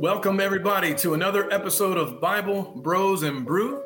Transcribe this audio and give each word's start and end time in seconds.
Welcome, 0.00 0.40
everybody, 0.40 0.94
to 0.94 1.12
another 1.12 1.52
episode 1.52 1.98
of 1.98 2.22
Bible 2.22 2.72
Bros 2.76 3.22
and 3.22 3.44
Brew. 3.44 3.82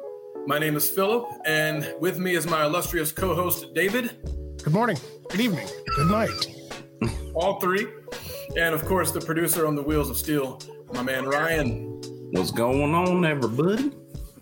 My 0.47 0.61
name 0.61 0.77
is 0.77 0.89
Philip, 0.89 1.29
and 1.45 1.93
with 1.99 2.21
me 2.21 2.37
is 2.37 2.47
my 2.47 2.65
illustrious 2.67 3.11
co 3.11 3.35
host, 3.35 3.75
David. 3.75 4.17
Good 4.63 4.73
morning, 4.73 4.97
good 5.29 5.41
evening, 5.41 5.67
good 5.97 6.09
night. 6.09 6.31
All 7.35 7.59
three. 7.59 7.89
And 8.57 8.77
of 8.77 8.85
course, 8.85 9.11
the 9.11 9.21
producer 9.21 9.67
on 9.67 9.75
the 9.75 9.83
wheels 9.83 10.09
of 10.09 10.17
steel, 10.17 10.61
my 10.93 11.03
man 11.03 11.25
Ryan. 11.25 12.01
What's 12.31 12.53
going 12.53 12.95
on, 12.95 13.25
everybody? 13.25 13.91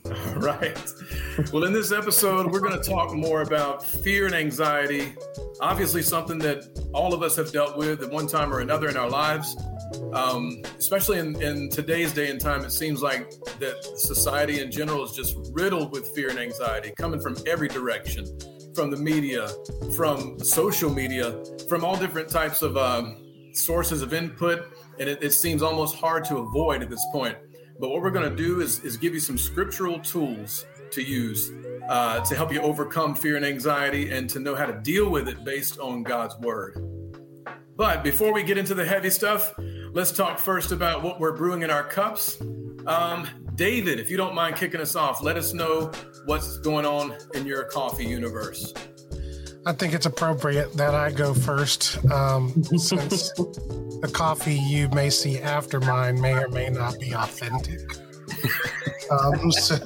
All 0.04 0.34
right. 0.40 0.78
Well, 1.54 1.64
in 1.64 1.72
this 1.72 1.90
episode, 1.90 2.52
we're 2.52 2.60
going 2.60 2.78
to 2.78 2.86
talk 2.86 3.14
more 3.14 3.40
about 3.40 3.82
fear 3.82 4.26
and 4.26 4.34
anxiety. 4.34 5.14
Obviously, 5.62 6.02
something 6.02 6.36
that 6.40 6.64
all 6.92 7.14
of 7.14 7.22
us 7.22 7.34
have 7.36 7.50
dealt 7.50 7.78
with 7.78 8.02
at 8.02 8.10
one 8.10 8.26
time 8.26 8.52
or 8.52 8.60
another 8.60 8.90
in 8.90 8.98
our 8.98 9.08
lives. 9.08 9.56
Um, 10.12 10.62
especially 10.78 11.18
in, 11.18 11.40
in 11.42 11.68
today's 11.70 12.12
day 12.12 12.30
and 12.30 12.40
time, 12.40 12.64
it 12.64 12.72
seems 12.72 13.02
like 13.02 13.30
that 13.58 13.82
society 13.96 14.60
in 14.60 14.70
general 14.70 15.04
is 15.04 15.12
just 15.12 15.36
riddled 15.52 15.92
with 15.92 16.08
fear 16.14 16.30
and 16.30 16.38
anxiety 16.38 16.92
coming 16.96 17.20
from 17.20 17.36
every 17.46 17.68
direction 17.68 18.26
from 18.74 18.90
the 18.90 18.96
media, 18.96 19.48
from 19.96 20.38
social 20.38 20.90
media, 20.90 21.44
from 21.68 21.84
all 21.84 21.96
different 21.96 22.28
types 22.28 22.62
of 22.62 22.76
um, 22.76 23.50
sources 23.52 24.02
of 24.02 24.14
input. 24.14 24.66
And 24.98 25.08
it, 25.08 25.22
it 25.22 25.30
seems 25.32 25.62
almost 25.62 25.96
hard 25.96 26.24
to 26.26 26.38
avoid 26.38 26.82
at 26.82 26.90
this 26.90 27.04
point. 27.12 27.36
But 27.78 27.90
what 27.90 28.02
we're 28.02 28.10
going 28.10 28.28
to 28.28 28.36
do 28.36 28.60
is, 28.60 28.80
is 28.84 28.96
give 28.96 29.14
you 29.14 29.20
some 29.20 29.36
scriptural 29.36 29.98
tools 29.98 30.64
to 30.92 31.02
use 31.02 31.50
uh, 31.88 32.20
to 32.20 32.34
help 32.34 32.52
you 32.52 32.60
overcome 32.60 33.14
fear 33.14 33.36
and 33.36 33.44
anxiety 33.44 34.12
and 34.12 34.28
to 34.30 34.38
know 34.38 34.54
how 34.54 34.66
to 34.66 34.74
deal 34.80 35.10
with 35.10 35.28
it 35.28 35.44
based 35.44 35.78
on 35.78 36.02
God's 36.02 36.36
word. 36.38 36.78
But 37.76 38.04
before 38.04 38.32
we 38.32 38.42
get 38.42 38.58
into 38.58 38.74
the 38.74 38.84
heavy 38.84 39.10
stuff, 39.10 39.54
let's 39.92 40.10
talk 40.10 40.38
first 40.38 40.72
about 40.72 41.02
what 41.02 41.20
we're 41.20 41.36
brewing 41.36 41.62
in 41.62 41.70
our 41.70 41.84
cups. 41.84 42.40
Um, 42.86 43.28
David, 43.54 44.00
if 44.00 44.10
you 44.10 44.16
don't 44.16 44.34
mind 44.34 44.56
kicking 44.56 44.80
us 44.80 44.96
off, 44.96 45.22
let 45.22 45.36
us 45.36 45.52
know 45.52 45.92
what's 46.24 46.58
going 46.58 46.86
on 46.86 47.14
in 47.34 47.46
your 47.46 47.64
coffee 47.64 48.06
universe. 48.06 48.72
I 49.64 49.72
think 49.72 49.92
it's 49.92 50.06
appropriate 50.06 50.72
that 50.74 50.94
I 50.94 51.10
go 51.12 51.34
first, 51.34 52.04
um, 52.10 52.64
since 52.76 53.30
the 53.32 54.10
coffee 54.12 54.54
you 54.56 54.88
may 54.88 55.10
see 55.10 55.38
after 55.38 55.78
mine 55.80 56.20
may 56.20 56.34
or 56.34 56.48
may 56.48 56.68
not 56.68 56.98
be 56.98 57.12
authentic. 57.12 57.80
um, 59.10 59.52
so, 59.52 59.76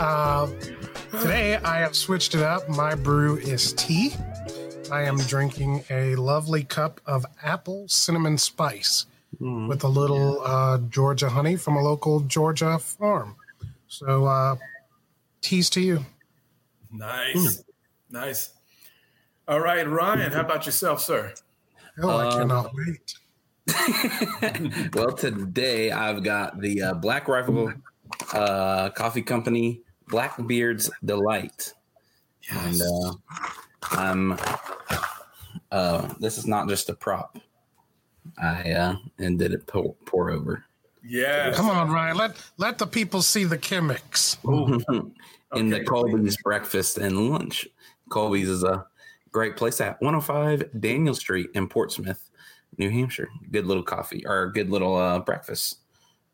uh, 0.00 0.46
today 1.20 1.56
I 1.58 1.78
have 1.78 1.94
switched 1.94 2.34
it 2.34 2.42
up. 2.42 2.68
My 2.68 2.94
brew 2.96 3.36
is 3.36 3.72
tea. 3.74 4.14
I 4.90 5.02
am 5.02 5.18
drinking 5.18 5.84
a 5.90 6.16
lovely 6.16 6.64
cup 6.64 7.00
of 7.06 7.24
apple 7.42 7.86
cinnamon 7.88 8.38
spice 8.38 9.06
mm. 9.40 9.68
with 9.68 9.84
a 9.84 9.88
little 9.88 10.42
uh, 10.42 10.78
Georgia 10.90 11.28
honey 11.28 11.56
from 11.56 11.76
a 11.76 11.82
local 11.82 12.20
Georgia 12.20 12.78
farm. 12.78 13.36
So, 13.88 14.24
uh, 14.24 14.56
tease 15.42 15.70
to 15.70 15.80
you. 15.80 16.04
Nice. 16.92 17.36
Mm. 17.36 17.64
Nice. 18.10 18.50
All 19.46 19.60
right, 19.60 19.88
Ryan, 19.88 20.32
how 20.32 20.40
about 20.40 20.66
yourself, 20.66 21.00
sir? 21.00 21.34
Oh, 22.02 22.08
I 22.08 22.26
um, 22.28 22.38
cannot 22.38 22.72
wait. 22.74 23.14
well, 24.94 25.12
today 25.12 25.90
I've 25.90 26.22
got 26.22 26.60
the 26.60 26.82
uh, 26.82 26.94
Black 26.94 27.28
Rifle 27.28 27.72
uh, 28.32 28.90
Coffee 28.90 29.22
Company 29.22 29.82
Blackbeard's 30.08 30.90
Delight. 31.04 31.74
Yes. 32.50 32.80
And 32.80 32.82
uh, 32.82 33.12
I'm 33.92 34.38
uh, 35.70 36.12
this 36.18 36.38
is 36.38 36.46
not 36.46 36.68
just 36.68 36.88
a 36.88 36.94
prop. 36.94 37.38
I 38.40 38.72
uh, 38.72 38.96
and 39.18 39.38
did 39.38 39.52
it 39.52 39.66
pour, 39.66 39.94
pour 40.04 40.30
over. 40.30 40.64
Yeah. 41.04 41.52
Come 41.52 41.68
on, 41.70 41.90
Ryan. 41.90 42.16
Let 42.16 42.36
let 42.58 42.78
the 42.78 42.86
people 42.86 43.22
see 43.22 43.44
the 43.44 43.58
Chemex. 43.58 44.36
In 45.52 45.72
okay. 45.72 45.80
the 45.80 45.84
Colby's 45.84 46.36
breakfast 46.42 46.98
and 46.98 47.30
lunch. 47.30 47.66
Colby's 48.08 48.48
is 48.48 48.62
a 48.62 48.86
great 49.32 49.56
place 49.56 49.80
at 49.80 50.00
105 50.00 50.80
Daniel 50.80 51.14
Street 51.14 51.48
in 51.54 51.66
Portsmouth, 51.66 52.30
New 52.78 52.88
Hampshire. 52.88 53.28
Good 53.50 53.66
little 53.66 53.82
coffee 53.82 54.24
or 54.26 54.52
good 54.52 54.70
little 54.70 54.94
uh, 54.94 55.18
breakfast. 55.18 55.78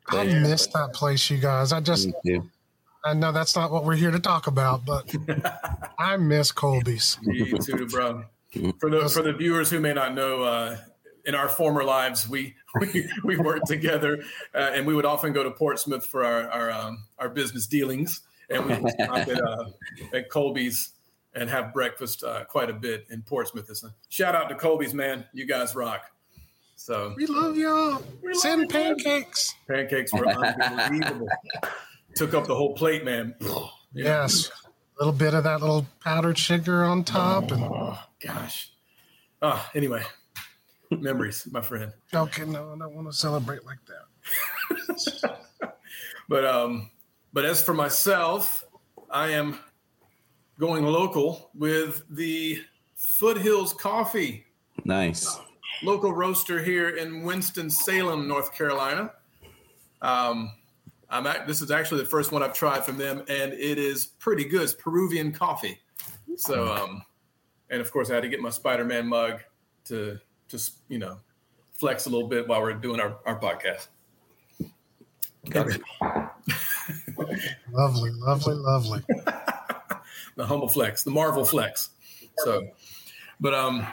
Place. 0.07 0.33
I 0.33 0.39
miss 0.39 0.67
that 0.67 0.93
place, 0.93 1.31
you 1.31 1.39
guys. 1.39 1.71
I 1.71 1.79
just 1.79 2.09
I 3.03 3.13
know 3.13 3.31
that's 3.31 3.55
not 3.55 3.71
what 3.71 3.85
we're 3.85 3.95
here 3.95 4.11
to 4.11 4.19
talk 4.19 4.47
about, 4.47 4.85
but 4.85 5.11
I 5.99 6.17
miss 6.17 6.51
Colby's. 6.51 7.17
Me 7.23 7.57
too, 7.57 7.87
bro. 7.87 8.23
For 8.79 8.89
the 8.89 9.09
for 9.09 9.21
the 9.21 9.33
viewers 9.33 9.69
who 9.69 9.79
may 9.79 9.93
not 9.93 10.13
know, 10.13 10.43
uh, 10.43 10.77
in 11.25 11.35
our 11.35 11.49
former 11.49 11.83
lives, 11.83 12.27
we 12.27 12.55
we, 12.79 13.07
we 13.23 13.37
worked 13.37 13.67
together, 13.67 14.23
uh, 14.55 14.71
and 14.73 14.87
we 14.87 14.95
would 14.95 15.05
often 15.05 15.33
go 15.33 15.43
to 15.43 15.51
Portsmouth 15.51 16.05
for 16.05 16.23
our 16.23 16.49
our, 16.49 16.71
um, 16.71 17.03
our 17.19 17.29
business 17.29 17.67
dealings, 17.67 18.21
and 18.49 18.65
we 18.65 18.75
would 18.77 18.93
stop 18.93 19.17
at, 19.17 19.41
uh, 19.41 19.65
at 20.13 20.29
Colby's 20.29 20.93
and 21.35 21.49
have 21.49 21.73
breakfast 21.73 22.23
uh, 22.23 22.45
quite 22.45 22.69
a 22.69 22.73
bit 22.73 23.05
in 23.09 23.21
Portsmouth. 23.21 23.69
It's 23.69 23.83
a 23.83 23.93
shout 24.09 24.33
out 24.33 24.49
to 24.49 24.55
Colby's, 24.55 24.93
man. 24.93 25.25
You 25.33 25.45
guys 25.45 25.75
rock. 25.75 26.09
So 26.77 27.13
we 27.17 27.25
love 27.25 27.57
y'all. 27.57 28.01
We 28.23 28.33
Send 28.35 28.61
love 28.61 28.69
pancakes. 28.69 29.53
Pancakes 29.67 30.13
were 30.13 30.27
unbelievable. 30.27 31.27
Took 32.15 32.33
up 32.33 32.47
the 32.47 32.55
whole 32.55 32.73
plate, 32.73 33.03
man. 33.03 33.35
Yes. 33.93 34.49
A 34.49 35.03
little 35.03 35.13
bit 35.13 35.33
of 35.33 35.43
that 35.43 35.61
little 35.61 35.85
powdered 36.03 36.37
sugar 36.37 36.83
on 36.83 37.03
top. 37.03 37.51
and 37.51 37.97
gosh. 38.19 38.71
Oh, 39.41 39.69
anyway, 39.75 40.03
memories, 40.91 41.47
my 41.51 41.61
friend. 41.61 41.91
Okay, 42.13 42.45
no, 42.45 42.73
I 42.73 42.77
don't 42.77 42.95
want 42.95 43.07
to 43.07 43.13
celebrate 43.13 43.65
like 43.65 43.79
that. 43.87 45.37
but 46.29 46.45
um, 46.45 46.89
but 47.33 47.45
as 47.45 47.61
for 47.61 47.73
myself, 47.73 48.65
I 49.09 49.29
am 49.29 49.59
going 50.59 50.85
local 50.85 51.51
with 51.53 52.03
the 52.09 52.61
Foothills 52.95 53.73
Coffee. 53.73 54.45
Nice. 54.85 55.39
Local 55.83 56.11
roaster 56.11 56.63
here 56.63 56.89
in 56.89 57.23
Winston 57.23 57.69
Salem, 57.69 58.27
North 58.27 58.55
Carolina. 58.55 59.11
Um, 60.01 60.51
I'm 61.09 61.27
at, 61.27 61.47
this 61.47 61.61
is 61.61 61.71
actually 61.71 62.01
the 62.01 62.09
first 62.09 62.31
one 62.31 62.43
I've 62.43 62.53
tried 62.53 62.83
from 62.83 62.97
them, 62.97 63.19
and 63.29 63.53
it 63.53 63.77
is 63.77 64.05
pretty 64.05 64.43
good. 64.45 64.63
It's 64.63 64.73
Peruvian 64.73 65.31
coffee. 65.31 65.79
So, 66.35 66.67
um, 66.73 67.03
and 67.69 67.81
of 67.81 67.91
course, 67.91 68.09
I 68.09 68.15
had 68.15 68.23
to 68.23 68.29
get 68.29 68.39
my 68.39 68.49
Spider-Man 68.49 69.07
mug 69.07 69.41
to 69.85 70.19
just 70.47 70.75
you 70.89 70.99
know 70.99 71.17
flex 71.73 72.05
a 72.05 72.09
little 72.09 72.27
bit 72.27 72.47
while 72.47 72.61
we're 72.61 72.73
doing 72.73 72.99
our, 72.99 73.17
our 73.25 73.39
podcast. 73.39 73.87
lovely, 77.71 78.11
lovely, 78.11 78.55
lovely. 78.55 79.01
the 80.35 80.45
humble 80.45 80.67
flex, 80.67 81.03
the 81.03 81.11
Marvel 81.11 81.45
flex. 81.45 81.89
So, 82.37 82.67
but 83.39 83.53
um, 83.53 83.85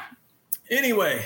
anyway, 0.71 1.25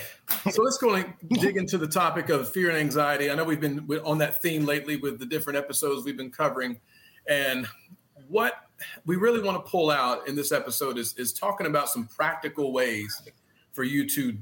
so 0.51 0.61
let's 0.61 0.77
go 0.77 0.93
and 0.93 1.13
dig 1.29 1.57
into 1.57 1.77
the 1.77 1.87
topic 1.87 2.29
of 2.29 2.49
fear 2.49 2.69
and 2.69 2.77
anxiety. 2.77 3.29
I 3.29 3.35
know 3.35 3.43
we've 3.43 3.61
been 3.61 3.87
on 4.03 4.17
that 4.19 4.41
theme 4.41 4.65
lately 4.65 4.97
with 4.97 5.19
the 5.19 5.25
different 5.25 5.57
episodes 5.57 6.05
we've 6.05 6.17
been 6.17 6.31
covering, 6.31 6.79
and 7.27 7.67
what 8.27 8.68
we 9.05 9.15
really 9.15 9.41
want 9.41 9.63
to 9.63 9.69
pull 9.69 9.91
out 9.91 10.27
in 10.27 10.35
this 10.35 10.51
episode 10.51 10.97
is 10.97 11.13
is 11.17 11.33
talking 11.33 11.67
about 11.67 11.89
some 11.89 12.07
practical 12.07 12.71
ways 12.71 13.21
for 13.73 13.83
you 13.83 14.07
to 14.09 14.37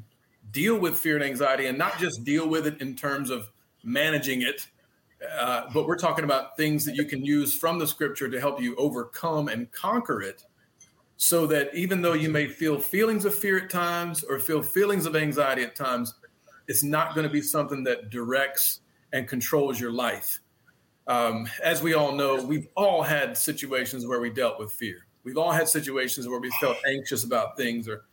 deal 0.52 0.80
with 0.80 0.98
fear 0.98 1.16
and 1.16 1.24
anxiety, 1.24 1.68
and 1.68 1.78
not 1.78 1.98
just 2.00 2.24
deal 2.24 2.48
with 2.48 2.68
it 2.68 2.82
in 2.82 2.96
terms 2.96 3.30
of 3.30 3.50
managing 3.84 4.42
it, 4.42 4.68
uh, 5.38 5.64
but 5.74 5.88
we're 5.88 5.98
talking 5.98 6.24
about 6.24 6.56
things 6.58 6.86
that 6.86 6.96
you 6.96 7.06
can 7.06 7.24
use 7.24 7.54
from 7.54 7.80
the 7.80 7.88
scripture 7.88 8.30
to 8.30 8.40
help 8.40 8.62
you 8.62 8.76
overcome 8.76 9.48
and 9.48 9.72
conquer 9.72 10.22
it 10.22 10.44
so 11.18 11.48
that 11.48 11.74
even 11.74 12.02
though 12.02 12.14
you 12.14 12.30
may 12.30 12.48
feel 12.48 12.80
feelings 12.80 13.26
of 13.26 13.34
fear 13.34 13.60
at 13.60 13.70
times 13.70 14.24
or 14.24 14.40
feel 14.40 14.62
feelings 14.62 15.06
of 15.06 15.16
anxiety 15.16 15.64
at 15.64 15.76
times, 15.76 16.14
it's 16.68 16.84
not 16.84 17.16
going 17.16 17.26
to 17.26 17.34
be 17.34 17.42
something 17.42 17.84
that 17.84 18.10
directs 18.12 18.82
and 19.14 19.28
controls 19.28 19.80
your 19.80 19.92
life. 19.92 20.40
Um, 21.08 21.48
as 21.64 21.82
we 21.82 21.94
all 21.94 22.12
know, 22.12 22.44
we've 22.44 22.68
all 22.76 23.02
had 23.02 23.38
situations 23.38 24.06
where 24.06 24.20
we 24.20 24.30
dealt 24.30 24.60
with 24.60 24.72
fear. 24.74 25.08
We've 25.24 25.38
all 25.38 25.52
had 25.52 25.68
situations 25.68 26.28
where 26.28 26.40
we 26.40 26.50
felt 26.60 26.78
anxious 26.86 27.24
about 27.24 27.58
things. 27.58 27.88
Or 27.88 28.06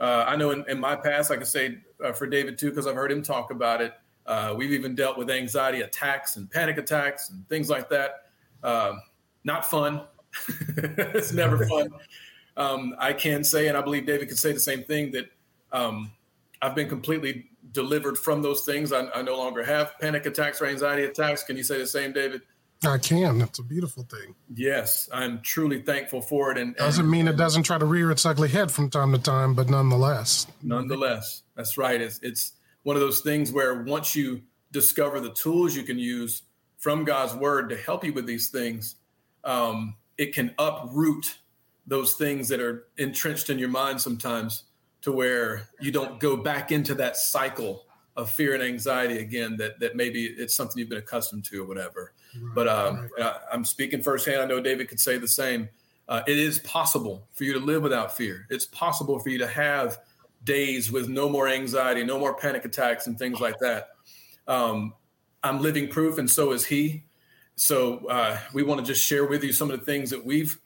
uh, 0.00 0.24
I 0.26 0.36
know 0.36 0.50
in, 0.50 0.64
in, 0.68 0.80
my 0.80 0.96
past, 0.96 1.30
I 1.30 1.36
can 1.36 1.44
say 1.44 1.78
uh, 2.04 2.12
for 2.12 2.26
David 2.26 2.58
too, 2.58 2.70
because 2.70 2.86
I've 2.86 2.94
heard 2.94 3.12
him 3.12 3.22
talk 3.22 3.50
about 3.50 3.80
it. 3.80 3.92
Uh, 4.26 4.54
we've 4.56 4.72
even 4.72 4.94
dealt 4.94 5.18
with 5.18 5.30
anxiety 5.30 5.80
attacks 5.80 6.36
and 6.36 6.50
panic 6.50 6.78
attacks 6.78 7.30
and 7.30 7.48
things 7.48 7.68
like 7.68 7.88
that. 7.90 8.26
Um, 8.62 9.00
not 9.44 9.68
fun. 9.68 10.02
it's 10.78 11.32
never 11.32 11.66
fun 11.68 11.90
um, 12.56 12.94
I 12.98 13.12
can 13.12 13.44
say, 13.44 13.68
and 13.68 13.76
I 13.76 13.82
believe 13.82 14.06
David 14.06 14.28
could 14.28 14.38
say 14.38 14.52
the 14.52 14.60
same 14.60 14.84
thing, 14.84 15.12
that 15.12 15.26
um, 15.72 16.12
I've 16.60 16.74
been 16.74 16.88
completely 16.88 17.50
delivered 17.72 18.18
from 18.18 18.42
those 18.42 18.64
things. 18.64 18.92
I, 18.92 19.06
I, 19.14 19.22
no 19.22 19.36
longer 19.36 19.64
have 19.64 19.98
panic 19.98 20.26
attacks 20.26 20.60
or 20.60 20.66
anxiety 20.66 21.04
attacks. 21.04 21.42
Can 21.42 21.56
you 21.56 21.62
say 21.62 21.78
the 21.78 21.86
same, 21.86 22.12
David? 22.12 22.42
I 22.84 22.98
can. 22.98 23.38
That's 23.38 23.58
a 23.60 23.62
beautiful 23.62 24.02
thing. 24.04 24.34
Yes, 24.54 25.08
I'm 25.12 25.40
truly 25.40 25.82
thankful 25.82 26.20
for 26.20 26.50
it. 26.50 26.58
And, 26.58 26.74
doesn't 26.76 27.08
mean 27.08 27.28
it 27.28 27.36
doesn't 27.36 27.62
try 27.62 27.78
to 27.78 27.84
rear 27.84 28.10
its 28.10 28.26
ugly 28.26 28.48
head 28.48 28.72
from 28.72 28.90
time 28.90 29.12
to 29.12 29.18
time, 29.18 29.54
but 29.54 29.70
nonetheless. 29.70 30.46
Nonetheless, 30.62 31.42
that's 31.54 31.78
right. 31.78 32.00
It's, 32.00 32.18
it's 32.22 32.52
one 32.82 32.96
of 32.96 33.00
those 33.00 33.20
things 33.20 33.52
where 33.52 33.82
once 33.84 34.16
you 34.16 34.42
discover 34.72 35.20
the 35.20 35.32
tools 35.32 35.76
you 35.76 35.84
can 35.84 35.98
use 35.98 36.42
from 36.78 37.04
God's 37.04 37.34
word 37.34 37.68
to 37.68 37.76
help 37.76 38.04
you 38.04 38.12
with 38.12 38.26
these 38.26 38.48
things, 38.48 38.96
um, 39.44 39.94
it 40.18 40.34
can 40.34 40.52
uproot 40.58 41.38
those 41.86 42.14
things 42.14 42.48
that 42.48 42.60
are 42.60 42.86
entrenched 42.96 43.50
in 43.50 43.58
your 43.58 43.68
mind 43.68 44.00
sometimes 44.00 44.64
to 45.02 45.12
where 45.12 45.68
you 45.80 45.90
don't 45.90 46.18
go 46.18 46.36
back 46.36 46.72
into 46.72 46.94
that 46.94 47.16
cycle 47.16 47.84
of 48.16 48.30
fear 48.30 48.54
and 48.54 48.62
anxiety 48.62 49.18
again 49.18 49.56
that 49.56 49.78
that 49.80 49.96
maybe 49.96 50.26
it's 50.26 50.54
something 50.54 50.78
you've 50.78 50.88
been 50.88 50.98
accustomed 50.98 51.44
to 51.44 51.62
or 51.62 51.66
whatever. 51.66 52.12
Right, 52.34 52.54
but 52.54 52.68
um, 52.68 53.10
right. 53.18 53.34
I, 53.50 53.54
am 53.54 53.64
speaking 53.64 54.02
firsthand. 54.02 54.40
I 54.40 54.44
know 54.46 54.60
david 54.60 54.88
could 54.88 55.00
say 55.00 55.18
the 55.18 55.28
same. 55.28 55.68
Uh, 56.08 56.22
it 56.26 56.38
is 56.38 56.58
possible 56.60 57.26
for 57.32 57.44
you 57.44 57.52
to 57.54 57.58
live 57.58 57.82
without 57.82 58.16
fear. 58.16 58.46
It's 58.50 58.66
possible 58.66 59.18
for 59.18 59.30
you 59.30 59.38
to 59.38 59.46
have 59.46 59.98
days 60.44 60.90
with 60.90 61.08
no 61.08 61.28
more 61.28 61.48
anxiety 61.48 62.02
no 62.04 62.18
more 62.18 62.34
panic 62.34 62.64
attacks 62.64 63.06
and 63.06 63.18
things 63.18 63.40
like 63.40 63.58
that. 63.60 63.90
Um, 64.48 64.94
i'm 65.44 65.60
living 65.60 65.88
proof 65.88 66.18
and 66.18 66.30
so 66.30 66.52
is 66.52 66.64
he. 66.64 67.04
So 67.54 68.06
uh, 68.06 68.38
we 68.54 68.62
want 68.62 68.80
to 68.80 68.86
just 68.86 69.06
share 69.06 69.26
with 69.26 69.44
you 69.44 69.52
some 69.52 69.70
of 69.70 69.78
the 69.78 69.84
things 69.84 70.10
that 70.10 70.24
we've 70.24 70.58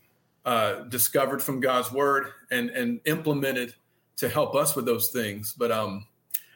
uh, 0.44 0.81
discovered 0.85 1.43
from 1.43 1.61
god's 1.61 1.93
word 1.93 2.29
and 2.50 2.71
and 2.71 3.00
implemented 3.05 3.75
to 4.16 4.28
help 4.28 4.54
us 4.54 4.74
with 4.74 4.86
those 4.86 5.08
things 5.08 5.54
but 5.56 5.70
um 5.70 6.06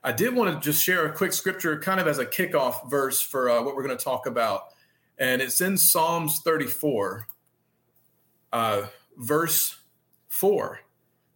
I 0.02 0.12
did 0.12 0.34
want 0.34 0.54
to 0.54 0.60
just 0.66 0.82
share 0.82 1.04
a 1.04 1.12
quick 1.12 1.32
scripture, 1.32 1.78
kind 1.78 2.00
of 2.00 2.06
as 2.06 2.18
a 2.18 2.24
kickoff 2.24 2.88
verse 2.88 3.20
for 3.20 3.50
uh, 3.50 3.62
what 3.62 3.76
we're 3.76 3.82
going 3.82 3.96
to 3.96 4.02
talk 4.02 4.26
about. 4.26 4.68
And 5.18 5.42
it's 5.42 5.60
in 5.60 5.76
Psalms 5.76 6.40
34, 6.40 7.26
uh, 8.52 8.82
verse 9.18 9.76
4. 10.28 10.80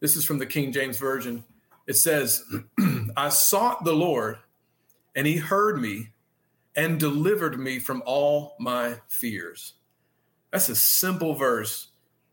This 0.00 0.16
is 0.16 0.24
from 0.24 0.38
the 0.38 0.46
King 0.46 0.72
James 0.72 0.98
Version. 0.98 1.44
It 1.86 1.96
says, 1.96 2.42
I 3.16 3.28
sought 3.28 3.84
the 3.84 3.92
Lord, 3.92 4.38
and 5.14 5.26
he 5.26 5.36
heard 5.36 5.78
me 5.78 6.12
and 6.74 6.98
delivered 6.98 7.60
me 7.60 7.78
from 7.78 8.02
all 8.06 8.56
my 8.58 8.96
fears. 9.08 9.74
That's 10.50 10.70
a 10.70 10.76
simple 10.76 11.34
verse, 11.34 11.88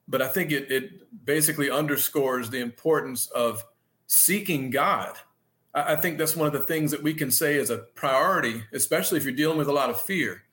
but 0.08 0.22
I 0.22 0.30
think 0.30 0.52
it, 0.52 0.72
it 0.72 1.26
basically 1.26 1.70
underscores 1.70 2.50
the 2.50 2.62
importance 2.62 3.28
of 3.28 3.66
seeking 4.12 4.70
God 4.70 5.18
I 5.74 5.96
think 5.96 6.18
that's 6.18 6.36
one 6.36 6.48
of 6.48 6.54
the 6.54 6.60
things 6.60 6.92
that 6.92 7.02
we 7.02 7.14
can 7.14 7.32
say 7.32 7.58
as 7.58 7.70
a 7.70 7.78
priority, 7.78 8.64
especially 8.74 9.18
if 9.18 9.24
you're 9.24 9.34
dealing 9.34 9.58
with 9.58 9.70
a 9.70 9.74
lot 9.74 9.90
of 9.90 10.00
fear. 10.02 10.44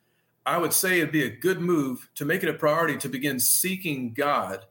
I 0.47 0.59
would 0.59 0.73
say 0.73 0.99
it'd 0.99 1.13
be 1.13 1.25
a 1.25 1.31
good 1.31 1.61
move 1.61 2.09
to 2.15 2.25
make 2.25 2.43
it 2.43 2.49
a 2.49 2.55
priority 2.55 2.97
to 2.99 3.09
begin 3.09 3.41
seeking 3.41 4.15
God 4.15 4.65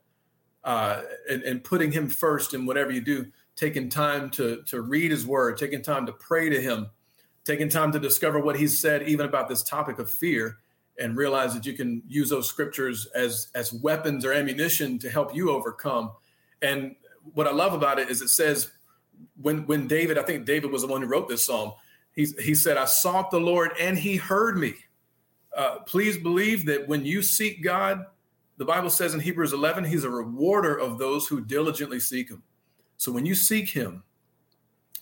uh, 0.63 1.01
and, 1.30 1.44
and, 1.44 1.63
putting 1.63 1.92
Him 1.92 2.10
first 2.10 2.54
in 2.54 2.66
whatever 2.66 2.92
you 2.92 3.01
do. 3.01 3.28
Taking 3.56 3.89
time 3.89 4.30
to 4.31 4.63
to 4.63 4.81
read 4.81 5.12
His 5.12 5.25
Word, 5.25 5.57
taking 5.57 5.81
time 5.81 6.06
to 6.06 6.13
pray 6.13 6.50
to 6.50 6.62
Him, 6.62 6.89
taking 7.44 7.69
time 7.69 7.92
to 7.92 8.00
discover 8.00 8.39
what 8.39 8.57
He's 8.57 8.80
said 8.80 9.07
even 9.07 9.25
about 9.25 9.50
this 9.50 9.63
topic 9.63 10.00
of 10.00 10.10
fear, 10.10 10.57
and 11.00 11.16
realize 11.16 11.54
that 11.54 11.66
you 11.66 11.74
can 11.74 12.04
use 12.07 12.30
those 12.30 12.48
scriptures 12.50 13.07
as 13.16 13.50
as 13.56 13.72
weapons 13.72 14.25
or 14.25 14.34
ammunition 14.34 15.00
to 15.00 15.10
help 15.10 15.36
you 15.36 15.51
overcome. 15.51 16.12
And 16.62 16.95
what 17.34 17.48
I 17.48 17.51
love 17.51 17.74
about 17.74 18.00
it 18.00 18.10
is 18.10 18.22
it 18.22 18.30
says 18.30 18.72
when 19.41 19.65
when 19.67 19.87
David, 19.87 20.17
I 20.17 20.23
think 20.23 20.45
David 20.45 20.71
was 20.71 20.81
the 20.81 20.87
one 20.87 21.01
who 21.01 21.07
wrote 21.07 21.27
this 21.27 21.45
psalm. 21.45 21.73
He 22.13 22.25
he 22.39 22.55
said, 22.55 22.77
"I 22.77 22.85
sought 22.85 23.31
the 23.31 23.39
Lord, 23.39 23.71
and 23.79 23.97
He 23.97 24.15
heard 24.15 24.57
me." 24.57 24.73
Uh, 25.55 25.79
please 25.79 26.17
believe 26.17 26.65
that 26.67 26.87
when 26.87 27.03
you 27.03 27.21
seek 27.21 27.63
God, 27.63 28.05
the 28.57 28.65
Bible 28.65 28.91
says 28.91 29.15
in 29.15 29.19
Hebrews 29.19 29.53
11, 29.53 29.85
He's 29.85 30.03
a 30.03 30.09
rewarder 30.09 30.77
of 30.77 30.99
those 30.99 31.27
who 31.27 31.41
diligently 31.41 31.99
seek 31.99 32.29
Him. 32.29 32.43
So 32.97 33.11
when 33.11 33.25
you 33.25 33.33
seek 33.33 33.69
Him, 33.69 34.03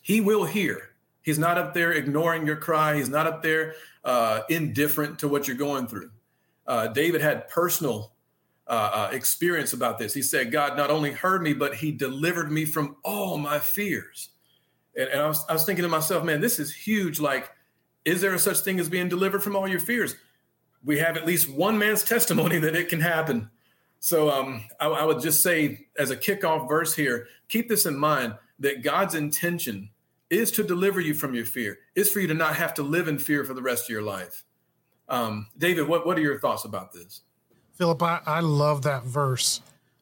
He 0.02 0.22
will 0.22 0.46
hear. 0.46 0.92
He's 1.24 1.40
not 1.40 1.58
up 1.58 1.74
there 1.74 1.92
ignoring 1.92 2.46
your 2.46 2.56
cry. 2.56 2.96
He's 2.96 3.10
not 3.10 3.28
up 3.28 3.42
there 3.42 3.74
uh, 4.04 4.42
indifferent 4.50 5.20
to 5.20 5.28
what 5.28 5.48
you're 5.48 5.58
going 5.58 5.88
through. 5.88 6.12
Uh, 6.68 6.88
David 6.88 7.22
had 7.22 7.48
personal 7.48 8.14
uh, 8.68 8.72
uh, 8.94 9.10
experience 9.14 9.74
about 9.74 10.00
this. 10.00 10.14
He 10.14 10.22
said, 10.22 10.52
God 10.52 10.76
not 10.76 10.90
only 10.90 11.12
heard 11.12 11.42
me, 11.42 11.54
but 11.54 11.76
he 11.76 11.92
delivered 11.92 12.52
me 12.52 12.66
from 12.66 12.96
all 13.04 13.38
my 13.38 13.60
fears. 13.60 14.30
And, 14.96 15.10
and 15.10 15.22
I, 15.22 15.28
was, 15.28 15.46
I 15.48 15.54
was 15.54 15.66
thinking 15.66 15.84
to 15.84 15.90
myself, 15.90 16.24
man, 16.24 16.42
this 16.42 16.60
is 16.60 16.74
huge. 16.74 17.20
Like, 17.20 17.52
is 18.06 18.22
there 18.22 18.34
a 18.34 18.40
such 18.40 18.60
thing 18.60 18.80
as 18.80 18.90
being 18.90 19.10
delivered 19.10 19.44
from 19.44 19.56
all 19.56 19.68
your 19.68 19.80
fears? 19.80 20.16
We 20.84 20.98
have 21.00 21.18
at 21.18 21.26
least 21.26 21.50
one 21.50 21.78
man's 21.78 22.04
testimony 22.10 22.58
that 22.60 22.76
it 22.76 22.90
can 22.90 23.02
happen. 23.02 23.50
So 24.00 24.30
um, 24.30 24.64
I, 24.80 24.88
I 24.88 25.04
would 25.04 25.22
just 25.22 25.42
say, 25.42 25.88
as 25.98 26.12
a 26.12 26.18
kickoff 26.18 26.68
verse 26.68 26.96
here, 26.96 27.28
keep 27.50 27.70
this 27.70 27.86
in 27.86 27.98
mind 27.98 28.36
that 28.60 28.84
God's 28.84 29.16
intention 29.16 29.90
is 30.30 30.52
to 30.52 30.64
deliver 30.64 31.00
you 31.00 31.14
from 31.14 31.34
your 31.34 31.46
fear, 31.46 31.78
is 31.96 32.12
for 32.12 32.20
you 32.20 32.28
to 32.28 32.34
not 32.34 32.56
have 32.56 32.74
to 32.76 32.84
live 32.84 33.08
in 33.08 33.18
fear 33.20 33.44
for 33.44 33.54
the 33.54 33.62
rest 33.62 33.86
of 33.86 33.90
your 33.90 34.02
life. 34.02 34.44
Um, 35.08 35.48
David, 35.58 35.88
what, 35.88 36.06
what 36.06 36.18
are 36.18 36.22
your 36.22 36.40
thoughts 36.40 36.66
about 36.66 36.92
this? 36.92 37.22
Philip, 37.76 38.02
I, 38.02 38.22
I 38.26 38.40
love 38.40 38.84
that 38.84 39.04
verse 39.04 39.62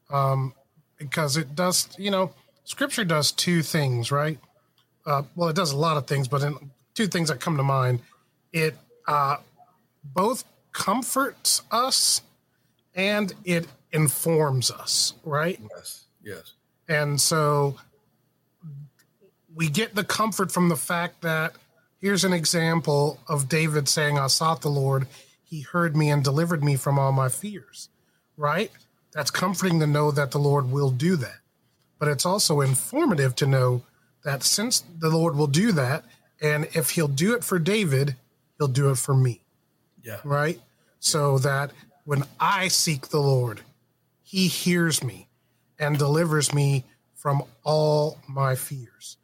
um, 0.09 0.53
because 0.97 1.37
it 1.37 1.55
does, 1.55 1.89
you 1.97 2.11
know, 2.11 2.31
scripture 2.63 3.03
does 3.03 3.31
two 3.31 3.61
things, 3.61 4.11
right? 4.11 4.37
Uh, 5.05 5.23
well, 5.35 5.49
it 5.49 5.55
does 5.55 5.71
a 5.71 5.77
lot 5.77 5.97
of 5.97 6.07
things, 6.07 6.27
but 6.27 6.41
in, 6.43 6.55
two 6.93 7.07
things 7.07 7.29
that 7.29 7.39
come 7.39 7.57
to 7.57 7.63
mind. 7.63 7.99
It 8.51 8.75
uh, 9.07 9.37
both 10.03 10.45
comforts 10.71 11.61
us 11.71 12.21
and 12.95 13.33
it 13.43 13.67
informs 13.91 14.71
us, 14.71 15.13
right? 15.23 15.59
Yes, 15.75 16.05
yes. 16.23 16.53
And 16.87 17.19
so 17.19 17.75
we 19.55 19.69
get 19.69 19.95
the 19.95 20.03
comfort 20.03 20.51
from 20.51 20.69
the 20.69 20.75
fact 20.75 21.21
that 21.21 21.53
here's 22.01 22.23
an 22.23 22.33
example 22.33 23.19
of 23.27 23.49
David 23.49 23.87
saying, 23.87 24.19
I 24.19 24.27
sought 24.27 24.61
the 24.61 24.69
Lord 24.69 25.07
he 25.53 25.61
heard 25.61 25.95
me 25.95 26.09
and 26.09 26.23
delivered 26.23 26.63
me 26.63 26.75
from 26.75 26.97
all 26.97 27.11
my 27.11 27.29
fears, 27.29 27.89
right? 28.37 28.71
That's 29.11 29.29
comforting 29.29 29.79
to 29.81 29.85
know 29.85 30.09
that 30.09 30.31
the 30.31 30.39
Lord 30.39 30.71
will 30.71 30.89
do 30.89 31.15
that. 31.17 31.41
But 31.99 32.07
it's 32.07 32.25
also 32.25 32.61
informative 32.61 33.35
to 33.35 33.45
know 33.45 33.83
that 34.23 34.41
since 34.41 34.83
the 34.97 35.11
Lord 35.11 35.35
will 35.35 35.45
do 35.45 35.71
that, 35.73 36.05
and 36.41 36.67
if 36.73 36.89
he'll 36.89 37.07
do 37.07 37.35
it 37.35 37.43
for 37.43 37.59
David, 37.59 38.15
he'll 38.57 38.67
do 38.67 38.89
it 38.89 38.97
for 38.97 39.13
me. 39.13 39.43
Yeah. 40.01 40.21
Right? 40.23 40.59
So 40.99 41.37
that 41.37 41.69
when 42.03 42.23
I 42.39 42.67
seek 42.67 43.09
the 43.09 43.21
Lord, 43.21 43.61
he 44.23 44.47
hears 44.47 45.03
me 45.03 45.27
and 45.77 45.99
delivers 45.99 46.51
me 46.51 46.83
from 47.13 47.43
all 47.63 48.17
my 48.27 48.55
fears. 48.55 49.17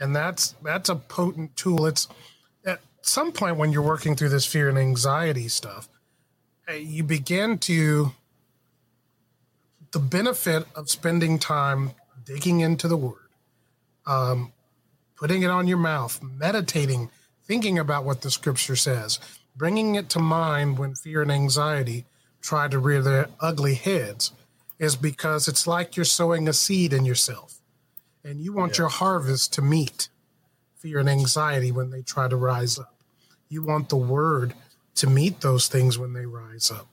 And 0.00 0.16
that's 0.16 0.54
that's 0.62 0.88
a 0.88 0.96
potent 0.96 1.56
tool. 1.56 1.84
It's 1.84 2.08
some 3.06 3.32
point 3.32 3.56
when 3.56 3.72
you're 3.72 3.82
working 3.82 4.16
through 4.16 4.30
this 4.30 4.46
fear 4.46 4.68
and 4.68 4.78
anxiety 4.78 5.48
stuff, 5.48 5.88
eh, 6.68 6.76
you 6.76 7.04
begin 7.04 7.58
to 7.58 8.12
the 9.92 9.98
benefit 9.98 10.66
of 10.74 10.90
spending 10.90 11.38
time 11.38 11.92
digging 12.24 12.60
into 12.60 12.88
the 12.88 12.96
word, 12.96 13.28
um, 14.06 14.52
putting 15.16 15.42
it 15.42 15.50
on 15.50 15.68
your 15.68 15.78
mouth, 15.78 16.20
meditating, 16.22 17.10
thinking 17.44 17.78
about 17.78 18.04
what 18.04 18.22
the 18.22 18.30
scripture 18.30 18.76
says, 18.76 19.20
bringing 19.54 19.94
it 19.94 20.08
to 20.10 20.18
mind 20.18 20.78
when 20.78 20.94
fear 20.94 21.22
and 21.22 21.30
anxiety 21.30 22.04
try 22.40 22.66
to 22.66 22.78
rear 22.78 23.02
their 23.02 23.28
ugly 23.40 23.74
heads, 23.74 24.32
is 24.78 24.96
because 24.96 25.46
it's 25.46 25.66
like 25.66 25.96
you're 25.96 26.04
sowing 26.04 26.48
a 26.48 26.52
seed 26.52 26.92
in 26.92 27.04
yourself, 27.04 27.60
and 28.24 28.40
you 28.40 28.52
want 28.52 28.72
yeah. 28.72 28.82
your 28.82 28.88
harvest 28.88 29.52
to 29.52 29.62
meet 29.62 30.08
fear 30.74 30.98
and 30.98 31.08
anxiety 31.08 31.70
when 31.70 31.90
they 31.90 32.02
try 32.02 32.28
to 32.28 32.36
rise 32.36 32.78
up. 32.78 32.93
You 33.54 33.62
want 33.62 33.88
the 33.88 33.96
word 33.96 34.52
to 34.96 35.06
meet 35.06 35.40
those 35.40 35.68
things 35.68 35.96
when 35.96 36.12
they 36.12 36.26
rise 36.26 36.72
up. 36.72 36.88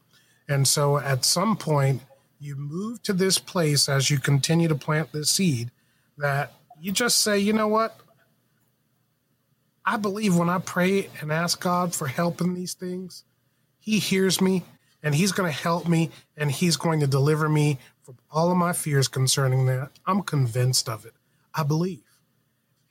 And 0.48 0.68
so 0.68 1.00
at 1.00 1.26
some 1.26 1.58
point, 1.58 2.04
you 2.40 2.56
move 2.56 3.02
to 3.02 3.14
this 3.14 3.40
place 3.40 3.90
as 3.90 4.12
you 4.12 4.20
continue 4.20 4.68
to 4.68 4.76
plant 4.76 5.12
the 5.12 5.26
seed 5.26 5.72
that 6.20 6.54
you 6.80 6.92
just 6.92 7.24
say, 7.24 7.40
you 7.40 7.52
know 7.52 7.68
what? 7.68 7.98
I 9.84 9.98
believe 9.98 10.38
when 10.38 10.52
I 10.52 10.60
pray 10.60 11.10
and 11.20 11.32
ask 11.32 11.60
God 11.60 11.96
for 11.96 12.06
help 12.06 12.42
in 12.42 12.54
these 12.54 12.76
things, 12.76 13.24
He 13.80 13.98
hears 13.98 14.40
me 14.40 14.64
and 15.02 15.16
He's 15.16 15.32
going 15.32 15.52
to 15.52 15.58
help 15.58 15.88
me 15.88 16.12
and 16.38 16.52
He's 16.52 16.78
going 16.78 17.00
to 17.00 17.08
deliver 17.08 17.50
me 17.50 17.80
from 18.04 18.20
all 18.30 18.52
of 18.52 18.58
my 18.58 18.74
fears 18.74 19.08
concerning 19.08 19.66
that. 19.66 19.90
I'm 20.06 20.22
convinced 20.22 20.88
of 20.88 21.06
it. 21.06 21.16
I 21.56 21.64
believe. 21.64 22.04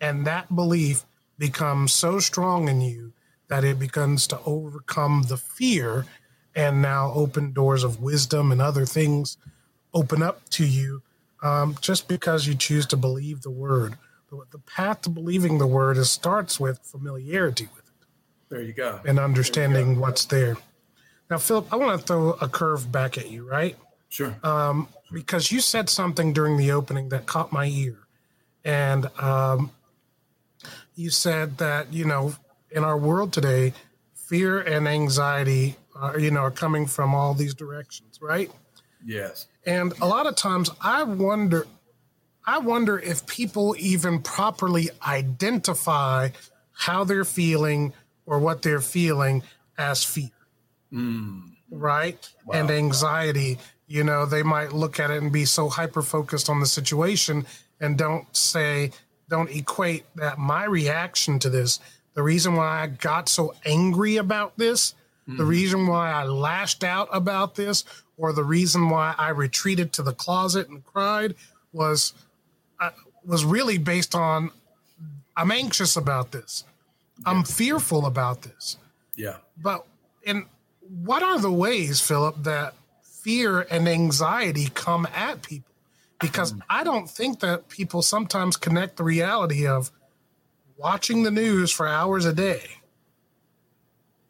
And 0.00 0.27
that 0.27 0.57
belief 0.57 1.05
becomes 1.39 1.93
so 1.93 2.19
strong 2.19 2.69
in 2.69 2.81
you 2.81 3.12
that 3.50 3.64
it 3.64 3.78
begins 3.78 4.26
to 4.28 4.40
overcome 4.47 5.25
the 5.28 5.37
fear 5.37 6.07
and 6.54 6.80
now 6.80 7.12
open 7.14 7.52
doors 7.52 7.85
of 7.85 8.00
wisdom 8.00 8.50
and 8.50 8.62
other 8.62 8.87
things 8.87 9.37
open 9.92 10.23
up 10.23 10.49
to 10.50 10.64
you 10.64 11.02
um, 11.42 11.76
just 11.80 12.09
because 12.09 12.47
you 12.47 12.54
choose 12.54 12.87
to 12.87 12.97
believe 12.97 13.42
the 13.42 13.50
word. 13.50 13.97
But 14.30 14.52
the 14.52 14.59
path 14.59 15.02
to 15.02 15.11
believing 15.11 15.59
the 15.59 15.66
word 15.66 15.97
is 15.97 16.11
starts 16.11 16.61
with 16.61 16.78
familiarity 16.78 17.69
with 17.75 17.88
it. 17.88 18.07
There 18.49 18.62
you 18.62 18.73
go. 18.73 19.00
And 19.04 19.19
understanding 19.19 19.97
go. 19.97 20.02
what's 20.02 20.25
there. 20.26 20.57
Now, 21.28 21.38
Philip, 21.38 21.73
I 21.73 21.76
want 21.76 22.00
to 22.00 22.07
throw 22.07 22.30
a 22.40 22.49
curve 22.49 22.90
back 22.90 23.19
at 23.19 23.30
you, 23.30 23.49
right? 23.49 23.76
Sure. 24.09 24.37
Um, 24.45 24.88
because 25.12 25.50
you 25.50 25.61
said 25.61 25.88
something 25.88 26.33
during 26.33 26.57
the 26.57 26.71
opening 26.71 27.09
that 27.09 27.26
caught 27.26 27.52
my 27.52 27.66
ear. 27.66 27.99
And 28.64 29.07
um, 29.19 29.73
you 30.95 31.11
said 31.11 31.59
that, 31.59 31.92
you 31.92 32.04
know, 32.04 32.35
in 32.73 32.85
our 32.85 32.97
world 32.97 33.33
today, 33.33 33.73
fear 34.15 34.61
and 34.61 34.87
anxiety 34.87 35.77
are, 35.95 36.19
you 36.19 36.31
know, 36.31 36.41
are 36.41 36.50
coming 36.50 36.87
from 36.87 37.15
all 37.15 37.35
these 37.35 37.55
directions, 37.55 38.21
right? 38.23 38.50
Yes. 39.05 39.47
And 39.67 39.93
a 40.00 40.07
lot 40.07 40.27
of 40.27 40.37
times 40.37 40.71
I 40.81 41.03
wonder 41.03 41.67
I 42.47 42.59
wonder 42.59 42.99
if 42.99 43.27
people 43.27 43.77
even 43.79 44.23
properly 44.23 44.89
identify 45.07 46.31
how 46.73 47.05
they're 47.05 47.25
feeling 47.25 47.93
or 48.27 48.39
what 48.39 48.62
they're 48.62 48.81
feeling 48.81 49.43
as 49.77 50.03
fear. 50.03 50.31
Mm. 50.93 51.53
Right? 51.71 52.29
Wow. 52.47 52.59
And 52.59 52.71
anxiety. 52.71 53.59
You 53.87 54.05
know, 54.05 54.25
they 54.25 54.43
might 54.43 54.73
look 54.73 54.99
at 54.99 55.11
it 55.11 55.23
and 55.23 55.31
be 55.33 55.45
so 55.45 55.69
hyper 55.69 56.03
focused 56.03 56.49
on 56.49 56.61
the 56.61 56.67
situation 56.67 57.45
and 57.81 57.99
don't 57.99 58.35
say, 58.37 58.93
don't 59.29 59.50
equate 59.55 60.05
that 60.17 60.39
my 60.39 60.65
reaction 60.65 61.39
to 61.41 61.50
this, 61.50 61.79
the 62.14 62.23
reason 62.23 62.55
why 62.55 62.83
I 62.83 62.87
got 62.88 63.29
so 63.29 63.55
angry 63.64 64.17
about 64.17 64.57
this, 64.57 64.95
mm. 65.29 65.37
the 65.37 65.45
reason 65.45 65.87
why 65.87 66.11
I 66.11 66.25
lashed 66.25 66.85
out 66.85 67.09
about 67.12 67.55
this, 67.55 67.85
or 68.17 68.33
the 68.33 68.45
reason 68.45 68.90
why 68.90 69.14
I 69.17 69.31
retreated 69.31 69.93
to 69.95 70.02
the 70.02 70.12
closet 70.12 70.69
and 70.69 70.85
cried 70.85 71.35
was 71.73 72.12
uh, 72.81 72.90
was 73.25 73.45
really 73.45 73.79
based 73.79 74.14
on 74.14 74.50
I'm 75.37 75.50
anxious 75.50 75.97
about 75.97 76.33
this. 76.33 76.64
Yeah. 77.19 77.33
I'm 77.33 77.45
fearful 77.45 78.07
about 78.07 78.43
this. 78.43 78.76
Yeah. 79.17 79.37
But 79.62 79.87
and 80.26 80.47
what 81.02 81.23
are 81.23 81.38
the 81.38 81.52
ways, 81.52 82.00
Philip, 82.00 82.43
that 82.43 82.75
fear 83.02 83.61
and 83.71 83.88
anxiety 83.88 84.69
come 84.75 85.07
at 85.14 85.43
people? 85.43 85.73
Because 86.21 86.52
mm. 86.52 86.61
I 86.69 86.85
don't 86.85 87.09
think 87.09 87.40
that 87.40 87.69
people 87.69 88.02
sometimes 88.02 88.57
connect 88.57 88.97
the 88.97 89.05
reality 89.05 89.67
of 89.67 89.90
watching 90.81 91.23
the 91.23 91.31
news 91.31 91.71
for 91.71 91.87
hours 91.87 92.25
a 92.25 92.33
day 92.33 92.63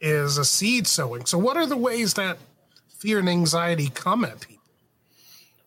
is 0.00 0.36
a 0.36 0.44
seed 0.44 0.86
sowing. 0.86 1.24
So 1.24 1.38
what 1.38 1.56
are 1.56 1.66
the 1.66 1.76
ways 1.76 2.14
that 2.14 2.38
fear 2.98 3.20
and 3.20 3.28
anxiety 3.28 3.88
come 3.88 4.24
at 4.24 4.40
people? 4.40 4.62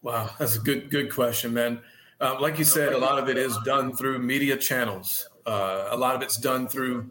Wow, 0.01 0.29
that's 0.37 0.57
a 0.57 0.59
good 0.59 0.89
good 0.89 1.11
question, 1.11 1.53
man. 1.53 1.79
Uh, 2.19 2.35
like 2.39 2.59
you 2.59 2.65
said, 2.65 2.93
a 2.93 2.97
lot 2.97 3.17
of 3.17 3.29
it 3.29 3.37
is 3.37 3.57
done 3.63 3.95
through 3.95 4.19
media 4.19 4.57
channels. 4.57 5.29
Uh, 5.45 5.87
a 5.91 5.97
lot 5.97 6.15
of 6.15 6.21
it's 6.21 6.37
done 6.37 6.67
through 6.67 7.09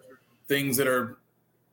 things 0.48 0.76
that 0.76 0.86
are 0.86 1.18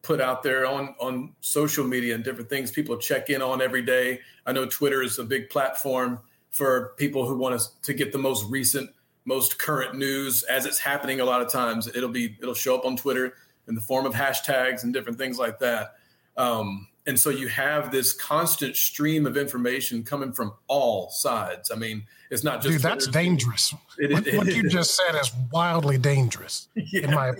put 0.01 0.22
out 0.22 0.41
there 0.44 0.65
on 0.65 0.96
on 1.00 1.34
social 1.41 1.86
media 1.86 2.15
and 2.15 2.24
different 2.24 2.50
things 2.50 2.72
people 2.72 2.96
check 2.96 3.29
in 3.29 3.41
on 3.41 3.62
every 3.62 3.82
day. 3.82 4.22
I 4.46 4.53
know 4.53 4.65
Twitter 4.65 5.03
is 5.03 5.20
a 5.20 5.25
big 5.25 5.50
platform 5.50 6.20
for 6.51 6.94
people 6.98 7.27
who 7.27 7.38
want 7.38 7.60
to, 7.60 7.68
to 7.84 7.94
get 7.94 8.12
the 8.12 8.18
most 8.18 8.50
recent, 8.50 8.89
most 9.25 9.59
current 9.59 9.95
news 9.95 10.43
as 10.43 10.65
it's 10.65 10.79
happening. 10.79 11.19
A 11.19 11.25
lot 11.25 11.41
of 11.41 11.51
times, 11.51 11.88
it'll 11.88 12.09
be 12.09 12.38
it'll 12.41 12.53
show 12.53 12.75
up 12.75 12.85
on 12.85 12.95
Twitter 12.95 13.33
in 13.67 13.75
the 13.75 13.81
form 13.81 14.05
of 14.05 14.13
hashtags 14.13 14.83
and 14.83 14.93
different 14.93 15.17
things 15.17 15.38
like 15.38 15.59
that. 15.59 15.95
Um, 16.38 16.88
and 17.05 17.19
so 17.19 17.29
you 17.29 17.47
have 17.47 17.91
this 17.91 18.13
constant 18.13 18.75
stream 18.75 19.25
of 19.25 19.35
information 19.35 20.03
coming 20.03 20.31
from 20.31 20.53
all 20.67 21.09
sides. 21.09 21.71
I 21.71 21.75
mean, 21.75 22.03
it's 22.29 22.43
not 22.43 22.61
just 22.61 22.73
dude. 22.73 22.81
That's 22.81 23.07
dangerous. 23.07 23.73
It, 23.97 24.11
what, 24.11 24.27
it, 24.27 24.38
what 24.38 24.47
you 24.47 24.69
just 24.69 24.95
said 24.95 25.19
is 25.19 25.31
wildly 25.51 25.97
dangerous, 25.97 26.67
yeah. 26.75 27.01
in 27.03 27.11
my 27.11 27.33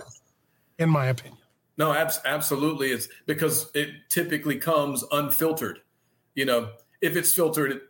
in 0.78 0.88
my 0.88 1.06
opinion. 1.06 1.38
No, 1.76 1.92
abs- 1.92 2.20
absolutely. 2.24 2.90
It's 2.90 3.08
because 3.26 3.70
it 3.74 3.90
typically 4.08 4.56
comes 4.56 5.04
unfiltered. 5.12 5.80
You 6.34 6.44
know, 6.44 6.70
if 7.00 7.16
it's 7.16 7.32
filtered, 7.32 7.72
it, 7.72 7.82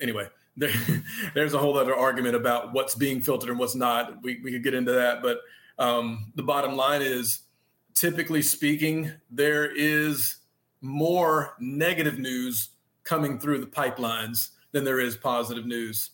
anyway. 0.00 0.28
There, 0.58 0.70
there's 1.34 1.54
a 1.54 1.58
whole 1.58 1.78
other 1.78 1.94
argument 1.94 2.34
about 2.36 2.72
what's 2.72 2.94
being 2.94 3.20
filtered 3.20 3.50
and 3.50 3.58
what's 3.58 3.74
not. 3.74 4.22
We 4.22 4.40
we 4.42 4.52
could 4.52 4.64
get 4.64 4.74
into 4.74 4.92
that, 4.92 5.22
but 5.22 5.38
um, 5.78 6.32
the 6.34 6.42
bottom 6.42 6.76
line 6.76 7.02
is, 7.02 7.40
typically 7.94 8.42
speaking, 8.42 9.12
there 9.30 9.70
is 9.74 10.36
more 10.80 11.54
negative 11.60 12.18
news 12.18 12.70
coming 13.04 13.38
through 13.38 13.60
the 13.60 13.66
pipelines 13.66 14.50
than 14.72 14.84
there 14.84 15.00
is 15.00 15.16
positive 15.16 15.66
news. 15.66 16.10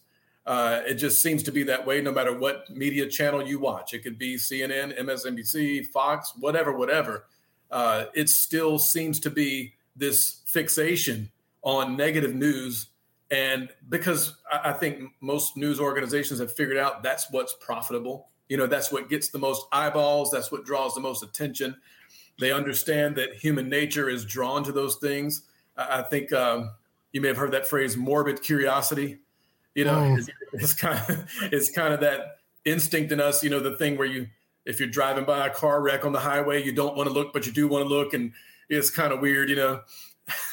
Uh, 0.46 0.82
it 0.86 0.94
just 0.94 1.22
seems 1.22 1.42
to 1.42 1.50
be 1.50 1.62
that 1.62 1.84
way 1.84 2.02
no 2.02 2.12
matter 2.12 2.36
what 2.38 2.68
media 2.70 3.08
channel 3.08 3.46
you 3.46 3.58
watch. 3.58 3.94
It 3.94 4.00
could 4.00 4.18
be 4.18 4.36
CNN, 4.36 4.98
MSNBC, 5.00 5.86
Fox, 5.86 6.34
whatever, 6.38 6.76
whatever. 6.76 7.26
Uh, 7.70 8.04
it 8.14 8.28
still 8.28 8.78
seems 8.78 9.18
to 9.20 9.30
be 9.30 9.74
this 9.96 10.42
fixation 10.44 11.30
on 11.62 11.96
negative 11.96 12.34
news. 12.34 12.88
And 13.30 13.70
because 13.88 14.34
I, 14.50 14.70
I 14.70 14.72
think 14.72 15.12
most 15.20 15.56
news 15.56 15.80
organizations 15.80 16.40
have 16.40 16.52
figured 16.52 16.78
out 16.78 17.02
that's 17.02 17.30
what's 17.30 17.54
profitable. 17.60 18.28
You 18.48 18.56
know, 18.56 18.66
that's 18.66 18.92
what 18.92 19.08
gets 19.08 19.30
the 19.30 19.38
most 19.38 19.66
eyeballs, 19.72 20.30
that's 20.30 20.52
what 20.52 20.64
draws 20.64 20.94
the 20.94 21.00
most 21.00 21.22
attention. 21.22 21.76
They 22.38 22.52
understand 22.52 23.16
that 23.16 23.34
human 23.34 23.68
nature 23.68 24.08
is 24.10 24.24
drawn 24.24 24.64
to 24.64 24.72
those 24.72 24.96
things. 24.96 25.42
I, 25.76 26.00
I 26.00 26.02
think 26.02 26.32
um, 26.32 26.70
you 27.12 27.20
may 27.20 27.28
have 27.28 27.36
heard 27.36 27.52
that 27.52 27.66
phrase 27.66 27.96
morbid 27.96 28.42
curiosity 28.42 29.18
you 29.74 29.84
know, 29.84 29.94
mm. 29.94 30.18
it's, 30.18 30.28
it's 30.52 30.72
kind 30.72 30.98
of 30.98 31.28
it's 31.52 31.70
kind 31.70 31.92
of 31.92 32.00
that 32.00 32.38
instinct 32.64 33.12
in 33.12 33.20
us. 33.20 33.42
You 33.42 33.50
know, 33.50 33.60
the 33.60 33.76
thing 33.76 33.96
where 33.96 34.06
you 34.06 34.28
if 34.64 34.80
you're 34.80 34.88
driving 34.88 35.24
by 35.24 35.46
a 35.46 35.50
car 35.50 35.82
wreck 35.82 36.04
on 36.04 36.12
the 36.12 36.20
highway, 36.20 36.62
you 36.62 36.72
don't 36.72 36.96
want 36.96 37.08
to 37.08 37.12
look, 37.12 37.32
but 37.32 37.46
you 37.46 37.52
do 37.52 37.68
want 37.68 37.84
to 37.84 37.88
look, 37.88 38.14
and 38.14 38.32
it's 38.68 38.90
kind 38.90 39.12
of 39.12 39.20
weird. 39.20 39.50
You 39.50 39.56
know, 39.56 39.80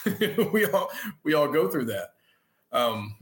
we 0.52 0.66
all 0.66 0.90
we 1.24 1.34
all 1.34 1.48
go 1.48 1.70
through 1.70 1.86
that. 1.86 2.14
Um, 2.72 3.16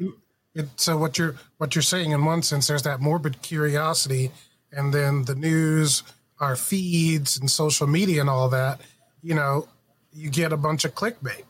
it, 0.54 0.68
so 0.76 0.98
what 0.98 1.18
you're 1.18 1.36
what 1.58 1.76
you're 1.76 1.82
saying 1.82 2.12
in 2.12 2.26
one 2.26 2.42
sense, 2.42 2.68
there's 2.68 2.84
that 2.84 3.00
morbid 3.00 3.42
curiosity, 3.42 4.32
and 4.72 4.94
then 4.94 5.26
the 5.26 5.36
news, 5.36 6.04
our 6.40 6.56
feeds, 6.56 7.38
and 7.38 7.50
social 7.50 7.88
media, 7.88 8.22
and 8.22 8.30
all 8.30 8.50
that. 8.50 8.82
You 9.22 9.36
know, 9.36 9.68
you 10.14 10.30
get 10.30 10.54
a 10.54 10.58
bunch 10.58 10.86
of 10.86 10.96
clickbait. 10.96 11.44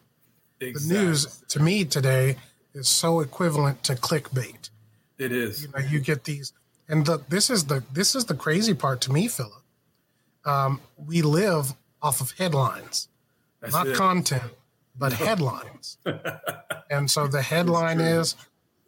Exactly. 0.60 0.96
The 0.96 1.02
news 1.04 1.44
to 1.50 1.60
me 1.62 1.86
today 1.86 2.36
is 2.74 2.88
so 2.90 3.20
equivalent 3.22 3.84
to 3.84 3.96
clickbait. 3.96 4.70
It 5.18 5.32
is. 5.32 5.64
You 5.64 5.70
know, 5.70 5.80
you 5.80 6.00
get 6.00 6.24
these, 6.24 6.54
and 6.88 7.06
the, 7.06 7.22
this 7.30 7.50
is 7.50 7.66
the 7.66 7.84
this 7.94 8.16
is 8.16 8.26
the 8.26 8.34
crazy 8.36 8.74
part 8.74 9.02
to 9.02 9.12
me, 9.12 9.28
Philip. 9.28 9.64
Um, 10.46 10.82
we 10.98 11.22
live 11.22 11.74
off 12.02 12.22
of 12.22 12.32
headlines, 12.32 13.10
That's 13.62 13.74
not 13.74 13.88
it. 13.88 13.96
content, 13.96 14.52
but 15.00 15.14
headlines. 15.14 15.98
and 16.92 17.10
so 17.10 17.28
the 17.28 17.42
headline 17.42 18.00
is, 18.00 18.36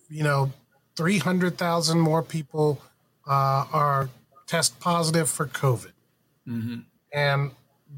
you 0.09 0.23
know, 0.23 0.51
three 0.95 1.17
hundred 1.17 1.57
thousand 1.57 1.99
more 1.99 2.21
people 2.21 2.81
uh, 3.27 3.65
are 3.71 4.09
test 4.45 4.79
positive 4.79 5.29
for 5.29 5.47
COVID, 5.47 5.93
mm-hmm. 6.47 6.79
and 7.13 7.51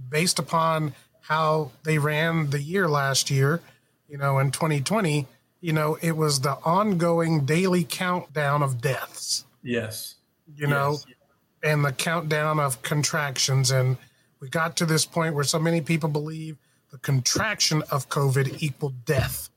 based 0.09 0.39
upon 0.39 0.93
how 1.21 1.71
they 1.83 1.97
ran 1.97 2.49
the 2.49 2.61
year 2.61 2.87
last 2.87 3.31
year, 3.31 3.61
you 4.09 4.17
know, 4.17 4.39
in 4.39 4.51
2020, 4.51 5.25
you 5.61 5.73
know, 5.73 5.97
it 6.01 6.17
was 6.17 6.41
the 6.41 6.57
ongoing 6.65 7.45
daily 7.45 7.85
countdown 7.85 8.61
of 8.61 8.81
deaths. 8.81 9.45
Yes. 9.63 10.15
You 10.55 10.67
know, 10.67 10.97
yes. 11.07 11.15
and 11.63 11.85
the 11.85 11.93
countdown 11.93 12.59
of 12.59 12.81
contractions. 12.81 13.71
And 13.71 13.95
we 14.41 14.49
got 14.49 14.75
to 14.77 14.85
this 14.85 15.05
point 15.05 15.33
where 15.33 15.45
so 15.45 15.57
many 15.57 15.79
people 15.79 16.09
believe 16.09 16.57
the 16.93 16.99
contraction 16.99 17.81
of 17.91 18.07
COVID 18.07 18.61
equaled 18.61 19.03
death. 19.03 19.49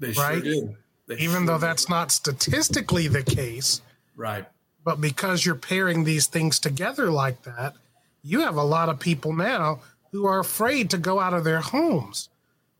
They 0.00 0.12
right? 0.12 0.42
Sure 0.42 0.74
Even 1.10 1.30
sure 1.30 1.46
though 1.46 1.58
that's 1.58 1.88
not 1.88 2.10
statistically 2.10 3.06
the 3.06 3.22
case. 3.22 3.82
Right. 4.16 4.46
But 4.84 5.00
because 5.00 5.44
you're 5.44 5.54
pairing 5.54 6.02
these 6.02 6.26
things 6.26 6.58
together 6.58 7.10
like 7.10 7.42
that, 7.42 7.74
you 8.22 8.40
have 8.40 8.56
a 8.56 8.64
lot 8.64 8.88
of 8.88 8.98
people 8.98 9.34
now 9.34 9.80
who 10.12 10.26
are 10.26 10.40
afraid 10.40 10.88
to 10.90 10.98
go 10.98 11.20
out 11.20 11.34
of 11.34 11.44
their 11.44 11.60
homes, 11.60 12.30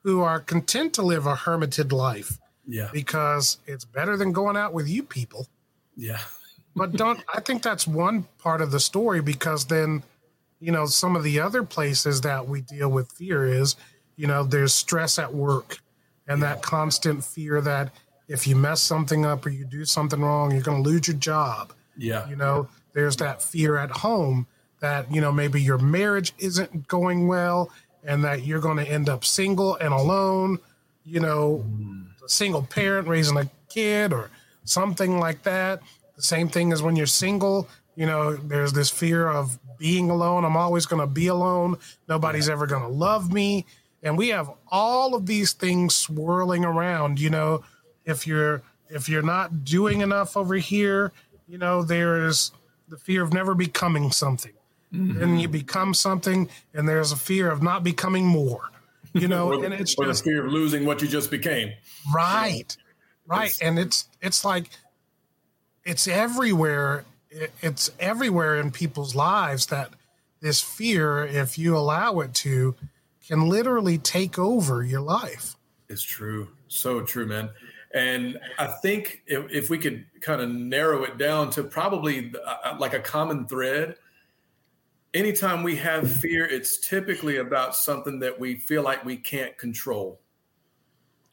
who 0.03 0.23
are 0.23 0.41
content 0.41 0.95
to 0.95 1.03
live 1.03 1.27
a 1.27 1.37
hermited 1.37 1.93
life, 1.93 2.39
yeah. 2.69 2.91
Because 2.93 3.59
it's 3.67 3.87
better 3.87 4.17
than 4.17 4.33
going 4.33 4.57
out 4.57 4.75
with 4.75 4.89
you 4.89 5.03
people. 5.03 5.49
Yeah. 5.97 6.21
but 6.77 6.93
don't 6.93 7.21
I 7.35 7.41
think 7.41 7.63
that's 7.63 7.87
one 7.87 8.27
part 8.39 8.61
of 8.61 8.71
the 8.71 8.79
story 8.79 9.23
because 9.23 9.65
then, 9.65 10.03
you 10.61 10.71
know, 10.71 10.85
some 10.87 11.17
of 11.17 11.25
the 11.25 11.41
other 11.41 11.63
places 11.63 12.21
that 12.21 12.47
we 12.47 12.61
deal 12.61 12.91
with 12.91 13.11
fear 13.11 13.47
is, 13.47 13.75
you 14.19 14.27
know, 14.27 14.45
there's 14.45 14.75
stress 14.75 15.19
at 15.19 15.33
work 15.33 15.79
and 16.27 16.41
yeah. 16.41 16.49
that 16.55 16.63
constant 16.63 17.25
fear 17.25 17.63
that 17.63 17.91
if 18.29 18.47
you 18.47 18.55
mess 18.55 18.83
something 18.83 19.25
up 19.25 19.47
or 19.47 19.49
you 19.49 19.65
do 19.65 19.87
something 19.87 20.21
wrong, 20.21 20.51
you're 20.51 20.61
going 20.61 20.83
to 20.83 20.91
lose 20.91 21.09
your 21.09 21.17
job. 21.17 21.73
Yeah. 21.97 22.29
You 22.29 22.37
know, 22.37 22.69
there's 22.93 23.17
that 23.17 23.43
fear 23.43 23.79
at 23.79 23.91
home 23.91 24.47
that, 24.81 25.11
you 25.11 25.23
know, 25.23 25.33
maybe 25.33 25.63
your 25.63 25.79
marriage 25.79 26.35
isn't 26.39 26.87
going 26.89 27.27
well 27.27 27.71
and 28.05 28.23
that 28.25 28.45
you're 28.45 28.61
going 28.61 28.77
to 28.77 28.87
end 28.87 29.09
up 29.09 29.25
single 29.25 29.77
and 29.77 29.95
alone, 29.95 30.59
you 31.07 31.21
know, 31.21 31.65
mm 31.67 32.05
single 32.29 32.63
parent 32.63 33.09
raising 33.09 33.37
a 33.37 33.51
kid 33.69 34.13
or 34.13 34.31
something 34.65 35.19
like 35.19 35.43
that. 35.43 35.81
The 36.17 36.23
same 36.23 36.49
thing 36.49 36.73
as 36.73 36.83
when 36.83 36.97
you're 36.97 37.07
single, 37.07 37.69
you 37.97 38.07
know, 38.07 38.37
there's 38.37 38.73
this 38.73 38.91
fear 38.91 39.29
of 39.29 39.59
being 39.79 40.11
alone. 40.11 40.45
I'm 40.45 40.57
always 40.57 40.87
going 40.87 41.01
to 41.01 41.07
be 41.07 41.29
alone. 41.29 41.79
Nobody's 42.09 42.49
ever 42.49 42.67
going 42.67 42.83
to 42.83 42.89
love 42.89 43.33
me. 43.33 43.67
And 44.03 44.17
we 44.17 44.29
have 44.29 44.51
all 44.71 45.15
of 45.15 45.27
these 45.27 45.53
things 45.53 45.95
swirling 45.95 46.65
around, 46.65 47.19
you 47.21 47.31
know, 47.31 47.65
if 48.05 48.27
you're 48.27 48.63
if 48.91 49.09
you're 49.09 49.23
not 49.23 49.65
doing 49.65 50.01
enough 50.01 50.37
over 50.37 50.55
here, 50.55 51.13
you 51.47 51.59
know, 51.59 51.83
there's 51.83 52.53
the 52.89 52.97
fear 52.97 53.23
of 53.23 53.33
never 53.33 53.55
becoming 53.55 54.11
something. 54.11 54.53
mm-hmm. 54.93 55.19
then 55.19 55.39
you 55.39 55.49
become 55.49 55.93
something, 55.93 56.49
and 56.73 56.89
there's 56.89 57.13
a 57.13 57.17
fear 57.17 57.51
of 57.51 57.63
not 57.63 57.85
becoming 57.85 58.25
more. 58.25 58.71
You 59.15 59.29
know, 59.29 59.53
or, 59.53 59.65
and 59.65 59.75
it's 59.75 59.95
or 59.99 60.07
just 60.07 60.25
the 60.25 60.31
fear 60.31 60.47
of 60.47 60.53
losing 60.53 60.85
what 60.85 61.03
you 61.03 61.09
just 61.09 61.31
became. 61.31 61.73
Right, 62.15 62.77
right, 63.27 63.47
it's, 63.47 63.61
and 63.61 63.79
it's 63.79 64.09
it's 64.21 64.45
like 64.45 64.71
it's 65.85 66.07
everywhere. 66.07 67.05
It's 67.61 67.91
everywhere 67.99 68.59
in 68.59 68.71
people's 68.71 69.15
lives 69.15 69.67
that 69.67 69.91
this 70.41 70.61
fear, 70.61 71.25
if 71.25 71.59
you 71.59 71.77
allow 71.77 72.21
it 72.21 72.33
to, 72.35 72.75
can 73.29 73.49
literally 73.49 73.99
take 73.99 74.39
over 74.39 74.83
your 74.83 75.03
life. 75.03 75.57
It's 75.89 76.03
true. 76.03 76.49
So 76.69 77.03
true, 77.03 77.27
man. 77.27 77.51
And 77.95 78.39
I 78.59 78.67
think 78.67 79.23
if, 79.27 79.51
if 79.51 79.71
we 79.71 79.79
could 79.79 80.05
kind 80.21 80.41
of 80.41 80.51
narrow 80.51 81.05
it 81.05 81.19
down 81.19 81.51
to 81.51 81.63
probably 81.63 82.33
uh, 82.47 82.77
like 82.79 82.95
a 82.95 83.01
common 83.01 83.47
thread, 83.47 83.97
anytime 85.15 85.63
we 85.63 85.77
have 85.77 86.11
fear, 86.21 86.47
it's 86.47 86.79
typically 86.79 87.37
about 87.37 87.75
something 87.77 88.19
that 88.21 88.39
we 88.39 88.57
feel 88.57 88.83
like 88.83 89.05
we 89.05 89.17
can't 89.17 89.57
control. 89.57 90.21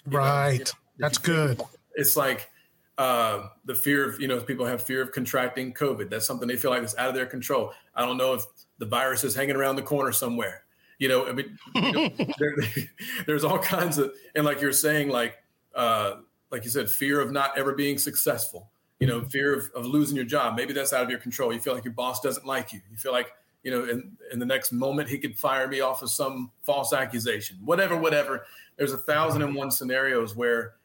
You 0.09 0.17
right. 0.17 0.57
Know, 0.57 0.61
if, 0.61 0.73
That's 0.97 1.17
if 1.17 1.23
good. 1.23 1.61
It's 1.95 2.15
like 2.15 2.49
uh, 2.97 3.47
the 3.65 3.75
fear 3.75 4.09
of, 4.09 4.19
you 4.19 4.27
know, 4.27 4.39
people 4.41 4.65
have 4.65 4.81
fear 4.81 5.01
of 5.01 5.11
contracting 5.11 5.73
COVID. 5.73 6.09
That's 6.09 6.25
something 6.25 6.47
they 6.47 6.57
feel 6.57 6.71
like 6.71 6.83
is 6.83 6.95
out 6.97 7.09
of 7.09 7.15
their 7.15 7.25
control. 7.25 7.73
I 7.95 8.05
don't 8.05 8.17
know 8.17 8.33
if 8.33 8.43
the 8.79 8.85
virus 8.85 9.23
is 9.23 9.35
hanging 9.35 9.55
around 9.55 9.77
the 9.77 9.81
corner 9.81 10.11
somewhere. 10.11 10.64
You 10.99 11.09
know, 11.09 11.27
I 11.27 11.33
mean, 11.33 11.57
you 11.75 11.91
know, 11.91 12.09
there, 12.39 12.55
there's 13.25 13.43
all 13.43 13.59
kinds 13.59 13.97
of, 13.97 14.13
and 14.35 14.45
like 14.45 14.61
you're 14.61 14.73
saying, 14.73 15.09
like, 15.09 15.35
uh, 15.73 16.17
like 16.51 16.63
you 16.63 16.69
said, 16.69 16.89
fear 16.89 17.19
of 17.19 17.31
not 17.31 17.57
ever 17.57 17.73
being 17.73 17.97
successful, 17.97 18.69
you 18.99 19.07
know, 19.07 19.23
fear 19.25 19.53
of, 19.53 19.69
of 19.75 19.85
losing 19.85 20.15
your 20.15 20.25
job. 20.25 20.55
Maybe 20.55 20.73
that's 20.73 20.93
out 20.93 21.03
of 21.03 21.09
your 21.09 21.19
control. 21.19 21.51
You 21.51 21.59
feel 21.59 21.73
like 21.73 21.83
your 21.83 21.93
boss 21.93 22.21
doesn't 22.21 22.45
like 22.45 22.71
you. 22.71 22.81
You 22.89 22.97
feel 22.97 23.11
like, 23.11 23.33
you 23.63 23.71
know, 23.71 23.83
in, 23.85 24.15
in 24.31 24.39
the 24.39 24.45
next 24.45 24.71
moment 24.71 25.09
he 25.09 25.17
could 25.17 25.37
fire 25.37 25.67
me 25.67 25.81
off 25.81 26.01
of 26.01 26.09
some 26.09 26.51
false 26.63 26.93
accusation, 26.93 27.57
whatever, 27.63 27.97
whatever. 27.97 28.45
There's 28.77 28.93
a 28.93 28.97
thousand 28.97 29.41
and 29.41 29.55
one 29.55 29.71
scenarios 29.71 30.35
where 30.35 30.75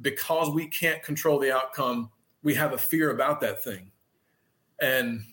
because 0.00 0.50
we 0.50 0.66
can't 0.66 1.02
control 1.02 1.38
the 1.38 1.52
outcome, 1.52 2.10
we 2.42 2.54
have 2.54 2.72
a 2.72 2.78
fear 2.78 3.10
about 3.10 3.40
that 3.42 3.62
thing. 3.62 3.90
And 4.80 5.24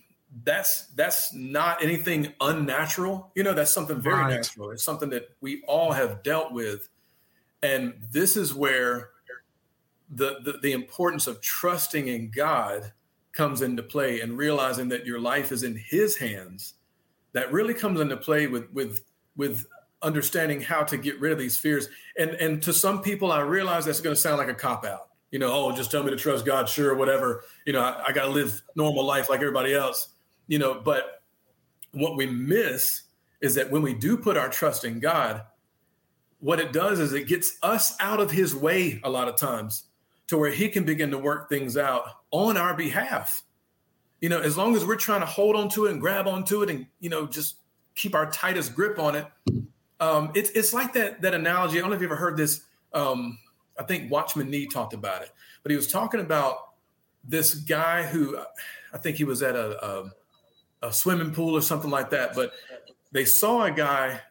that's 0.43 0.87
that's 0.95 1.33
not 1.33 1.83
anything 1.83 2.33
unnatural. 2.41 3.31
You 3.35 3.43
know, 3.43 3.53
that's 3.53 3.71
something 3.71 3.99
very 3.99 4.15
right. 4.15 4.35
natural. 4.35 4.71
It's 4.71 4.83
something 4.83 5.09
that 5.09 5.29
we 5.41 5.63
all 5.67 5.91
have 5.91 6.23
dealt 6.23 6.53
with. 6.53 6.89
And 7.61 7.93
this 8.11 8.37
is 8.37 8.53
where 8.53 9.09
the, 10.09 10.37
the, 10.43 10.59
the 10.61 10.71
importance 10.71 11.27
of 11.27 11.41
trusting 11.41 12.07
in 12.07 12.31
God 12.31 12.93
comes 13.31 13.61
into 13.61 13.83
play 13.83 14.21
and 14.21 14.37
realizing 14.37 14.89
that 14.89 15.05
your 15.05 15.19
life 15.19 15.51
is 15.51 15.63
in 15.63 15.75
his 15.75 16.17
hands 16.17 16.75
that 17.33 17.51
really 17.51 17.73
comes 17.73 17.99
into 17.99 18.17
play 18.17 18.47
with 18.47 18.71
with 18.73 19.01
with 19.35 19.65
understanding 20.01 20.61
how 20.61 20.83
to 20.83 20.97
get 20.97 21.19
rid 21.19 21.31
of 21.31 21.37
these 21.37 21.57
fears 21.57 21.89
and 22.17 22.31
and 22.31 22.61
to 22.63 22.73
some 22.73 23.01
people 23.01 23.31
i 23.31 23.39
realize 23.39 23.85
that's 23.85 24.01
going 24.01 24.15
to 24.15 24.21
sound 24.21 24.37
like 24.37 24.47
a 24.47 24.53
cop 24.53 24.83
out 24.83 25.09
you 25.31 25.37
know 25.37 25.51
oh 25.51 25.71
just 25.71 25.91
tell 25.91 26.03
me 26.03 26.09
to 26.09 26.17
trust 26.17 26.45
god 26.45 26.67
sure 26.67 26.95
whatever 26.95 27.43
you 27.65 27.73
know 27.73 27.81
i, 27.81 28.05
I 28.07 28.11
got 28.11 28.23
to 28.23 28.31
live 28.31 28.61
normal 28.75 29.03
life 29.05 29.29
like 29.29 29.41
everybody 29.41 29.73
else 29.73 30.09
you 30.49 30.59
know 30.59 30.73
but 30.73 31.21
what 31.91 32.17
we 32.17 32.25
miss 32.25 33.03
is 33.39 33.55
that 33.55 33.71
when 33.71 33.81
we 33.81 33.93
do 33.93 34.17
put 34.17 34.35
our 34.35 34.49
trust 34.49 34.83
in 34.83 34.99
god 34.99 35.43
what 36.39 36.59
it 36.59 36.73
does 36.73 36.99
is 36.99 37.13
it 37.13 37.27
gets 37.27 37.57
us 37.61 37.95
out 37.99 38.19
of 38.19 38.31
his 38.31 38.55
way 38.55 38.99
a 39.03 39.09
lot 39.09 39.27
of 39.27 39.35
times 39.35 39.85
to 40.27 40.37
where 40.37 40.51
he 40.51 40.69
can 40.69 40.83
begin 40.83 41.11
to 41.11 41.17
work 41.17 41.49
things 41.49 41.75
out 41.75 42.03
on 42.31 42.55
our 42.55 42.75
behalf. 42.75 43.43
You 44.21 44.29
know, 44.29 44.39
as 44.39 44.55
long 44.55 44.75
as 44.75 44.85
we're 44.85 44.95
trying 44.95 45.21
to 45.21 45.25
hold 45.25 45.55
on 45.55 45.69
to 45.69 45.87
it 45.87 45.91
and 45.91 45.99
grab 45.99 46.27
onto 46.27 46.61
it 46.61 46.69
and, 46.69 46.85
you 46.99 47.09
know, 47.09 47.25
just 47.25 47.55
keep 47.95 48.13
our 48.15 48.29
tightest 48.29 48.75
grip 48.75 48.99
on 48.99 49.15
it. 49.15 49.25
Um, 49.99 50.31
it's, 50.35 50.51
it's 50.51 50.73
like 50.73 50.93
that, 50.93 51.21
that 51.23 51.33
analogy. 51.33 51.77
I 51.77 51.81
don't 51.81 51.89
know 51.89 51.95
if 51.95 52.01
you 52.01 52.07
ever 52.07 52.15
heard 52.15 52.37
this. 52.37 52.61
Um, 52.93 53.39
I 53.77 53.83
think 53.83 54.11
Watchman 54.11 54.49
Nee 54.49 54.67
talked 54.67 54.93
about 54.93 55.23
it, 55.23 55.31
but 55.63 55.71
he 55.71 55.75
was 55.75 55.91
talking 55.91 56.19
about 56.19 56.57
this 57.23 57.55
guy 57.55 58.03
who 58.03 58.37
I 58.93 58.97
think 58.97 59.17
he 59.17 59.23
was 59.23 59.41
at 59.41 59.55
a, 59.55 59.83
a, 59.83 60.11
a 60.81 60.93
swimming 60.93 61.31
pool 61.31 61.55
or 61.55 61.61
something 61.61 61.91
like 61.91 62.09
that, 62.11 62.35
but 62.35 62.53
they 63.11 63.25
saw 63.25 63.63
a 63.63 63.71
guy 63.71 64.21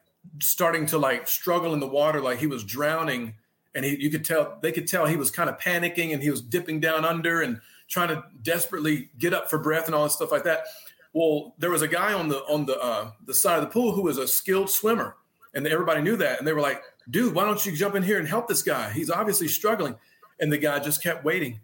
starting 0.41 0.87
to 0.87 0.99
like 0.99 1.29
struggle 1.29 1.73
in 1.75 1.81
the 1.81 1.87
water, 1.87 2.21
like 2.21 2.39
he 2.39 2.47
was 2.47 2.65
drowning 2.65 3.35
and 3.75 3.85
he, 3.85 3.97
you 4.03 4.11
could 4.11 4.25
tell 4.25 4.59
they 4.61 4.73
could 4.73 4.89
tell 4.89 5.07
he 5.07 5.17
was 5.17 5.31
kind 5.31 5.49
of 5.49 5.59
panicking 5.59 6.13
and 6.13 6.23
he 6.23 6.31
was 6.31 6.43
dipping 6.43 6.81
down 6.81 7.05
under 7.05 7.43
and 7.43 7.61
trying 7.89 8.09
to 8.09 8.25
desperately 8.43 9.11
get 9.19 9.33
up 9.33 9.49
for 9.49 9.59
breath 9.59 9.87
and 9.87 9.95
all 9.95 10.05
this 10.05 10.15
stuff 10.15 10.33
like 10.33 10.45
that. 10.45 10.65
Well, 11.13 11.55
there 11.59 11.71
was 11.71 11.83
a 11.83 11.89
guy 11.89 12.13
on 12.13 12.29
the 12.29 12.39
on 12.45 12.67
the 12.67 12.79
uh, 12.79 13.13
the 13.25 13.35
side 13.35 13.59
of 13.59 13.65
the 13.65 13.71
pool 13.71 13.93
who 13.93 14.03
was 14.03 14.19
a 14.19 14.29
skilled 14.29 14.71
swimmer, 14.71 15.17
and 15.55 15.67
everybody 15.67 16.03
knew 16.03 16.17
that, 16.17 16.39
and 16.39 16.47
they 16.47 16.53
were 16.53 16.61
like, 16.61 16.83
"Dude, 17.11 17.35
why 17.35 17.45
don't 17.45 17.65
you 17.65 17.73
jump 17.73 17.95
in 17.95 18.03
here 18.03 18.19
and 18.19 18.29
help 18.29 18.49
this 18.49 18.63
guy? 18.63 18.91
He's 18.91 19.11
obviously 19.11 19.49
struggling." 19.49 19.97
And 20.41 20.53
the 20.53 20.59
guy 20.59 20.79
just 20.79 21.03
kept 21.03 21.25
waiting. 21.25 21.61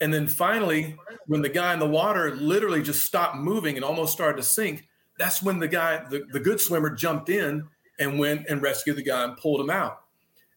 And 0.00 0.12
then 0.12 0.26
finally, 0.26 0.96
when 1.26 1.42
the 1.42 1.48
guy 1.48 1.72
in 1.72 1.78
the 1.78 1.88
water 1.88 2.34
literally 2.34 2.82
just 2.82 3.04
stopped 3.04 3.36
moving 3.36 3.76
and 3.76 3.84
almost 3.84 4.12
started 4.12 4.36
to 4.36 4.42
sink, 4.42 4.88
that's 5.18 5.42
when 5.42 5.58
the 5.60 5.68
guy, 5.68 6.04
the, 6.10 6.24
the 6.32 6.40
good 6.40 6.60
swimmer, 6.60 6.90
jumped 6.90 7.28
in 7.28 7.68
and 7.98 8.18
went 8.18 8.46
and 8.48 8.60
rescued 8.60 8.96
the 8.96 9.02
guy 9.02 9.24
and 9.24 9.36
pulled 9.36 9.60
him 9.60 9.70
out 9.70 10.04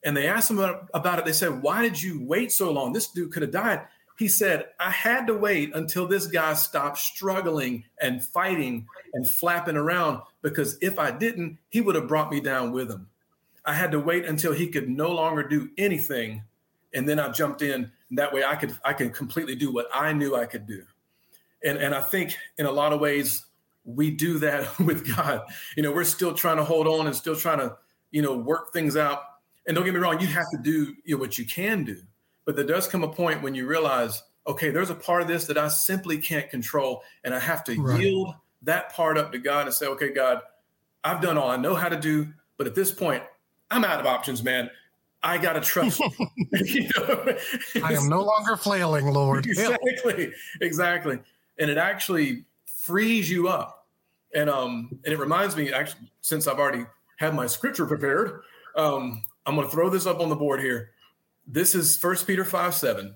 and 0.04 0.16
they 0.16 0.28
asked 0.28 0.50
him 0.50 0.60
about 0.94 1.20
it. 1.20 1.26
They 1.26 1.34
said, 1.34 1.62
Why 1.62 1.82
did 1.82 2.02
you 2.02 2.24
wait 2.24 2.52
so 2.52 2.72
long? 2.72 2.94
This 2.94 3.08
dude 3.08 3.32
could 3.32 3.42
have 3.42 3.52
died. 3.52 3.82
He 4.18 4.30
said, 4.30 4.68
I 4.80 4.90
had 4.90 5.28
to 5.28 5.36
wait 5.36 5.76
until 5.76 6.08
this 6.08 6.28
guy 6.28 6.54
stopped 6.54 6.98
struggling 6.98 7.84
and 8.02 8.24
fighting 8.24 8.88
and 9.14 9.30
flapping 9.30 9.76
around 9.76 10.22
because 10.42 10.78
if 10.82 10.98
I 10.98 11.12
didn't, 11.12 11.60
he 11.70 11.82
would 11.82 11.96
have 11.96 12.08
brought 12.08 12.32
me 12.32 12.40
down 12.40 12.72
with 12.72 12.90
him. 12.90 13.08
I 13.66 13.74
had 13.74 13.92
to 13.92 14.00
wait 14.00 14.26
until 14.26 14.54
he 14.54 14.68
could 14.68 14.90
no 14.90 15.12
longer 15.12 15.44
do 15.44 15.70
anything. 15.78 16.44
And 16.98 17.08
then 17.08 17.20
I 17.20 17.30
jumped 17.30 17.62
in. 17.62 17.92
And 18.10 18.18
that 18.18 18.34
way 18.34 18.44
I 18.44 18.56
could 18.56 18.76
I 18.84 18.94
could 18.94 19.14
completely 19.14 19.56
do 19.56 19.72
what 19.72 19.88
I 19.94 20.12
knew 20.14 20.36
I 20.36 20.46
could 20.46 20.66
do. 20.66 20.84
And 21.64 21.78
and 21.78 21.96
I 21.96 22.02
think 22.02 22.38
in 22.58 22.66
a 22.66 22.72
lot 22.72 22.92
of 22.92 23.00
ways 23.00 23.46
we 23.86 24.12
do 24.12 24.40
that 24.40 24.78
with 24.86 25.16
God. 25.16 25.44
You 25.76 25.84
know, 25.84 25.92
we're 25.92 26.04
still 26.04 26.34
trying 26.34 26.58
to 26.58 26.64
hold 26.64 26.88
on 26.88 27.08
and 27.08 27.16
still 27.16 27.36
trying 27.36 27.60
to, 27.60 27.78
you 28.12 28.22
know, 28.22 28.36
work 28.36 28.74
things 28.74 28.98
out 28.98 29.22
and 29.68 29.76
don't 29.76 29.84
get 29.84 29.94
me 29.94 30.00
wrong, 30.00 30.20
you 30.20 30.28
have 30.28 30.50
to 30.52 30.58
do 30.58 30.96
you 31.04 31.16
know, 31.16 31.18
what 31.18 31.38
you 31.38 31.46
can 31.46 31.84
do. 31.84 32.02
But 32.46 32.56
there 32.56 32.66
does 32.66 32.88
come 32.88 33.04
a 33.04 33.10
point 33.10 33.44
when 33.44 33.54
you 33.54 33.68
realize, 33.68 34.24
okay, 34.48 34.70
there's 34.70 34.90
a 34.90 34.96
part 34.96 35.22
of 35.22 35.28
this 35.28 35.46
that 35.46 35.58
I 35.58 35.68
simply 35.68 36.18
can't 36.18 36.50
control. 36.50 37.04
And 37.26 37.36
I 37.36 37.40
have 37.40 37.66
to 37.66 37.76
right. 37.80 38.00
yield 38.00 38.34
that 38.62 38.94
part 38.94 39.18
up 39.18 39.34
to 39.34 39.38
God 39.38 39.66
and 39.66 39.76
say, 39.76 39.86
okay, 39.88 40.10
God, 40.10 40.42
I've 41.04 41.22
done 41.22 41.38
all 41.38 41.50
I 41.50 41.58
know 41.58 41.76
how 41.76 41.90
to 41.90 42.00
do. 42.00 42.30
But 42.58 42.66
at 42.66 42.76
this 42.76 42.92
point, 42.92 43.24
I'm 43.70 43.84
out 43.84 44.00
of 44.00 44.06
options, 44.06 44.42
man. 44.42 44.70
I 45.24 45.38
got 45.38 45.54
to 45.54 45.62
trust 45.62 46.00
you. 46.52 46.90
know? 46.98 47.38
I 47.84 47.94
am 47.94 48.08
no 48.08 48.22
longer 48.22 48.56
flailing, 48.56 49.08
Lord. 49.08 49.46
Exactly. 49.46 50.34
Exactly. 50.62 51.20
And 51.60 51.70
it 51.70 51.78
actually 51.78 52.46
frees 52.66 53.30
you 53.30 53.48
up. 53.48 53.88
And 54.36 54.50
um, 54.50 54.90
and 55.06 55.14
it 55.14 55.20
reminds 55.20 55.56
me, 55.56 55.72
actually, 55.72 56.12
since 56.22 56.48
I've 56.48 56.60
already 56.60 56.86
had 57.18 57.34
my 57.34 57.48
scripture 57.48 57.86
prepared, 57.86 58.42
um, 58.76 59.24
I'm 59.46 59.56
going 59.56 59.66
to 59.66 59.72
throw 59.72 59.90
this 59.90 60.06
up 60.06 60.20
on 60.20 60.30
the 60.30 60.36
board 60.36 60.60
here. 60.60 60.92
This 61.48 61.74
is 61.74 62.02
1 62.02 62.18
Peter 62.28 62.44
5 62.44 62.76
7. 62.76 63.16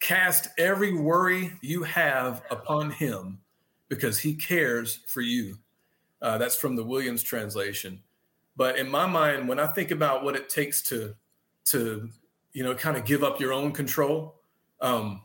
Cast 0.00 0.48
every 0.58 0.92
worry 0.92 1.52
you 1.62 1.82
have 1.82 2.42
upon 2.50 2.90
him 2.90 3.38
because 3.88 4.18
he 4.18 4.34
cares 4.34 5.00
for 5.06 5.22
you. 5.22 5.58
Uh, 6.20 6.36
that's 6.38 6.56
from 6.56 6.76
the 6.76 6.84
Williams 6.84 7.22
translation. 7.22 8.02
But 8.56 8.78
in 8.78 8.88
my 8.88 9.06
mind, 9.06 9.48
when 9.48 9.58
I 9.58 9.66
think 9.66 9.90
about 9.90 10.24
what 10.24 10.36
it 10.36 10.48
takes 10.48 10.82
to, 10.82 11.14
to 11.66 12.08
you 12.52 12.62
know, 12.62 12.74
kind 12.74 12.96
of 12.96 13.04
give 13.04 13.24
up 13.24 13.40
your 13.40 13.52
own 13.52 13.72
control, 13.72 14.36
um, 14.80 15.22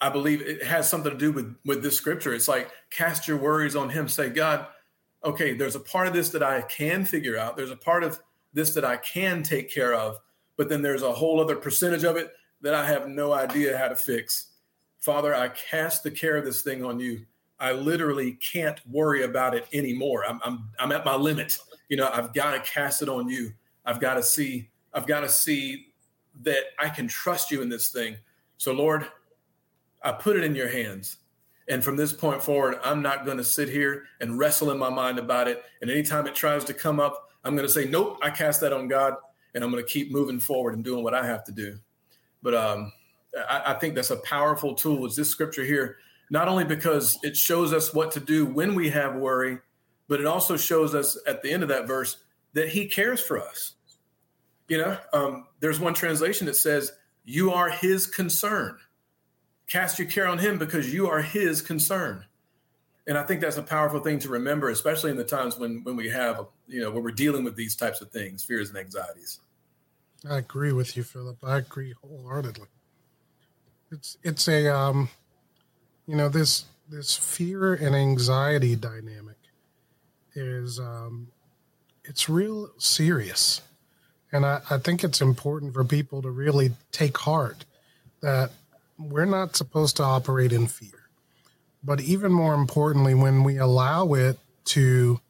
I 0.00 0.08
believe 0.08 0.42
it 0.42 0.64
has 0.64 0.90
something 0.90 1.12
to 1.12 1.16
do 1.16 1.30
with 1.30 1.54
with 1.64 1.82
this 1.82 1.96
scripture. 1.96 2.34
It's 2.34 2.48
like 2.48 2.70
cast 2.90 3.28
your 3.28 3.36
worries 3.36 3.76
on 3.76 3.88
him. 3.88 4.08
Say, 4.08 4.30
God, 4.30 4.66
okay, 5.24 5.54
there's 5.54 5.76
a 5.76 5.80
part 5.80 6.08
of 6.08 6.12
this 6.12 6.30
that 6.30 6.42
I 6.42 6.62
can 6.62 7.04
figure 7.04 7.38
out. 7.38 7.56
There's 7.56 7.70
a 7.70 7.76
part 7.76 8.02
of 8.02 8.20
this 8.52 8.74
that 8.74 8.84
I 8.84 8.96
can 8.96 9.42
take 9.42 9.72
care 9.72 9.94
of, 9.94 10.18
but 10.56 10.68
then 10.68 10.82
there's 10.82 11.02
a 11.02 11.12
whole 11.12 11.40
other 11.40 11.54
percentage 11.54 12.04
of 12.04 12.16
it 12.16 12.32
that 12.62 12.74
I 12.74 12.84
have 12.86 13.08
no 13.08 13.32
idea 13.32 13.78
how 13.78 13.88
to 13.88 13.96
fix. 13.96 14.48
Father, 14.98 15.34
I 15.34 15.48
cast 15.48 16.02
the 16.02 16.10
care 16.10 16.36
of 16.36 16.44
this 16.44 16.62
thing 16.62 16.84
on 16.84 16.98
you. 16.98 17.24
I 17.58 17.72
literally 17.72 18.32
can't 18.32 18.80
worry 18.88 19.22
about 19.22 19.54
it 19.54 19.66
anymore. 19.72 20.24
I'm, 20.28 20.40
I'm, 20.44 20.68
I'm 20.78 20.92
at 20.92 21.04
my 21.04 21.14
limit. 21.14 21.58
You 21.88 21.96
know, 21.96 22.10
I've 22.12 22.32
got 22.32 22.52
to 22.52 22.60
cast 22.70 23.02
it 23.02 23.08
on 23.08 23.28
you. 23.28 23.52
I've 23.84 24.00
got 24.00 24.14
to 24.14 24.22
see, 24.22 24.70
I've 24.94 25.06
got 25.06 25.20
to 25.20 25.28
see 25.28 25.88
that 26.42 26.64
I 26.78 26.88
can 26.88 27.08
trust 27.08 27.50
you 27.50 27.62
in 27.62 27.68
this 27.68 27.88
thing. 27.88 28.16
So, 28.56 28.72
Lord, 28.72 29.06
I 30.02 30.12
put 30.12 30.36
it 30.36 30.44
in 30.44 30.54
your 30.54 30.68
hands. 30.68 31.18
And 31.68 31.82
from 31.82 31.96
this 31.96 32.12
point 32.12 32.42
forward, 32.42 32.78
I'm 32.82 33.02
not 33.02 33.24
going 33.24 33.36
to 33.36 33.44
sit 33.44 33.68
here 33.68 34.04
and 34.20 34.38
wrestle 34.38 34.70
in 34.70 34.78
my 34.78 34.90
mind 34.90 35.18
about 35.18 35.48
it. 35.48 35.62
And 35.80 35.90
anytime 35.90 36.26
it 36.26 36.34
tries 36.34 36.64
to 36.64 36.74
come 36.74 36.98
up, 36.98 37.30
I'm 37.44 37.54
going 37.54 37.66
to 37.66 37.72
say, 37.72 37.86
nope, 37.86 38.18
I 38.22 38.30
cast 38.30 38.60
that 38.60 38.72
on 38.72 38.88
God, 38.88 39.14
and 39.54 39.62
I'm 39.62 39.70
going 39.70 39.82
to 39.82 39.88
keep 39.88 40.10
moving 40.10 40.40
forward 40.40 40.74
and 40.74 40.84
doing 40.84 41.04
what 41.04 41.14
I 41.14 41.24
have 41.26 41.44
to 41.44 41.52
do. 41.52 41.78
But 42.42 42.54
um, 42.54 42.92
I, 43.48 43.72
I, 43.72 43.74
think 43.74 43.94
that's 43.94 44.10
a 44.10 44.16
powerful 44.16 44.74
tool. 44.74 45.06
Is 45.06 45.14
this 45.14 45.30
scripture 45.30 45.64
here 45.64 45.98
not 46.30 46.48
only 46.48 46.64
because 46.64 47.18
it 47.22 47.36
shows 47.36 47.72
us 47.72 47.92
what 47.92 48.10
to 48.12 48.20
do 48.20 48.46
when 48.46 48.74
we 48.74 48.88
have 48.90 49.14
worry, 49.16 49.58
but 50.12 50.20
it 50.20 50.26
also 50.26 50.58
shows 50.58 50.94
us 50.94 51.16
at 51.26 51.40
the 51.40 51.50
end 51.50 51.62
of 51.62 51.70
that 51.70 51.86
verse 51.86 52.18
that 52.52 52.68
he 52.68 52.86
cares 52.86 53.18
for 53.18 53.40
us. 53.40 53.76
You 54.68 54.76
know, 54.76 54.98
um, 55.14 55.46
there's 55.60 55.80
one 55.80 55.94
translation 55.94 56.46
that 56.48 56.56
says, 56.56 56.92
You 57.24 57.50
are 57.52 57.70
his 57.70 58.06
concern. 58.06 58.76
Cast 59.70 59.98
your 59.98 60.06
care 60.06 60.28
on 60.28 60.36
him 60.36 60.58
because 60.58 60.92
you 60.92 61.08
are 61.08 61.22
his 61.22 61.62
concern. 61.62 62.26
And 63.06 63.16
I 63.16 63.22
think 63.22 63.40
that's 63.40 63.56
a 63.56 63.62
powerful 63.62 64.00
thing 64.00 64.18
to 64.18 64.28
remember, 64.28 64.68
especially 64.68 65.10
in 65.12 65.16
the 65.16 65.24
times 65.24 65.56
when 65.56 65.82
when 65.82 65.96
we 65.96 66.10
have, 66.10 66.44
you 66.68 66.82
know, 66.82 66.90
when 66.90 67.02
we're 67.02 67.12
dealing 67.12 67.42
with 67.42 67.56
these 67.56 67.74
types 67.74 68.02
of 68.02 68.10
things, 68.10 68.44
fears 68.44 68.68
and 68.68 68.76
anxieties. 68.76 69.40
I 70.28 70.36
agree 70.36 70.74
with 70.74 70.94
you, 70.94 71.04
Philip. 71.04 71.38
I 71.42 71.56
agree 71.56 71.94
wholeheartedly. 72.02 72.68
It's 73.90 74.18
it's 74.22 74.46
a 74.46 74.68
um, 74.76 75.08
you 76.06 76.16
know 76.16 76.28
this 76.28 76.66
this 76.90 77.16
fear 77.16 77.72
and 77.72 77.96
anxiety 77.96 78.76
dynamic 78.76 79.36
is 80.34 80.78
um, 80.78 81.28
it's 82.04 82.28
real 82.28 82.70
serious, 82.78 83.60
and 84.32 84.44
I, 84.46 84.60
I 84.70 84.78
think 84.78 85.04
it's 85.04 85.20
important 85.20 85.72
for 85.74 85.84
people 85.84 86.22
to 86.22 86.30
really 86.30 86.72
take 86.90 87.18
heart 87.18 87.64
that 88.20 88.50
we're 88.98 89.24
not 89.24 89.56
supposed 89.56 89.96
to 89.96 90.02
operate 90.02 90.52
in 90.52 90.66
fear, 90.66 91.08
but 91.82 92.00
even 92.00 92.32
more 92.32 92.54
importantly, 92.54 93.14
when 93.14 93.42
we 93.44 93.56
allow 93.58 94.12
it 94.14 94.38
to, 94.66 95.20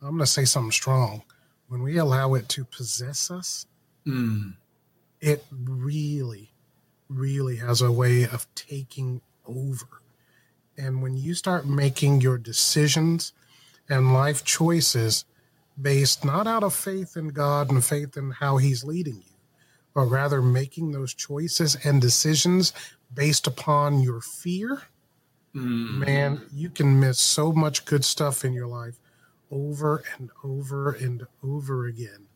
I'm 0.00 0.10
going 0.10 0.20
to 0.20 0.26
say 0.26 0.44
something 0.44 0.70
strong, 0.72 1.22
when 1.68 1.82
we 1.82 1.96
allow 1.98 2.34
it 2.34 2.48
to 2.50 2.64
possess 2.64 3.30
us, 3.30 3.66
Mm. 4.06 4.54
it 5.20 5.44
really, 5.52 6.52
really 7.10 7.56
has 7.56 7.82
a 7.82 7.92
way 7.92 8.22
of 8.22 8.46
taking 8.54 9.20
over. 9.44 9.86
And 10.78 11.02
when 11.02 11.16
you 11.16 11.34
start 11.34 11.66
making 11.66 12.20
your 12.22 12.38
decisions 12.38 13.32
and 13.88 14.12
life 14.12 14.44
choices 14.44 15.24
based 15.80 16.24
not 16.24 16.46
out 16.46 16.64
of 16.64 16.74
faith 16.74 17.16
in 17.16 17.28
God 17.28 17.70
and 17.70 17.84
faith 17.84 18.16
in 18.16 18.30
how 18.32 18.56
He's 18.56 18.84
leading 18.84 19.16
you, 19.16 19.34
but 19.94 20.02
rather 20.06 20.42
making 20.42 20.92
those 20.92 21.14
choices 21.14 21.76
and 21.84 22.00
decisions 22.00 22.72
based 23.14 23.46
upon 23.46 24.00
your 24.00 24.20
fear, 24.20 24.82
Mm. 25.54 25.98
man, 26.06 26.42
you 26.52 26.68
can 26.68 27.00
miss 27.00 27.18
so 27.18 27.52
much 27.52 27.86
good 27.86 28.04
stuff 28.04 28.44
in 28.44 28.52
your 28.52 28.66
life 28.66 28.96
over 29.50 30.04
and 30.18 30.30
over 30.44 30.92
and 30.92 31.26
over 31.42 31.86
again. 31.86 32.26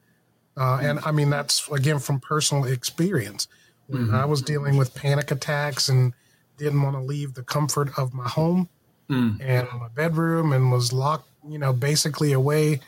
Uh, 0.56 0.78
and 0.80 0.98
I 1.04 1.12
mean, 1.12 1.28
that's 1.28 1.68
again 1.70 1.98
from 1.98 2.20
personal 2.20 2.64
experience. 2.64 3.48
When 3.86 4.06
Mhm. 4.08 4.14
I 4.14 4.24
was 4.24 4.40
dealing 4.40 4.78
with 4.78 4.94
panic 4.94 5.30
attacks 5.30 5.90
and 5.90 6.14
didn't 6.56 6.80
want 6.80 6.96
to 6.96 7.02
leave 7.02 7.34
the 7.34 7.42
comfort 7.42 7.90
of 7.98 8.14
my 8.14 8.28
home 8.28 8.70
Mm. 9.10 9.38
and 9.42 9.68
my 9.78 9.88
bedroom 9.88 10.52
and 10.52 10.72
was 10.72 10.90
locked, 10.92 11.28
you 11.48 11.58
know, 11.58 11.72
basically 11.72 12.32
away 12.32 12.80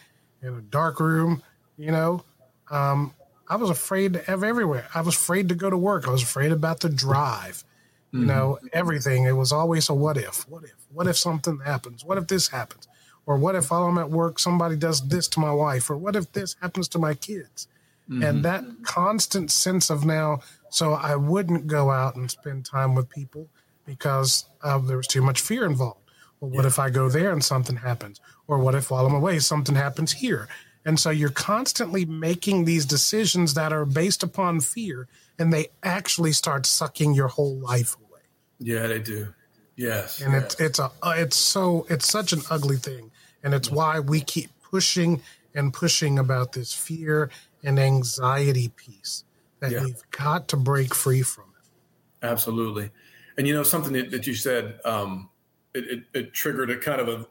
in 0.43 0.55
a 0.55 0.61
dark 0.61 1.01
room, 1.01 1.43
you 1.77 1.91
know, 1.91 2.23
um, 2.71 3.13
I 3.49 3.57
was 3.57 3.71
afraid 3.71 4.17
of 4.17 4.43
everywhere. 4.45 4.87
I 4.95 5.03
was 5.03 5.15
afraid 5.15 5.49
to 5.51 5.55
go 5.55 5.69
to 5.71 5.77
work. 5.77 6.07
I 6.09 6.11
was 6.11 6.23
afraid 6.23 6.53
about 6.53 6.81
the 6.81 6.89
drive 6.89 7.65
you 8.13 8.21
Mhm. 8.21 8.27
know 8.29 8.59
everything 8.73 9.25
it 9.25 9.33
was 9.33 9.51
always 9.51 9.89
a 9.89 9.95
what 9.95 10.17
if 10.17 10.49
what 10.49 10.63
if 10.63 10.77
what 10.93 11.09
if 11.09 11.17
something 11.17 11.59
happens 11.65 12.05
what 12.05 12.17
if 12.17 12.29
this 12.29 12.47
happens 12.47 12.87
or 13.27 13.37
what 13.37 13.57
if 13.57 13.73
while 13.73 13.87
i'm 13.87 13.99
at 13.99 14.09
work 14.09 14.39
somebody 14.39 14.77
does 14.77 15.01
this 15.09 15.27
to 15.27 15.41
my 15.41 15.51
wife 15.51 15.91
or 15.91 15.97
what 15.97 16.15
if 16.15 16.31
this 16.31 16.55
happens 16.63 16.87
to 16.87 16.97
my 16.97 17.13
kids 17.15 17.67
Mhm. 18.09 18.23
and 18.29 18.45
that 18.45 18.63
constant 18.85 19.51
sense 19.51 19.91
of 19.91 20.05
now 20.05 20.39
so 20.71 20.93
i 20.93 21.17
wouldn't 21.17 21.67
go 21.67 21.91
out 21.91 22.15
and 22.15 22.31
spend 22.31 22.65
time 22.65 22.95
with 22.95 23.09
people 23.11 23.49
because 23.85 24.45
uh, 24.63 24.79
there 24.79 24.97
was 24.97 25.09
too 25.09 25.21
much 25.23 25.41
fear 25.41 25.67
involved 25.67 26.04
well 26.41 26.51
what 26.51 26.65
if 26.65 26.79
i 26.79 26.91
go 26.91 27.09
there 27.09 27.33
and 27.33 27.45
something 27.45 27.77
happens 27.77 28.21
or 28.47 28.59
what 28.59 28.75
if 28.75 28.91
while 28.91 29.07
i'm 29.07 29.15
away 29.15 29.39
something 29.39 29.75
happens 29.75 30.13
here 30.13 30.49
and 30.87 31.01
so 31.01 31.09
you're 31.11 31.31
constantly 31.31 32.05
making 32.05 32.65
these 32.65 32.85
decisions 32.85 33.55
that 33.55 33.73
are 33.73 33.85
based 33.87 34.23
upon 34.23 34.61
fear 34.61 35.09
and 35.39 35.53
they 35.53 35.69
actually 35.83 36.33
start 36.33 36.67
sucking 36.67 37.15
your 37.15 37.29
whole 37.29 37.57
life 37.57 37.97
away 37.97 38.21
Yeah, 38.59 38.87
they 38.87 38.99
do. 39.01 39.35
Yes. 39.77 40.21
and 40.21 40.33
yes. 40.33 40.45
it's 40.45 40.61
it's 40.61 40.79
a 40.79 40.91
uh, 41.03 41.15
it's 41.17 41.37
so 41.37 41.87
it's 41.89 42.07
such 42.09 42.33
an 42.33 42.43
ugly 42.51 42.77
thing 42.77 43.11
and 43.43 43.55
it's 43.55 43.71
why 43.71 43.99
we 43.99 44.21
keep 44.21 44.51
pushing 44.71 45.21
and 45.55 45.73
pushing 45.73 46.19
about 46.19 46.53
this 46.53 46.73
fear 46.73 47.31
and 47.65 47.79
anxiety 47.79 48.69
piece 48.69 49.25
that 49.61 49.73
Yeah. 49.73 49.85
we've 49.85 50.03
got 50.11 50.49
to 50.49 50.57
break 50.57 50.95
free 50.95 51.23
from 51.23 51.45
it 51.59 52.27
Absolutely. 52.27 52.91
And 53.37 53.47
you 53.49 53.55
know, 53.55 53.63
something 53.65 53.93
that, 53.95 54.11
that 54.13 54.27
you 54.27 54.35
said, 54.35 54.79
um, 54.85 55.29
it, 55.75 55.85
it, 55.91 56.05
it 56.15 56.33
triggered 56.33 56.71
a 56.71 56.79
kind 56.79 57.01
of 57.01 57.09
a 57.09 57.27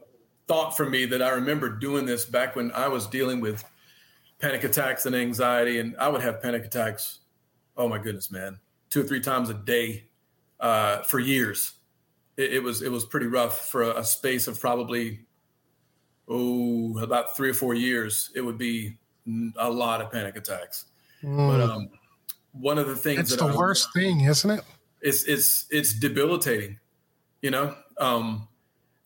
thought 0.48 0.76
for 0.76 0.90
me 0.90 1.06
that 1.06 1.22
I 1.22 1.30
remember 1.30 1.70
doing 1.70 2.06
this 2.06 2.26
back 2.26 2.56
when 2.56 2.72
I 2.74 2.88
was 2.88 3.08
dealing 3.08 3.40
with 3.40 3.64
panic 4.40 4.64
attacks 4.66 5.06
and 5.06 5.16
anxiety. 5.16 5.80
And 5.80 5.96
I 5.98 6.10
would 6.10 6.22
have 6.22 6.42
panic 6.42 6.66
attacks, 6.66 7.20
oh 7.78 7.88
my 7.88 7.98
goodness, 7.98 8.30
man, 8.32 8.60
two 8.90 9.02
or 9.02 9.04
three 9.06 9.22
times 9.22 9.50
a 9.50 9.54
day 9.54 10.06
uh, 10.60 11.02
for 11.04 11.20
years. 11.20 11.74
It, 12.36 12.54
it 12.56 12.64
was 12.64 12.82
it 12.82 12.92
was 12.92 13.06
pretty 13.06 13.28
rough 13.28 13.70
for 13.70 13.84
a, 13.84 14.00
a 14.00 14.04
space 14.04 14.48
of 14.48 14.60
probably 14.60 15.22
oh 16.28 16.98
about 17.00 17.36
three 17.36 17.50
or 17.50 17.54
four 17.54 17.74
years. 17.74 18.32
It 18.36 18.42
would 18.42 18.58
be 18.58 18.98
a 19.58 19.70
lot 19.70 20.02
of 20.02 20.12
panic 20.12 20.36
attacks. 20.36 20.86
But 21.22 21.30
Mm. 21.30 21.70
um, 21.70 21.90
one 22.52 22.78
of 22.78 22.88
the 22.88 22.96
things 22.96 23.32
it's 23.32 23.36
the 23.42 23.46
I- 23.48 23.56
worst 23.56 23.94
thing 23.94 24.22
isn't 24.22 24.50
it 24.52 24.62
it's 25.02 25.24
it's 25.24 25.66
it's 25.70 25.94
debilitating 25.94 26.78
you 27.44 27.52
know? 27.52 27.76
Um 28.00 28.48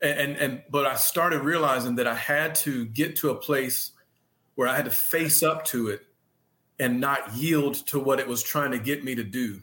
and, 0.02 0.38
and 0.38 0.64
but 0.70 0.86
i 0.86 0.96
started 0.96 1.42
realizing 1.42 1.96
that 1.96 2.08
i 2.08 2.14
had 2.14 2.54
to 2.54 2.86
get 2.86 3.16
to 3.16 3.32
a 3.32 3.36
place 3.36 3.94
where 4.56 4.68
i 4.68 4.76
had 4.76 4.86
to 4.86 4.92
face 4.92 5.42
up 5.44 5.66
to 5.66 5.88
it 5.90 6.02
and 6.80 7.02
not 7.02 7.36
yield 7.36 7.74
to 7.88 8.00
what 8.00 8.20
it 8.20 8.28
was 8.28 8.44
trying 8.44 8.72
to 8.72 8.80
get 8.80 9.04
me 9.04 9.16
to 9.16 9.24
do 9.24 9.62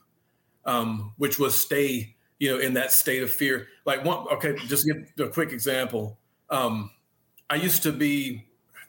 um 0.67 1.13
which 1.19 1.39
was 1.39 1.59
stay 1.59 2.17
you 2.39 2.51
know 2.51 2.59
in 2.59 2.75
that 2.75 2.91
state 2.91 3.23
of 3.23 3.31
fear. 3.31 3.69
Like 3.87 4.05
one 4.05 4.27
okay 4.29 4.57
just 4.67 4.87
give 4.87 5.27
a 5.27 5.31
quick 5.31 5.53
example 5.53 6.19
um 6.51 6.91
i 7.49 7.55
used 7.55 7.83
to 7.85 7.93
be 7.93 8.45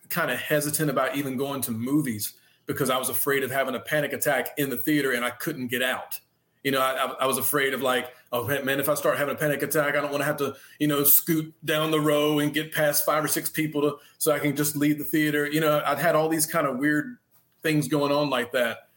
kind 0.09 0.31
of 0.31 0.37
hesitant 0.37 0.89
about 0.89 1.15
even 1.15 1.37
going 1.37 1.61
to 1.61 1.71
movies 1.71 2.33
because 2.65 2.89
i 2.89 2.97
was 2.97 3.09
afraid 3.09 3.43
of 3.43 3.51
having 3.51 3.75
a 3.75 3.79
panic 3.79 4.13
attack 4.13 4.49
in 4.57 4.69
the 4.69 4.77
theater 4.77 5.11
and 5.11 5.23
i 5.23 5.29
couldn't 5.29 5.67
get 5.67 5.81
out 5.81 6.19
you 6.65 6.71
know, 6.71 6.81
I, 6.81 7.13
I 7.21 7.27
was 7.27 7.37
afraid 7.37 7.75
of 7.75 7.83
like, 7.83 8.11
oh 8.31 8.47
man, 8.63 8.79
if 8.79 8.89
I 8.89 8.95
start 8.95 9.19
having 9.19 9.35
a 9.35 9.37
panic 9.37 9.61
attack, 9.61 9.95
I 9.95 10.01
don't 10.01 10.09
want 10.09 10.21
to 10.21 10.25
have 10.25 10.37
to, 10.37 10.55
you 10.79 10.87
know, 10.87 11.03
scoot 11.03 11.53
down 11.63 11.91
the 11.91 12.01
row 12.01 12.39
and 12.39 12.51
get 12.51 12.73
past 12.73 13.05
five 13.05 13.23
or 13.23 13.27
six 13.27 13.51
people 13.51 13.81
to, 13.83 13.97
so 14.17 14.31
I 14.31 14.39
can 14.39 14.55
just 14.55 14.75
leave 14.75 14.97
the 14.97 15.03
theater. 15.03 15.45
You 15.45 15.61
know, 15.61 15.83
I'd 15.85 15.99
had 15.99 16.15
all 16.15 16.27
these 16.27 16.47
kind 16.47 16.65
of 16.65 16.79
weird 16.79 17.17
things 17.61 17.87
going 17.87 18.11
on 18.11 18.31
like 18.31 18.51
that. 18.53 18.89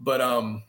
But 0.00 0.20
um, 0.20 0.64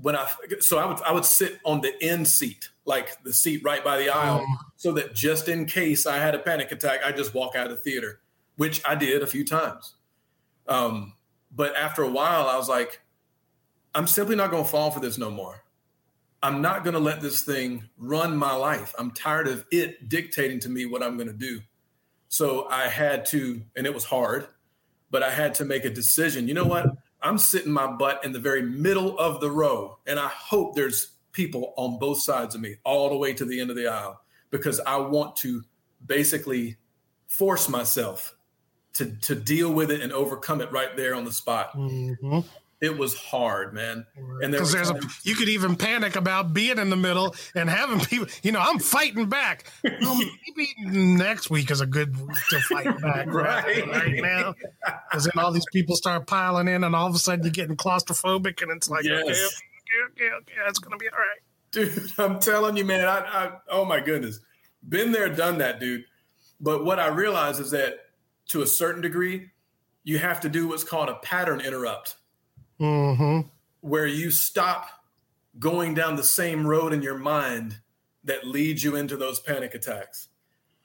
when 0.00 0.16
I, 0.16 0.26
so 0.60 0.78
I 0.78 0.86
would, 0.86 1.02
I 1.02 1.12
would 1.12 1.26
sit 1.26 1.60
on 1.64 1.82
the 1.82 1.92
end 2.02 2.26
seat, 2.28 2.70
like 2.86 3.22
the 3.22 3.34
seat 3.34 3.60
right 3.62 3.84
by 3.84 3.98
the 3.98 4.08
aisle, 4.08 4.38
Um, 4.38 4.58
so 4.76 4.92
that 4.92 5.14
just 5.14 5.50
in 5.50 5.66
case 5.66 6.06
I 6.06 6.16
had 6.16 6.34
a 6.34 6.38
panic 6.38 6.72
attack, 6.72 7.00
I 7.04 7.12
just 7.12 7.34
walk 7.34 7.56
out 7.56 7.70
of 7.70 7.76
the 7.76 7.82
theater, 7.82 8.20
which 8.56 8.80
I 8.86 8.94
did 8.94 9.22
a 9.22 9.26
few 9.26 9.44
times. 9.44 9.96
Um, 10.66 11.12
but 11.54 11.76
after 11.76 12.02
a 12.02 12.10
while, 12.10 12.48
I 12.48 12.56
was 12.56 12.70
like, 12.70 13.02
I'm 13.94 14.06
simply 14.06 14.34
not 14.34 14.50
going 14.50 14.64
to 14.64 14.68
fall 14.70 14.90
for 14.90 15.00
this 15.00 15.18
no 15.18 15.30
more. 15.30 15.63
I'm 16.44 16.60
not 16.60 16.84
going 16.84 16.92
to 16.92 17.00
let 17.00 17.22
this 17.22 17.40
thing 17.40 17.88
run 17.96 18.36
my 18.36 18.54
life. 18.54 18.94
I'm 18.98 19.12
tired 19.12 19.48
of 19.48 19.64
it 19.70 20.10
dictating 20.10 20.60
to 20.60 20.68
me 20.68 20.84
what 20.84 21.02
I'm 21.02 21.16
going 21.16 21.28
to 21.28 21.32
do. 21.32 21.60
So 22.28 22.68
I 22.68 22.88
had 22.88 23.24
to, 23.26 23.62
and 23.74 23.86
it 23.86 23.94
was 23.94 24.04
hard, 24.04 24.46
but 25.10 25.22
I 25.22 25.30
had 25.30 25.54
to 25.54 25.64
make 25.64 25.86
a 25.86 25.90
decision. 25.90 26.46
You 26.46 26.52
know 26.52 26.66
what? 26.66 26.86
I'm 27.22 27.38
sitting 27.38 27.72
my 27.72 27.86
butt 27.86 28.22
in 28.26 28.32
the 28.32 28.38
very 28.38 28.60
middle 28.60 29.18
of 29.18 29.40
the 29.40 29.50
row, 29.50 29.98
and 30.06 30.20
I 30.20 30.28
hope 30.28 30.74
there's 30.74 31.12
people 31.32 31.72
on 31.78 31.98
both 31.98 32.20
sides 32.20 32.54
of 32.54 32.60
me 32.60 32.76
all 32.84 33.08
the 33.08 33.16
way 33.16 33.32
to 33.32 33.46
the 33.46 33.58
end 33.58 33.70
of 33.70 33.76
the 33.76 33.86
aisle 33.86 34.20
because 34.50 34.80
I 34.80 34.98
want 34.98 35.36
to 35.36 35.64
basically 36.04 36.76
force 37.26 37.70
myself 37.70 38.36
to 38.94 39.06
to 39.22 39.34
deal 39.34 39.72
with 39.72 39.90
it 39.90 40.02
and 40.02 40.12
overcome 40.12 40.60
it 40.60 40.70
right 40.70 40.94
there 40.94 41.14
on 41.14 41.24
the 41.24 41.32
spot. 41.32 41.74
mhm. 41.74 42.44
It 42.84 42.98
was 42.98 43.14
hard, 43.16 43.72
man. 43.72 44.04
And 44.42 44.52
there 44.52 44.60
there's 44.60 44.90
a 44.90 45.00
you 45.22 45.34
could 45.34 45.48
even 45.48 45.74
panic 45.74 46.16
about 46.16 46.52
being 46.52 46.78
in 46.78 46.90
the 46.90 46.96
middle 46.96 47.34
and 47.54 47.70
having 47.70 47.98
people 48.00 48.26
you 48.42 48.52
know 48.52 48.60
i'm 48.60 48.78
fighting 48.78 49.26
back. 49.28 49.64
Well, 49.82 50.16
maybe 50.56 50.74
next 50.78 51.48
week 51.48 51.70
is 51.70 51.80
a 51.80 51.86
good 51.86 52.14
week 52.16 52.36
to 52.50 52.60
fight 52.60 53.00
back 53.00 53.26
Right. 53.32 53.86
right. 53.86 54.14
Now 54.22 54.54
because 55.10 55.24
then 55.24 55.42
all 55.42 55.50
these 55.50 55.64
people 55.72 55.96
start 55.96 56.26
piling 56.26 56.68
in 56.68 56.84
and 56.84 56.94
all 56.94 57.06
of 57.08 57.14
a 57.14 57.18
sudden 57.18 57.42
you're 57.44 57.52
getting 57.52 57.76
claustrophobic 57.76 58.60
and 58.62 58.70
it's 58.72 58.90
like 58.90 59.06
okay, 59.06 59.14
okay 59.14 59.28
Yes. 59.28 59.62
okay 60.12 60.24
okay 60.28 60.34
okay 60.36 60.54
that's 60.66 60.78
gonna 60.78 60.98
be 60.98 61.08
all 61.08 61.18
right. 61.18 61.40
Dude 61.70 62.12
i'm 62.18 62.38
telling 62.38 62.76
you 62.76 62.84
man 62.84 63.06
I, 63.08 63.18
I 63.46 63.52
oh 63.70 63.84
my 63.86 64.00
goodness. 64.00 64.40
Been 64.86 65.10
there 65.12 65.30
done 65.30 65.58
that 65.58 65.80
dude. 65.80 66.04
But 66.60 66.84
what 66.84 66.98
i 67.00 67.06
realize 67.08 67.58
is 67.60 67.70
that 67.70 68.00
to 68.48 68.60
a 68.60 68.66
certain 68.66 69.00
degree 69.00 69.48
you 70.06 70.18
have 70.18 70.38
to 70.40 70.50
do 70.50 70.68
what's 70.68 70.84
called 70.84 71.08
a 71.08 71.14
pattern 71.14 71.62
interrupt 71.62 72.16
mm-hmm 72.80 73.48
where 73.84 74.06
you 74.06 74.30
stop 74.30 74.88
going 75.58 75.92
down 75.92 76.16
the 76.16 76.24
same 76.24 76.66
road 76.66 76.94
in 76.94 77.02
your 77.02 77.18
mind 77.18 77.78
that 78.24 78.46
leads 78.46 78.82
you 78.82 78.96
into 78.96 79.14
those 79.14 79.38
panic 79.38 79.74
attacks. 79.74 80.28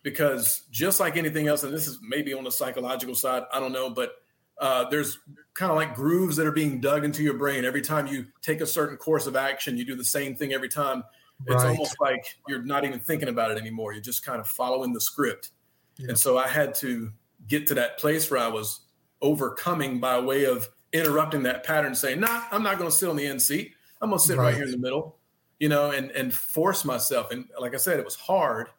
Because 0.04 0.63
just 0.69 0.99
like 0.99 1.15
anything 1.15 1.47
else, 1.47 1.63
and 1.63 1.73
this 1.73 1.88
is 1.88 1.99
maybe 2.02 2.34
on 2.34 2.43
the 2.43 2.52
psychological 2.52 3.15
side, 3.15 3.43
I 3.54 3.62
don't 3.62 3.71
know, 3.71 3.89
but 3.89 4.15
uh, 4.60 4.89
there's 4.89 5.17
kind 5.54 5.71
of 5.71 5.78
like 5.78 5.95
grooves 5.95 6.36
that 6.36 6.45
are 6.45 6.52
being 6.52 6.82
dug 6.82 7.06
into 7.06 7.23
your 7.23 7.36
brain. 7.36 7.63
Every 7.63 7.82
time 7.82 8.06
you 8.06 8.25
take 8.41 8.60
a 8.60 8.65
certain 8.65 8.97
course 8.97 9.28
of 9.28 9.38
action, 9.38 9.78
you 9.78 9.86
do 9.86 9.95
the 9.95 10.04
same 10.04 10.36
thing 10.36 10.52
every 10.52 10.69
time. 10.69 11.06
It's 11.47 11.63
right. 11.63 11.69
almost 11.69 11.95
like 12.02 12.36
you're 12.49 12.63
not 12.63 12.84
even 12.84 12.99
thinking 12.99 13.30
about 13.30 13.52
it 13.52 13.58
anymore. 13.58 13.93
You're 13.93 14.02
just 14.02 14.25
kind 14.25 14.41
of 14.41 14.47
following 14.47 14.91
the 14.91 14.99
script. 14.99 15.52
Yeah. 15.97 16.10
And 16.10 16.19
so 16.19 16.38
I 16.38 16.49
had 16.49 16.75
to 16.75 17.13
get 17.47 17.65
to 17.67 17.75
that 17.75 17.97
place 17.97 18.30
where 18.30 18.41
I 18.41 18.49
was 18.49 18.82
overcoming 19.21 20.02
by 20.02 20.19
way 20.19 20.43
of 20.43 20.67
interrupting 20.93 21.43
that 21.43 21.63
pattern, 21.63 21.95
saying, 21.95 22.19
"Nah, 22.19 22.43
I'm 22.52 22.63
not 22.63 22.78
going 22.78 22.89
to 22.89 22.95
sit 22.95 23.10
on 23.10 23.15
the 23.15 23.25
end 23.25 23.41
seat. 23.41 23.73
I'm 24.02 24.10
going 24.10 24.19
to 24.19 24.25
sit 24.25 24.38
right. 24.38 24.45
right 24.45 24.56
here 24.56 24.65
in 24.65 24.71
the 24.71 24.78
middle." 24.78 25.17
You 25.60 25.69
know, 25.69 25.91
and 25.91 26.12
and 26.12 26.34
force 26.34 26.86
myself. 26.86 27.32
And 27.32 27.45
like 27.60 27.73
I 27.73 27.78
said, 27.78 27.99
it 27.99 28.06
was 28.06 28.15
hard. 28.15 28.69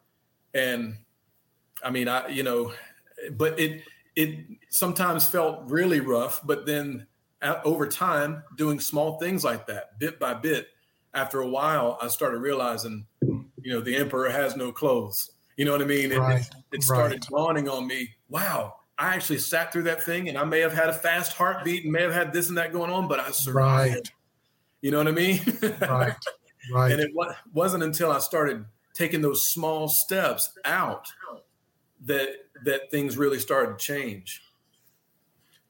And 0.53 0.97
I 1.83 1.91
mean, 1.91 2.07
I 2.07 2.27
you 2.27 2.43
know, 2.43 2.73
but 3.31 3.59
it 3.59 3.83
it 4.15 4.39
sometimes 4.69 5.25
felt 5.25 5.69
really 5.69 5.99
rough, 5.99 6.41
but 6.45 6.65
then 6.65 7.07
uh, 7.41 7.59
over 7.63 7.87
time, 7.87 8.43
doing 8.55 8.79
small 8.79 9.17
things 9.19 9.43
like 9.43 9.67
that, 9.67 9.97
bit 9.99 10.19
by 10.19 10.33
bit, 10.33 10.67
after 11.13 11.39
a 11.41 11.47
while, 11.47 11.97
I 12.01 12.07
started 12.07 12.39
realizing, 12.39 13.05
you 13.21 13.73
know, 13.73 13.81
the 13.81 13.95
emperor 13.95 14.29
has 14.29 14.55
no 14.55 14.71
clothes. 14.71 15.31
You 15.57 15.65
know 15.65 15.71
what 15.71 15.81
I 15.81 15.85
mean? 15.85 16.13
Right. 16.13 16.41
It, 16.41 16.77
it, 16.77 16.83
started 16.83 17.13
right. 17.15 17.27
dawning 17.29 17.69
on 17.69 17.87
me. 17.87 18.09
Wow, 18.29 18.75
I 19.01 19.15
actually 19.15 19.39
sat 19.39 19.73
through 19.73 19.83
that 19.83 20.03
thing, 20.03 20.29
and 20.29 20.37
I 20.37 20.43
may 20.43 20.59
have 20.59 20.73
had 20.73 20.87
a 20.87 20.93
fast 20.93 21.33
heartbeat 21.33 21.85
and 21.85 21.91
may 21.91 22.03
have 22.03 22.13
had 22.13 22.31
this 22.31 22.49
and 22.49 22.57
that 22.59 22.71
going 22.71 22.91
on, 22.91 23.07
but 23.07 23.19
I 23.19 23.31
survived. 23.31 23.95
Right. 23.95 24.11
You 24.81 24.91
know 24.91 24.99
what 24.99 25.07
I 25.07 25.11
mean? 25.11 25.41
right. 25.81 26.15
Right. 26.71 26.91
And 26.91 27.01
it 27.01 27.09
wasn't 27.53 27.81
until 27.81 28.11
I 28.11 28.19
started 28.19 28.65
taking 28.93 29.19
those 29.19 29.49
small 29.49 29.87
steps 29.87 30.51
out 30.63 31.07
that 32.05 32.29
that 32.65 32.91
things 32.91 33.17
really 33.17 33.39
started 33.39 33.79
to 33.79 33.83
change. 33.83 34.43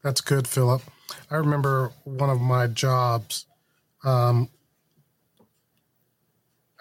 That's 0.03 0.19
good, 0.19 0.49
Philip. 0.49 0.81
I 1.29 1.35
remember 1.35 1.93
one 2.03 2.29
of 2.29 2.41
my 2.41 2.67
jobs. 2.67 3.45
Um, 4.03 4.49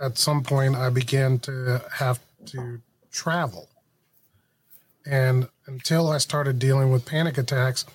at 0.01 0.19
some 0.19 0.43
point, 0.43 0.75
I 0.75 0.91
began 0.91 1.39
to 1.41 1.81
have 1.93 2.19
to 2.47 2.81
travel. 3.13 3.69
And 5.07 5.49
until 5.71 6.11
I 6.11 6.19
started 6.19 6.59
dealing 6.59 6.91
with 6.91 7.07
panic 7.07 7.39
attacks, 7.39 7.87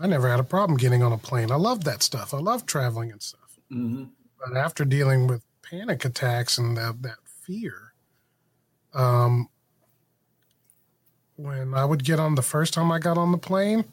I 0.00 0.06
never 0.06 0.28
had 0.28 0.40
a 0.40 0.44
problem 0.44 0.78
getting 0.78 1.02
on 1.02 1.12
a 1.12 1.18
plane. 1.18 1.50
I 1.52 1.56
love 1.56 1.84
that 1.84 2.02
stuff. 2.02 2.32
I 2.32 2.38
love 2.38 2.64
traveling 2.64 3.12
and 3.12 3.22
stuff. 3.22 3.58
Mm-hmm. 3.70 4.04
But 4.38 4.56
after 4.56 4.84
dealing 4.86 5.26
with 5.26 5.42
panic 5.62 6.04
attacks 6.04 6.56
and 6.56 6.76
that, 6.78 7.02
that 7.02 7.18
fear, 7.26 7.92
um, 8.94 9.48
when 11.36 11.74
I 11.74 11.84
would 11.84 12.04
get 12.04 12.18
on 12.18 12.34
the 12.34 12.42
first 12.42 12.72
time 12.74 12.90
I 12.90 12.98
got 12.98 13.18
on 13.18 13.32
the 13.32 13.38
plane, 13.38 13.84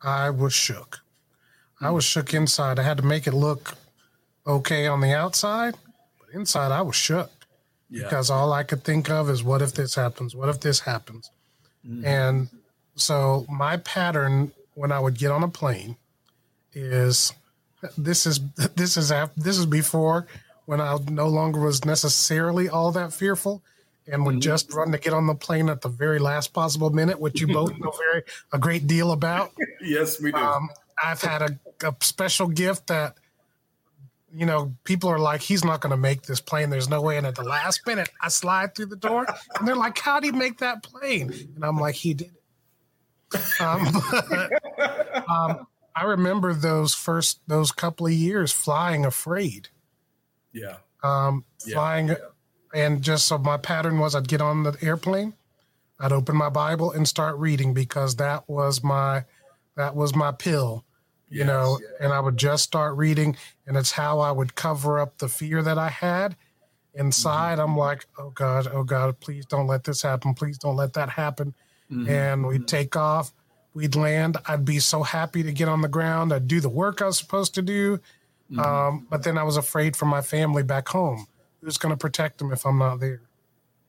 I 0.00 0.30
was 0.30 0.52
shook. 0.52 1.00
I 1.80 1.90
was 1.90 2.04
shook 2.04 2.32
inside. 2.32 2.78
I 2.78 2.84
had 2.84 2.98
to 2.98 3.04
make 3.04 3.26
it 3.26 3.34
look 3.34 3.74
okay 4.46 4.86
on 4.86 5.00
the 5.00 5.12
outside, 5.12 5.74
but 6.18 6.32
inside 6.32 6.70
I 6.70 6.82
was 6.82 6.96
shook 6.96 7.30
yeah. 7.90 8.04
because 8.04 8.30
all 8.30 8.52
I 8.52 8.62
could 8.62 8.84
think 8.84 9.10
of 9.10 9.28
is 9.28 9.42
what 9.42 9.60
if 9.60 9.74
this 9.74 9.96
happens? 9.96 10.34
What 10.36 10.48
if 10.48 10.60
this 10.60 10.80
happens? 10.80 11.30
Mm-hmm. 11.86 12.04
And 12.04 12.48
so 12.96 13.46
my 13.48 13.78
pattern 13.78 14.52
when 14.74 14.92
I 14.92 15.00
would 15.00 15.18
get 15.18 15.30
on 15.30 15.42
a 15.42 15.48
plane 15.48 15.96
is 16.72 17.32
this 17.96 18.26
is 18.26 18.40
this 18.76 18.96
is 18.96 19.12
this 19.36 19.58
is 19.58 19.66
before 19.66 20.26
when 20.66 20.80
I 20.80 20.98
no 21.10 21.28
longer 21.28 21.60
was 21.60 21.84
necessarily 21.84 22.68
all 22.68 22.92
that 22.92 23.12
fearful 23.12 23.62
and 24.06 24.24
would 24.24 24.36
mm-hmm. 24.36 24.40
just 24.40 24.72
run 24.72 24.92
to 24.92 24.98
get 24.98 25.12
on 25.12 25.26
the 25.26 25.34
plane 25.34 25.68
at 25.68 25.82
the 25.82 25.88
very 25.88 26.18
last 26.18 26.52
possible 26.52 26.90
minute, 26.90 27.20
which 27.20 27.40
you 27.40 27.46
both 27.46 27.78
know 27.78 27.90
very 27.90 28.22
a 28.52 28.58
great 28.58 28.86
deal 28.86 29.12
about. 29.12 29.52
yes, 29.80 30.20
we 30.20 30.32
do. 30.32 30.38
Um, 30.38 30.70
I've 31.02 31.22
had 31.22 31.42
a, 31.42 31.58
a, 31.86 31.94
special 32.00 32.48
gift 32.48 32.88
that 32.88 33.16
you 34.34 34.46
know 34.46 34.74
people 34.84 35.10
are 35.10 35.18
like, 35.18 35.40
he's 35.40 35.64
not 35.64 35.80
going 35.80 35.90
to 35.90 35.96
make 35.96 36.22
this 36.22 36.40
plane. 36.40 36.70
There's 36.70 36.88
no 36.88 37.00
way. 37.00 37.16
And 37.16 37.26
at 37.26 37.34
the 37.34 37.44
last 37.44 37.86
minute, 37.86 38.08
I 38.20 38.28
slide 38.28 38.74
through 38.74 38.86
the 38.86 38.96
door, 38.96 39.26
and 39.58 39.66
they're 39.66 39.76
like, 39.76 39.98
"How 39.98 40.20
do 40.20 40.26
you 40.26 40.32
make 40.32 40.58
that 40.58 40.82
plane?" 40.82 41.32
And 41.54 41.64
I'm 41.64 41.78
like, 41.78 41.94
"He 41.94 42.14
did 42.14 42.32
it." 43.32 43.60
Um, 43.60 43.86
but, 44.28 45.30
um, 45.30 45.66
I 45.94 46.04
remember 46.04 46.54
those 46.54 46.94
first 46.94 47.40
those 47.46 47.72
couple 47.72 48.06
of 48.06 48.12
years 48.12 48.52
flying 48.52 49.04
afraid. 49.04 49.68
Yeah. 50.52 50.76
Um, 51.02 51.44
flying. 51.58 52.08
Yeah 52.08 52.14
and 52.74 53.02
just 53.02 53.26
so 53.26 53.38
my 53.38 53.56
pattern 53.56 53.98
was 53.98 54.14
I'd 54.14 54.28
get 54.28 54.40
on 54.40 54.62
the 54.62 54.76
airplane, 54.82 55.34
I'd 55.98 56.12
open 56.12 56.36
my 56.36 56.48
Bible 56.48 56.92
and 56.92 57.08
start 57.08 57.36
reading 57.36 57.74
because 57.74 58.16
that 58.16 58.48
was 58.48 58.82
my 58.82 59.24
that 59.76 59.94
was 59.94 60.14
my 60.14 60.32
pill, 60.32 60.84
you 61.30 61.40
yes, 61.40 61.46
know, 61.46 61.78
yeah. 61.80 62.04
and 62.04 62.12
I 62.12 62.20
would 62.20 62.36
just 62.36 62.64
start 62.64 62.96
reading 62.96 63.36
and 63.66 63.76
it's 63.76 63.92
how 63.92 64.20
I 64.20 64.30
would 64.30 64.54
cover 64.54 64.98
up 64.98 65.18
the 65.18 65.28
fear 65.28 65.62
that 65.62 65.78
I 65.78 65.88
had. 65.88 66.36
Inside, 66.94 67.58
mm-hmm. 67.58 67.70
I'm 67.70 67.76
like, 67.76 68.06
oh 68.18 68.30
God, 68.30 68.66
oh 68.72 68.82
God, 68.82 69.20
please 69.20 69.46
don't 69.46 69.66
let 69.66 69.84
this 69.84 70.02
happen. 70.02 70.34
Please 70.34 70.58
don't 70.58 70.76
let 70.76 70.94
that 70.94 71.10
happen. 71.10 71.54
Mm-hmm. 71.90 72.10
And 72.10 72.46
we'd 72.46 72.66
take 72.66 72.96
off, 72.96 73.32
we'd 73.74 73.94
land. 73.94 74.36
I'd 74.46 74.64
be 74.64 74.78
so 74.78 75.02
happy 75.02 75.42
to 75.42 75.52
get 75.52 75.68
on 75.68 75.82
the 75.82 75.88
ground. 75.88 76.32
I'd 76.32 76.48
do 76.48 76.60
the 76.60 76.68
work 76.68 77.00
I 77.02 77.06
was 77.06 77.18
supposed 77.18 77.54
to 77.54 77.62
do. 77.62 77.98
Mm-hmm. 78.50 78.58
Um, 78.58 79.06
but 79.10 79.22
then 79.22 79.38
I 79.38 79.42
was 79.42 79.56
afraid 79.56 79.96
for 79.96 80.06
my 80.06 80.22
family 80.22 80.62
back 80.62 80.88
home 80.88 81.26
who's 81.60 81.78
going 81.78 81.92
to 81.92 81.96
protect 81.96 82.38
them 82.38 82.52
if 82.52 82.64
I'm 82.64 82.78
not 82.78 83.00
there? 83.00 83.22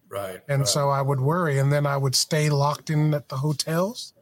Right. 0.10 0.42
And 0.48 0.62
right. 0.62 0.68
so 0.68 0.90
I 0.90 1.02
would 1.02 1.20
worry. 1.20 1.60
And 1.60 1.72
then 1.72 1.86
I 1.86 1.98
would 1.98 2.16
stay 2.16 2.50
locked 2.50 2.90
in 2.90 3.14
at 3.14 3.30
the 3.30 3.38
hotels 3.38 4.14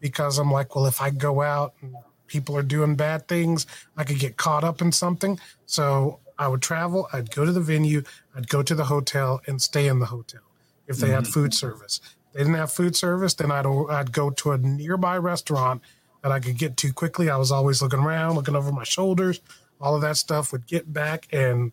because 0.00 0.38
I'm 0.38 0.50
like, 0.50 0.74
well, 0.74 0.86
if 0.86 1.00
I 1.00 1.10
go 1.10 1.42
out 1.42 1.74
and 1.82 1.94
people 2.26 2.56
are 2.56 2.62
doing 2.62 2.94
bad 2.94 3.28
things, 3.28 3.66
I 3.96 4.04
could 4.04 4.18
get 4.18 4.36
caught 4.36 4.64
up 4.64 4.80
in 4.80 4.92
something. 4.92 5.38
So 5.66 6.20
I 6.38 6.48
would 6.48 6.62
travel, 6.62 7.08
I'd 7.12 7.30
go 7.30 7.44
to 7.44 7.52
the 7.52 7.60
venue, 7.60 8.02
I'd 8.34 8.48
go 8.48 8.62
to 8.62 8.74
the 8.74 8.84
hotel 8.84 9.40
and 9.46 9.60
stay 9.60 9.88
in 9.88 9.98
the 9.98 10.06
hotel 10.06 10.42
if 10.86 10.96
they 10.98 11.08
mm-hmm. 11.08 11.16
had 11.16 11.26
food 11.26 11.54
service. 11.54 12.00
If 12.28 12.32
they 12.34 12.40
didn't 12.40 12.54
have 12.54 12.72
food 12.72 12.94
service, 12.94 13.34
then 13.34 13.50
I'd, 13.50 13.66
I'd 13.66 14.12
go 14.12 14.30
to 14.30 14.52
a 14.52 14.58
nearby 14.58 15.16
restaurant 15.18 15.82
that 16.22 16.32
I 16.32 16.40
could 16.40 16.58
get 16.58 16.76
to 16.78 16.92
quickly. 16.92 17.30
I 17.30 17.36
was 17.36 17.52
always 17.52 17.80
looking 17.80 18.00
around, 18.00 18.34
looking 18.34 18.56
over 18.56 18.72
my 18.72 18.84
shoulders, 18.84 19.40
all 19.80 19.94
of 19.94 20.02
that 20.02 20.16
stuff 20.16 20.52
would 20.52 20.66
get 20.66 20.92
back 20.92 21.28
and 21.32 21.72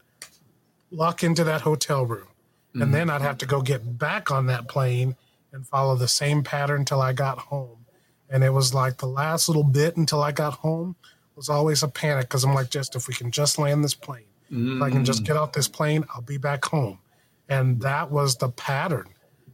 lock 0.91 1.23
into 1.23 1.43
that 1.43 1.61
hotel 1.61 2.05
room. 2.05 2.27
Mm-hmm. 2.69 2.81
And 2.81 2.93
then 2.93 3.09
I'd 3.09 3.21
have 3.21 3.37
to 3.39 3.45
go 3.45 3.61
get 3.61 3.97
back 3.97 4.31
on 4.31 4.47
that 4.47 4.67
plane 4.67 5.15
and 5.51 5.67
follow 5.67 5.95
the 5.95 6.07
same 6.07 6.43
pattern 6.43 6.85
till 6.85 7.01
I 7.01 7.13
got 7.13 7.37
home. 7.37 7.82
And 8.33 8.43
it 8.43 8.49
was 8.49 8.73
like 8.73 8.97
the 8.97 9.05
last 9.05 9.47
little 9.47 9.63
bit 9.63 9.95
until 9.95 10.23
I 10.23 10.31
got 10.31 10.53
home 10.53 10.95
was 11.35 11.49
always 11.49 11.83
a 11.83 11.87
panic 11.87 12.25
because 12.25 12.43
I'm 12.43 12.55
like, 12.55 12.71
just 12.71 12.95
if 12.95 13.07
we 13.07 13.13
can 13.13 13.29
just 13.29 13.59
land 13.59 13.83
this 13.83 13.93
plane, 13.93 14.25
mm-hmm. 14.51 14.77
if 14.77 14.83
I 14.83 14.89
can 14.89 15.05
just 15.05 15.21
mm. 15.21 15.27
get 15.27 15.37
off 15.37 15.51
this 15.51 15.67
plane, 15.67 16.03
I'll 16.13 16.23
be 16.23 16.37
back 16.37 16.65
home. 16.65 16.97
And 17.47 17.79
that 17.81 18.09
was 18.09 18.37
the 18.37 18.49
pattern. 18.49 19.09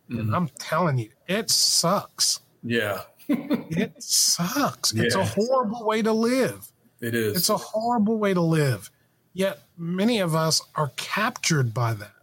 Mm-hmm. 0.09 0.19
And 0.21 0.35
I'm 0.35 0.47
telling 0.59 0.97
you, 0.97 1.09
it 1.27 1.49
sucks. 1.49 2.39
Yeah. 2.63 3.01
it 3.27 4.01
sucks. 4.01 4.93
Yeah. 4.93 5.03
It's 5.03 5.15
a 5.15 5.25
horrible 5.25 5.85
way 5.85 6.01
to 6.01 6.13
live. 6.13 6.71
It 7.01 7.13
is. 7.13 7.35
It's 7.35 7.49
a 7.49 7.57
horrible 7.57 8.17
way 8.17 8.33
to 8.33 8.41
live. 8.41 8.89
Yet 9.33 9.59
many 9.77 10.19
of 10.19 10.35
us 10.35 10.61
are 10.75 10.93
captured 10.95 11.73
by 11.73 11.95
that. 11.95 12.13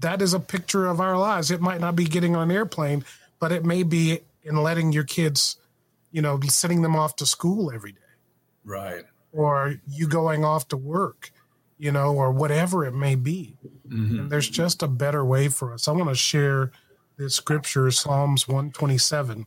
That 0.00 0.20
is 0.20 0.34
a 0.34 0.40
picture 0.40 0.86
of 0.86 1.00
our 1.00 1.16
lives. 1.18 1.50
It 1.50 1.62
might 1.62 1.80
not 1.80 1.96
be 1.96 2.04
getting 2.04 2.36
on 2.36 2.50
an 2.50 2.56
airplane, 2.56 3.06
but 3.40 3.52
it 3.52 3.64
may 3.64 3.82
be 3.82 4.20
in 4.46 4.56
letting 4.62 4.92
your 4.92 5.04
kids, 5.04 5.56
you 6.12 6.22
know, 6.22 6.38
be 6.38 6.48
sending 6.48 6.82
them 6.82 6.96
off 6.96 7.16
to 7.16 7.26
school 7.26 7.70
every 7.70 7.92
day. 7.92 7.98
Right. 8.64 9.04
Or 9.32 9.74
you 9.86 10.08
going 10.08 10.44
off 10.44 10.68
to 10.68 10.76
work, 10.76 11.30
you 11.78 11.92
know, 11.92 12.14
or 12.14 12.30
whatever 12.30 12.84
it 12.84 12.94
may 12.94 13.16
be. 13.16 13.56
Mm-hmm. 13.88 14.20
And 14.20 14.30
there's 14.30 14.48
just 14.48 14.82
a 14.82 14.88
better 14.88 15.24
way 15.24 15.48
for 15.48 15.74
us. 15.74 15.88
I 15.88 15.92
want 15.92 16.08
to 16.08 16.14
share 16.14 16.70
this 17.18 17.34
scripture, 17.34 17.90
Psalms 17.90 18.48
127. 18.48 19.46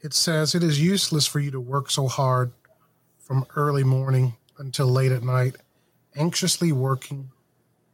It 0.00 0.14
says, 0.14 0.54
It 0.54 0.62
is 0.62 0.80
useless 0.80 1.26
for 1.26 1.40
you 1.40 1.50
to 1.52 1.60
work 1.60 1.90
so 1.90 2.08
hard 2.08 2.52
from 3.18 3.46
early 3.56 3.84
morning 3.84 4.36
until 4.58 4.86
late 4.86 5.12
at 5.12 5.22
night, 5.22 5.56
anxiously 6.16 6.72
working 6.72 7.30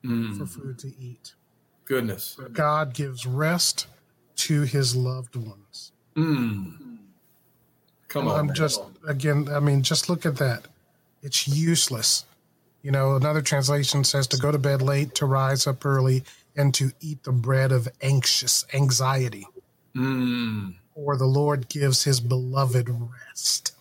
mm. 0.04 0.36
for 0.36 0.46
food 0.46 0.78
to 0.80 0.88
eat. 0.98 1.34
Goodness. 1.84 2.36
But 2.38 2.52
God 2.54 2.94
gives 2.94 3.26
rest 3.26 3.86
to 4.36 4.62
his 4.62 4.94
loved 4.94 5.36
ones. 5.36 5.92
Mm. 6.16 6.98
Come 8.08 8.28
on. 8.28 8.38
I'm 8.38 8.54
just, 8.54 8.82
again, 9.06 9.48
I 9.50 9.60
mean, 9.60 9.82
just 9.82 10.08
look 10.08 10.24
at 10.24 10.36
that. 10.36 10.66
It's 11.22 11.48
useless. 11.48 12.24
You 12.82 12.90
know, 12.90 13.16
another 13.16 13.42
translation 13.42 14.04
says 14.04 14.26
to 14.28 14.36
go 14.36 14.52
to 14.52 14.58
bed 14.58 14.82
late, 14.82 15.14
to 15.16 15.26
rise 15.26 15.66
up 15.66 15.84
early, 15.84 16.22
and 16.56 16.72
to 16.74 16.92
eat 17.00 17.24
the 17.24 17.32
bread 17.32 17.72
of 17.72 17.88
anxious 18.02 18.64
anxiety. 18.74 19.46
Mm. 19.96 20.74
Or 20.94 21.16
the 21.16 21.26
Lord 21.26 21.68
gives 21.68 22.04
his 22.04 22.20
beloved 22.20 22.88
rest. 22.88 23.74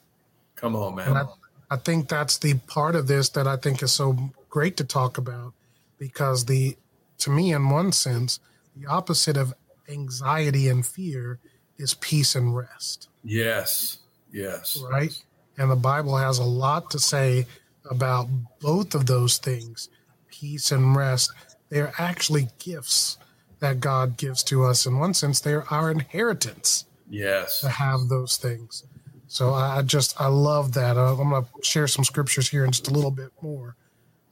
Come 0.56 0.76
on, 0.76 0.96
man. 0.96 1.28
I 1.70 1.76
think 1.76 2.08
that's 2.08 2.38
the 2.38 2.54
part 2.68 2.96
of 2.96 3.08
this 3.08 3.30
that 3.30 3.48
I 3.48 3.58
think 3.58 3.84
is 3.84 3.92
so 3.92 4.32
great 4.50 4.78
to 4.78 4.84
talk 4.84 5.18
about 5.18 5.54
because 5.98 6.46
the 6.46 6.78
to 7.18 7.30
me 7.30 7.54
in 7.54 7.70
one 7.70 7.92
sense 7.92 8.39
the 8.76 8.88
opposite 8.88 9.38
of 9.38 9.54
anxiety 9.93 10.67
and 10.69 10.86
fear 10.86 11.39
is 11.77 11.93
peace 11.95 12.36
and 12.36 12.56
rest 12.56 13.08
Yes. 13.23 13.99
Yes. 14.32 14.77
right 14.91 15.13
and 15.58 15.69
the 15.71 15.75
bible 15.75 16.17
has 16.17 16.39
a 16.39 16.43
lot 16.43 16.89
to 16.91 16.99
say 16.99 17.45
about 17.89 18.27
both 18.60 18.95
of 18.95 19.06
those 19.06 19.38
things 19.38 19.89
peace 20.32 20.71
and 20.71 20.95
rest 20.95 21.32
they're 21.69 21.93
actually 21.99 22.47
gifts 22.60 23.17
that 23.60 23.79
god 23.79 24.17
gives 24.17 24.43
to 24.43 24.63
us 24.65 24.86
in 24.86 24.97
one 24.99 25.13
sense 25.13 25.39
they're 25.39 25.65
our 25.73 25.91
inheritance 25.91 26.86
Yes. 27.10 27.62
to 27.62 27.69
have 27.69 28.08
those 28.10 28.38
things. 28.38 28.86
So 29.27 29.53
I 29.53 29.77
I 29.77 29.82
just 29.84 30.19
I 30.19 30.27
love 30.27 30.73
that. 30.73 30.97
Uh, 30.97 31.15
I'm 31.15 31.29
going 31.29 31.43
to 31.43 31.49
share 31.62 31.86
some 31.88 32.03
scriptures 32.03 32.49
here 32.49 32.65
in 32.65 32.71
just 32.71 32.88
a 32.88 32.91
little 32.91 33.12
bit 33.12 33.29
more 33.41 33.75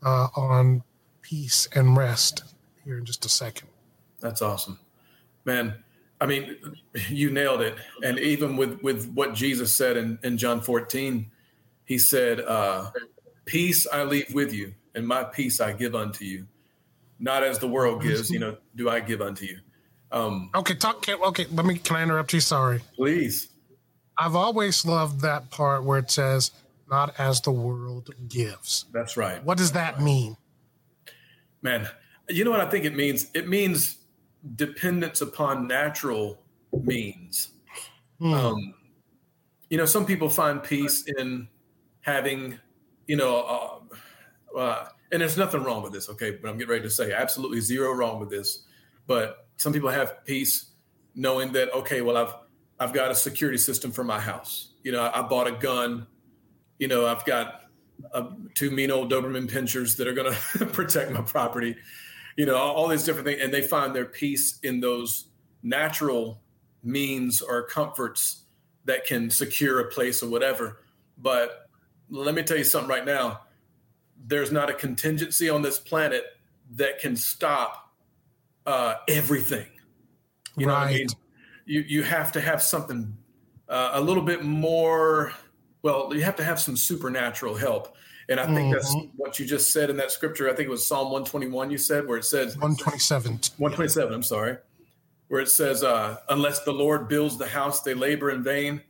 uh, 0.03 0.27
on 0.35 0.81
peace 1.21 1.67
and 1.75 1.95
rest 1.95 2.43
here 2.83 2.97
in 2.97 3.05
just 3.05 3.23
a 3.25 3.29
second. 3.29 3.67
That's 4.19 4.41
awesome, 4.41 4.79
man. 5.45 5.75
I 6.19 6.25
mean, 6.27 6.55
you 7.09 7.31
nailed 7.31 7.61
it. 7.61 7.75
And 8.03 8.19
even 8.19 8.55
with 8.57 8.81
with 8.83 9.11
what 9.13 9.33
Jesus 9.33 9.73
said 9.75 9.97
in, 9.97 10.19
in 10.23 10.37
John 10.37 10.61
14, 10.61 11.29
he 11.85 11.97
said, 11.97 12.41
uh, 12.41 12.91
"Peace 13.45 13.87
I 13.91 14.03
leave 14.03 14.33
with 14.33 14.53
you, 14.53 14.73
and 14.95 15.07
my 15.07 15.23
peace 15.23 15.59
I 15.59 15.73
give 15.73 15.95
unto 15.95 16.25
you. 16.25 16.45
Not 17.19 17.43
as 17.43 17.59
the 17.59 17.67
world 17.67 18.01
gives, 18.01 18.29
you 18.31 18.39
know, 18.39 18.57
do 18.75 18.89
I 18.89 18.99
give 18.99 19.21
unto 19.21 19.45
you." 19.45 19.59
Um, 20.11 20.49
Okay, 20.53 20.75
talk. 20.75 21.01
can- 21.01 21.21
Okay, 21.21 21.45
let 21.51 21.65
me. 21.65 21.77
Can 21.77 21.95
I 21.95 22.03
interrupt 22.03 22.33
you? 22.33 22.39
Sorry. 22.39 22.81
please, 22.95 23.47
I've 24.17 24.35
always 24.35 24.85
loved 24.85 25.21
that 25.21 25.49
part 25.49 25.83
where 25.83 25.97
it 25.99 26.11
says, 26.11 26.51
"Not 26.89 27.19
as 27.19 27.41
the 27.41 27.51
world 27.51 28.11
gives." 28.27 28.85
that's 28.93 29.17
right, 29.17 29.43
What 29.43 29.57
does 29.57 29.71
that 29.71 30.01
mean? 30.01 30.37
man. 31.61 31.87
You 32.29 32.43
know 32.45 32.51
what 32.51 32.61
I 32.61 32.69
think 32.69 32.85
it 32.85 32.95
means? 32.95 33.27
It 33.33 33.47
means 33.49 33.97
dependence 34.55 35.21
upon 35.21 35.67
natural 35.67 36.43
means. 36.71 37.49
Hmm. 38.19 38.33
Um, 38.33 38.73
you 39.69 39.77
know, 39.77 39.85
some 39.85 40.05
people 40.05 40.29
find 40.29 40.61
peace 40.61 41.05
in 41.17 41.47
having, 42.01 42.59
you 43.07 43.15
know, 43.15 43.81
uh, 44.53 44.57
uh, 44.57 44.87
and 45.11 45.21
there's 45.21 45.37
nothing 45.37 45.63
wrong 45.63 45.81
with 45.83 45.93
this, 45.93 46.09
okay? 46.09 46.31
But 46.31 46.49
I'm 46.49 46.57
getting 46.57 46.71
ready 46.71 46.83
to 46.83 46.89
say 46.89 47.13
absolutely 47.13 47.61
zero 47.61 47.93
wrong 47.93 48.19
with 48.19 48.29
this. 48.29 48.65
But 49.07 49.47
some 49.57 49.73
people 49.73 49.89
have 49.89 50.25
peace 50.25 50.71
knowing 51.15 51.51
that, 51.53 51.73
okay, 51.73 52.01
well, 52.01 52.17
I've 52.17 52.33
I've 52.79 52.93
got 52.93 53.11
a 53.11 53.15
security 53.15 53.59
system 53.59 53.91
for 53.91 54.03
my 54.03 54.19
house. 54.19 54.73
You 54.83 54.91
know, 54.91 55.03
I, 55.03 55.19
I 55.19 55.27
bought 55.27 55.47
a 55.47 55.51
gun. 55.51 56.07
You 56.79 56.87
know, 56.87 57.05
I've 57.05 57.23
got 57.25 57.65
uh, 58.13 58.31
two 58.55 58.71
mean 58.71 58.89
old 58.89 59.11
Doberman 59.11 59.49
pinschers 59.49 59.97
that 59.97 60.07
are 60.07 60.13
going 60.13 60.33
to 60.57 60.65
protect 60.65 61.11
my 61.11 61.21
property. 61.21 61.75
You 62.37 62.45
know, 62.45 62.55
all, 62.55 62.87
these 62.87 63.03
different 63.03 63.27
things, 63.27 63.41
and 63.41 63.53
they 63.53 63.61
find 63.61 63.95
their 63.95 64.05
peace 64.05 64.59
in 64.63 64.79
those 64.79 65.27
natural 65.63 66.41
means 66.83 67.41
or 67.41 67.63
comforts 67.63 68.45
that 68.85 69.05
can 69.05 69.29
secure 69.29 69.79
a 69.81 69.85
place 69.85 70.23
or 70.23 70.29
whatever. 70.29 70.83
But 71.17 71.69
let 72.09 72.33
me 72.33 72.43
tell 72.43 72.57
you 72.57 72.63
something 72.63 72.89
right 72.89 73.05
now. 73.05 73.41
There's 74.25 74.51
not 74.51 74.69
a 74.69 74.73
contingency 74.73 75.49
on 75.49 75.61
this 75.61 75.79
planet 75.79 76.23
that 76.75 76.99
can 76.99 77.15
stop 77.15 77.91
uh, 78.65 78.95
everything. 79.07 79.67
You 80.57 80.67
know 80.67 80.73
what 80.73 80.83
I 80.83 80.93
mean? 80.93 81.07
Right. 81.07 81.15
You 81.65 81.81
you 81.81 82.03
have 82.03 82.31
to 82.33 82.41
have 82.41 82.61
something 82.61 83.15
uh, 83.69 83.91
a 83.93 84.01
little 84.01 84.23
bit 84.23 84.43
more. 84.43 85.33
Well, 85.81 86.11
you 86.13 86.21
have 86.23 86.35
to 86.37 86.43
have 86.43 86.59
some 86.59 86.75
supernatural 86.75 87.55
help, 87.55 87.95
and 88.31 88.39
I 88.39 88.45
think 88.55 88.73
that's 88.73 88.95
what 89.17 89.37
you 89.39 89.45
just 89.45 89.71
said 89.71 89.89
in 89.89 89.97
that 89.97 90.09
scripture. 90.11 90.49
I 90.49 90.53
think 90.53 90.67
it 90.67 90.71
was 90.71 90.87
Psalm 90.87 91.11
121. 91.11 91.69
You 91.69 91.77
said 91.77 92.07
where 92.07 92.17
it 92.17 92.25
says 92.25 92.55
127. 92.57 93.31
127 93.57 94.13
i'm 94.13 94.23
sorry 94.23 94.57
where 95.27 95.39
it 95.41 95.49
says 95.49 95.83
uh, 95.83 96.17
unless 96.29 96.63
the 96.63 96.71
lord 96.71 97.07
builds 97.07 97.37
the 97.37 97.47
house 97.47 97.81
they 97.83 97.93
labor 97.93 98.31
in 98.31 98.43
vain 98.43 98.81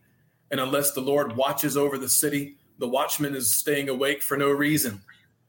and 0.50 0.60
unless 0.60 0.92
the 0.94 1.02
lord 1.02 1.36
watches 1.36 1.76
over 1.76 1.98
the 1.98 2.10
city 2.10 2.56
the 2.80 2.88
watchman 2.88 3.36
is 3.36 3.54
staying 3.54 3.90
awake 3.90 4.22
for 4.24 4.38
no 4.38 4.50
reason 4.50 5.02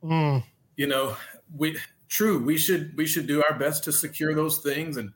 Mm, 0.03 0.43
you 0.77 0.89
know 0.89 1.17
we 1.57 1.79
true 2.09 2.43
we 2.43 2.59
should 2.59 2.97
we 2.97 3.07
should 3.07 3.27
do 3.29 3.43
our 3.45 3.57
best 3.57 3.85
to 3.85 3.93
secure 3.93 4.35
those 4.35 4.59
things 4.59 4.97
and 4.97 5.13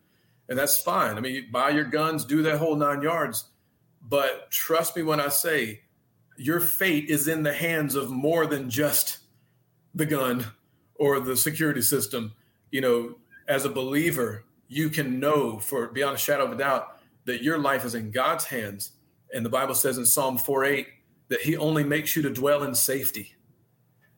and 0.48 0.56
that's 0.56 0.78
fine 0.78 1.16
i 1.16 1.20
mean 1.20 1.34
you 1.34 1.44
buy 1.50 1.70
your 1.70 1.84
guns 1.84 2.24
do 2.24 2.42
that 2.42 2.58
whole 2.58 2.76
nine 2.76 3.02
yards 3.02 3.46
but 4.08 4.48
trust 4.50 4.96
me 4.96 5.02
when 5.02 5.18
i 5.20 5.28
say 5.28 5.80
your 6.36 6.60
fate 6.60 7.08
is 7.08 7.28
in 7.28 7.42
the 7.42 7.52
hands 7.52 7.94
of 7.94 8.10
more 8.10 8.46
than 8.46 8.70
just 8.70 9.18
the 9.94 10.06
gun 10.06 10.46
or 10.96 11.20
the 11.20 11.36
security 11.36 11.82
system. 11.82 12.32
You 12.70 12.80
know 12.80 13.14
as 13.48 13.64
a 13.64 13.70
believer 13.70 14.44
you 14.68 14.88
can 14.90 15.20
know 15.20 15.58
for 15.58 15.86
beyond 15.88 16.16
a 16.16 16.18
shadow 16.18 16.44
of 16.44 16.52
a 16.52 16.56
doubt 16.56 16.98
that 17.24 17.42
your 17.42 17.58
life 17.58 17.84
is 17.84 17.94
in 17.94 18.10
god's 18.10 18.44
hands. 18.44 18.92
And 19.32 19.44
the 19.44 19.50
bible 19.50 19.74
says 19.74 19.98
in 19.98 20.06
psalm 20.06 20.38
4 20.38 20.64
8 20.64 20.86
that 21.28 21.40
he 21.40 21.56
only 21.56 21.84
makes 21.84 22.16
you 22.16 22.22
to 22.22 22.30
dwell 22.30 22.64
in 22.64 22.74
safety. 22.74 23.34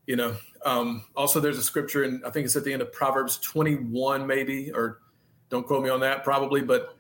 You 0.07 0.17
know 0.17 0.37
um, 0.65 1.05
also 1.17 1.41
there's 1.41 1.59
a 1.59 1.63
scripture 1.63 2.03
and 2.05 2.25
i 2.25 2.31
think 2.31 2.45
it's 2.45 2.57
at 2.57 2.65
the 2.65 2.73
end 2.73 2.83
of 2.83 2.93
proverbs 2.93 3.39
21 3.39 4.27
maybe 4.27 4.73
or 4.73 4.99
don't 5.51 5.67
quote 5.67 5.83
me 5.83 5.91
on 5.91 6.01
that 6.01 6.25
probably 6.25 6.61
but 6.61 6.97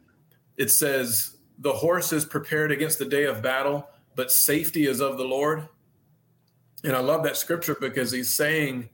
it 0.56 0.70
says 0.70 1.36
the 1.58 1.72
horse 1.72 2.12
is 2.12 2.24
prepared 2.24 2.70
against 2.70 2.98
the 2.98 3.04
day 3.04 3.24
of 3.24 3.42
battle 3.42 3.88
but 4.18 4.32
safety 4.32 4.86
is 4.86 5.00
of 5.00 5.16
the 5.16 5.24
lord 5.24 5.68
and 6.82 6.96
i 6.96 6.98
love 6.98 7.22
that 7.22 7.36
scripture 7.36 7.76
because 7.80 8.10
he's 8.10 8.34
saying 8.34 8.88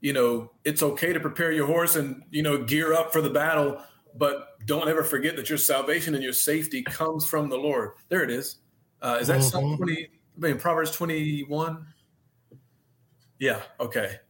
you 0.00 0.12
know 0.12 0.52
it's 0.64 0.84
okay 0.84 1.12
to 1.12 1.18
prepare 1.18 1.50
your 1.50 1.66
horse 1.66 1.96
and 1.96 2.22
you 2.30 2.42
know 2.42 2.62
gear 2.62 2.94
up 2.94 3.12
for 3.12 3.20
the 3.20 3.28
battle 3.28 3.82
but 4.16 4.56
don't 4.66 4.88
ever 4.88 5.02
forget 5.02 5.34
that 5.34 5.48
your 5.48 5.58
salvation 5.58 6.14
and 6.14 6.22
your 6.22 6.32
safety 6.32 6.80
comes 6.82 7.26
from 7.26 7.48
the 7.48 7.56
lord 7.56 7.90
there 8.08 8.22
it 8.22 8.30
is 8.30 8.58
uh, 9.02 9.18
is 9.20 9.26
that 9.26 9.40
Mhm. 9.40 9.50
Psalm 9.50 9.76
20 9.76 10.04
I 10.04 10.08
mean, 10.38 10.58
proverbs 10.58 10.92
21 10.92 11.84
yeah, 13.42 13.62
okay. 13.80 14.20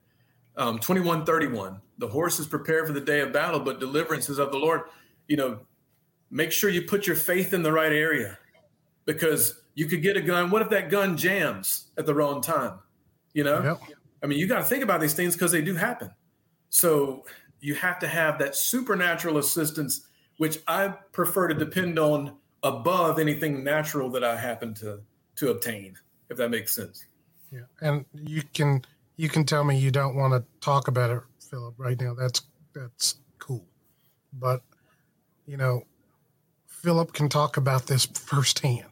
Um, 0.56 0.78
2131. 0.78 1.82
The 1.98 2.08
horse 2.08 2.40
is 2.40 2.46
prepared 2.46 2.86
for 2.86 2.94
the 2.94 3.00
day 3.00 3.20
of 3.20 3.30
battle, 3.30 3.60
but 3.60 3.78
deliverance 3.78 4.30
is 4.30 4.38
of 4.38 4.50
the 4.52 4.56
Lord. 4.56 4.84
You 5.28 5.36
know, 5.36 5.60
make 6.30 6.50
sure 6.50 6.70
you 6.70 6.80
put 6.80 7.06
your 7.06 7.16
faith 7.16 7.52
in 7.52 7.62
the 7.62 7.70
right 7.70 7.92
area 7.92 8.38
because 9.04 9.61
you 9.74 9.86
could 9.86 10.02
get 10.02 10.16
a 10.16 10.20
gun. 10.20 10.50
What 10.50 10.62
if 10.62 10.70
that 10.70 10.90
gun 10.90 11.16
jams 11.16 11.88
at 11.96 12.06
the 12.06 12.14
wrong 12.14 12.40
time? 12.40 12.78
You 13.32 13.44
know, 13.44 13.62
Yep. 13.62 13.80
I 14.22 14.26
mean, 14.26 14.38
you 14.38 14.46
got 14.46 14.58
to 14.58 14.64
think 14.64 14.84
about 14.84 15.00
these 15.00 15.14
things 15.14 15.34
because 15.34 15.50
they 15.50 15.62
do 15.62 15.74
happen. 15.74 16.10
So 16.70 17.24
you 17.60 17.74
have 17.74 17.98
to 18.00 18.08
have 18.08 18.38
that 18.38 18.54
supernatural 18.54 19.38
assistance, 19.38 20.06
which 20.38 20.58
I 20.68 20.88
prefer 21.12 21.48
to 21.48 21.54
depend 21.54 21.98
on 21.98 22.36
above 22.62 23.18
anything 23.18 23.64
natural 23.64 24.10
that 24.10 24.22
I 24.22 24.36
happen 24.36 24.74
to 24.74 25.00
to 25.36 25.50
obtain, 25.50 25.94
if 26.28 26.36
that 26.36 26.50
makes 26.50 26.74
sense. 26.74 27.06
Yeah, 27.50 27.62
and 27.80 28.04
you 28.14 28.42
can 28.54 28.84
you 29.16 29.28
can 29.28 29.44
tell 29.44 29.64
me 29.64 29.78
you 29.78 29.90
don't 29.90 30.14
want 30.14 30.34
to 30.34 30.44
talk 30.60 30.88
about 30.88 31.10
it, 31.10 31.22
Philip, 31.50 31.74
right 31.78 32.00
now. 32.00 32.14
That's 32.14 32.42
that's 32.74 33.16
cool, 33.38 33.64
but 34.32 34.62
you 35.46 35.56
know, 35.56 35.82
Philip 36.66 37.12
can 37.12 37.28
talk 37.28 37.56
about 37.56 37.86
this 37.86 38.06
firsthand. 38.06 38.91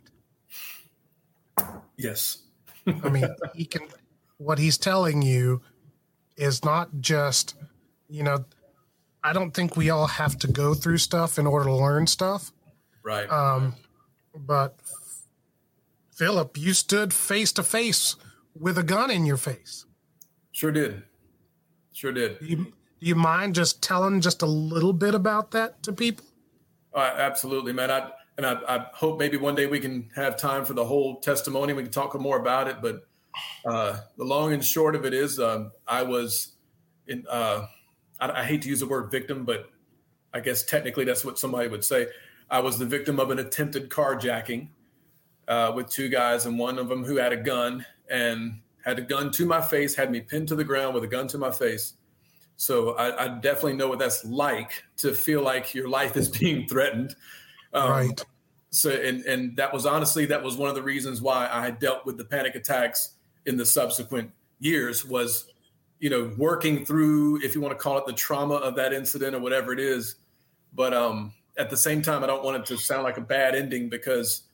Yes. 1.97 2.39
I 2.87 3.09
mean, 3.09 3.29
he 3.55 3.65
can. 3.65 3.83
What 4.39 4.59
he's 4.59 4.79
telling 4.79 5.21
you 5.23 5.61
is 6.37 6.65
not 6.65 6.89
just, 7.01 7.55
you 8.09 8.23
know, 8.23 8.45
I 9.23 9.35
don't 9.35 9.53
think 9.53 9.77
we 9.77 9.91
all 9.91 10.07
have 10.07 10.39
to 10.39 10.49
go 10.49 10.73
through 10.73 10.99
stuff 10.99 11.39
in 11.39 11.47
order 11.47 11.67
to 11.67 11.75
learn 11.75 12.07
stuff. 12.07 12.53
Right. 13.03 13.31
Um, 13.31 13.75
but 14.35 14.77
Philip, 16.13 16.57
you 16.57 16.73
stood 16.73 17.13
face 17.13 17.53
to 17.53 17.63
face 17.63 18.17
with 18.59 18.79
a 18.79 18.83
gun 18.83 19.11
in 19.11 19.27
your 19.27 19.37
face. 19.37 19.85
Sure 20.53 20.73
did. 20.73 21.03
Sure 21.93 22.13
did. 22.13 22.39
Do 22.39 22.47
you, 22.47 22.57
do 22.57 22.73
you 23.01 23.15
mind 23.15 23.55
just 23.55 23.83
telling 23.83 24.23
just 24.23 24.41
a 24.41 24.47
little 24.47 24.95
bit 24.95 25.15
about 25.15 25.51
that 25.51 25.83
to 25.83 25.93
people? 25.93 26.25
Uh, 26.95 27.13
absolutely, 27.19 27.73
man. 27.73 27.91
I 27.91 28.11
and 28.43 28.47
I, 28.47 28.77
I 28.77 28.87
hope 28.95 29.19
maybe 29.19 29.37
one 29.37 29.55
day 29.55 29.67
we 29.67 29.81
can 29.81 30.09
have 30.17 30.39
time 30.39 30.65
for 30.65 30.73
the 30.73 30.85
whole 30.85 31.21
testimony. 31.21 31.75
We 31.75 31.83
can 31.83 31.93
talk 31.93 32.19
more 32.19 32.39
about 32.39 32.69
it. 32.69 32.77
But 32.81 33.07
uh, 33.67 33.99
the 34.17 34.25
long 34.25 34.55
and 34.55 34.65
short 34.65 34.95
of 34.95 35.05
it 35.05 35.13
is, 35.13 35.39
um, 35.39 35.73
I 35.87 36.03
was 36.03 36.53
in. 37.07 37.27
Uh, 37.29 37.67
I, 38.19 38.41
I 38.41 38.45
hate 38.45 38.63
to 38.63 38.69
use 38.69 38.81
the 38.81 38.87
word 38.87 39.11
victim, 39.11 39.45
but 39.45 39.71
I 40.33 40.41
guess 40.41 40.63
technically 40.63 41.05
that's 41.05 41.25
what 41.25 41.39
somebody 41.39 41.69
would 41.69 41.85
say. 41.85 42.07
I 42.51 42.61
was 42.61 42.79
the 42.79 42.87
victim 42.87 43.21
of 43.21 43.31
an 43.31 43.39
attempted 43.39 43.91
carjacking 43.91 44.69
uh, 45.47 45.73
with 45.75 45.91
two 45.91 46.09
guys, 46.09 46.47
and 46.47 46.59
one 46.59 46.79
of 46.79 46.89
them 46.89 47.05
who 47.05 47.17
had 47.17 47.33
a 47.33 47.37
gun 47.37 47.85
and 48.09 48.61
had 48.85 48.99
a 48.99 49.03
gun 49.03 49.31
to 49.33 49.45
my 49.45 49.61
face, 49.61 49.95
had 49.95 50.11
me 50.11 50.21
pinned 50.21 50.49
to 50.49 50.57
the 50.57 50.65
ground 50.65 50.95
with 50.95 51.05
a 51.05 51.09
gun 51.09 51.29
to 51.29 51.39
my 51.39 51.51
face. 51.51 51.95
So 52.57 52.93
I, 52.93 53.25
I 53.25 53.29
definitely 53.39 53.75
know 53.75 53.89
what 53.89 53.99
that's 53.99 54.25
like 54.25 54.83
to 54.99 55.13
feel 55.13 55.43
like 55.43 55.75
your 55.75 55.89
life 55.89 56.17
is 56.17 56.29
being 56.39 56.67
threatened. 56.67 57.15
Um, 57.73 57.91
right. 57.91 58.25
So, 58.71 58.91
and 58.91 59.25
and 59.25 59.57
that 59.57 59.73
was 59.73 59.87
honestly 59.87 60.27
that 60.27 60.43
was 60.43 60.57
one 60.57 60.69
of 60.69 60.75
the 60.75 60.83
reasons 60.83 61.21
why 61.21 61.49
I 61.51 61.65
had 61.65 61.79
dealt 61.79 62.07
with 62.07 62.17
the 62.19 62.25
panic 62.25 62.55
attacks 62.55 63.15
in 63.47 63.57
the 63.57 63.67
subsequent 63.67 64.31
years 64.61 65.05
was 65.05 65.51
you 66.01 66.09
know, 66.09 66.33
working 66.39 66.85
through, 66.85 67.43
if 67.43 67.55
you 67.55 67.61
want 67.61 67.77
to 67.77 67.81
call 67.81 67.99
it 67.99 68.07
the 68.07 68.13
trauma 68.13 68.55
of 68.55 68.75
that 68.75 68.93
incident 68.93 69.37
or 69.37 69.39
whatever 69.39 69.73
it 69.73 69.79
is. 69.79 70.17
But 70.73 70.95
um, 70.95 71.33
at 71.59 71.69
the 71.69 71.77
same 71.77 72.01
time, 72.01 72.25
I 72.25 72.27
don't 72.27 72.43
want 72.43 72.57
it 72.57 72.67
to 72.67 72.79
sound 72.79 73.05
like 73.05 73.19
a 73.19 73.23
bad 73.23 73.55
ending 73.55 73.91
because 73.91 74.45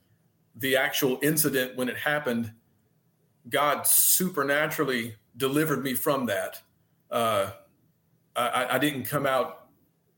the 0.56 0.76
actual 0.76 1.18
incident 1.22 1.76
when 1.76 1.88
it 1.88 1.96
happened, 1.96 2.50
God 3.48 3.86
supernaturally 3.86 5.14
delivered 5.36 5.84
me 5.84 5.94
from 5.94 6.26
that. 6.26 6.60
Uh, 7.10 7.50
I, 8.34 8.66
I, 8.72 8.78
didn't 8.78 9.04
come 9.04 9.24
out 9.24 9.68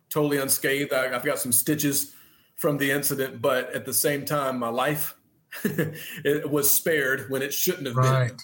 totally 0.09 0.39
unscathed. 0.39 0.93
I, 0.93 1.09
have 1.09 1.25
got 1.25 1.39
some 1.39 1.53
stitches 1.53 2.15
from 2.59 2.77
the 2.77 2.91
incident, 2.91 3.41
but 3.41 3.73
at 3.73 3.87
the 3.87 3.95
same 3.95 4.25
time, 4.25 4.59
my 4.59 4.69
life 4.69 5.15
it 5.65 6.51
was 6.51 6.71
spared 6.71 7.31
when 7.31 7.41
it 7.41 7.55
shouldn't 7.55 7.87
have 7.87 7.97
right. 7.97 8.29
been. 8.29 8.37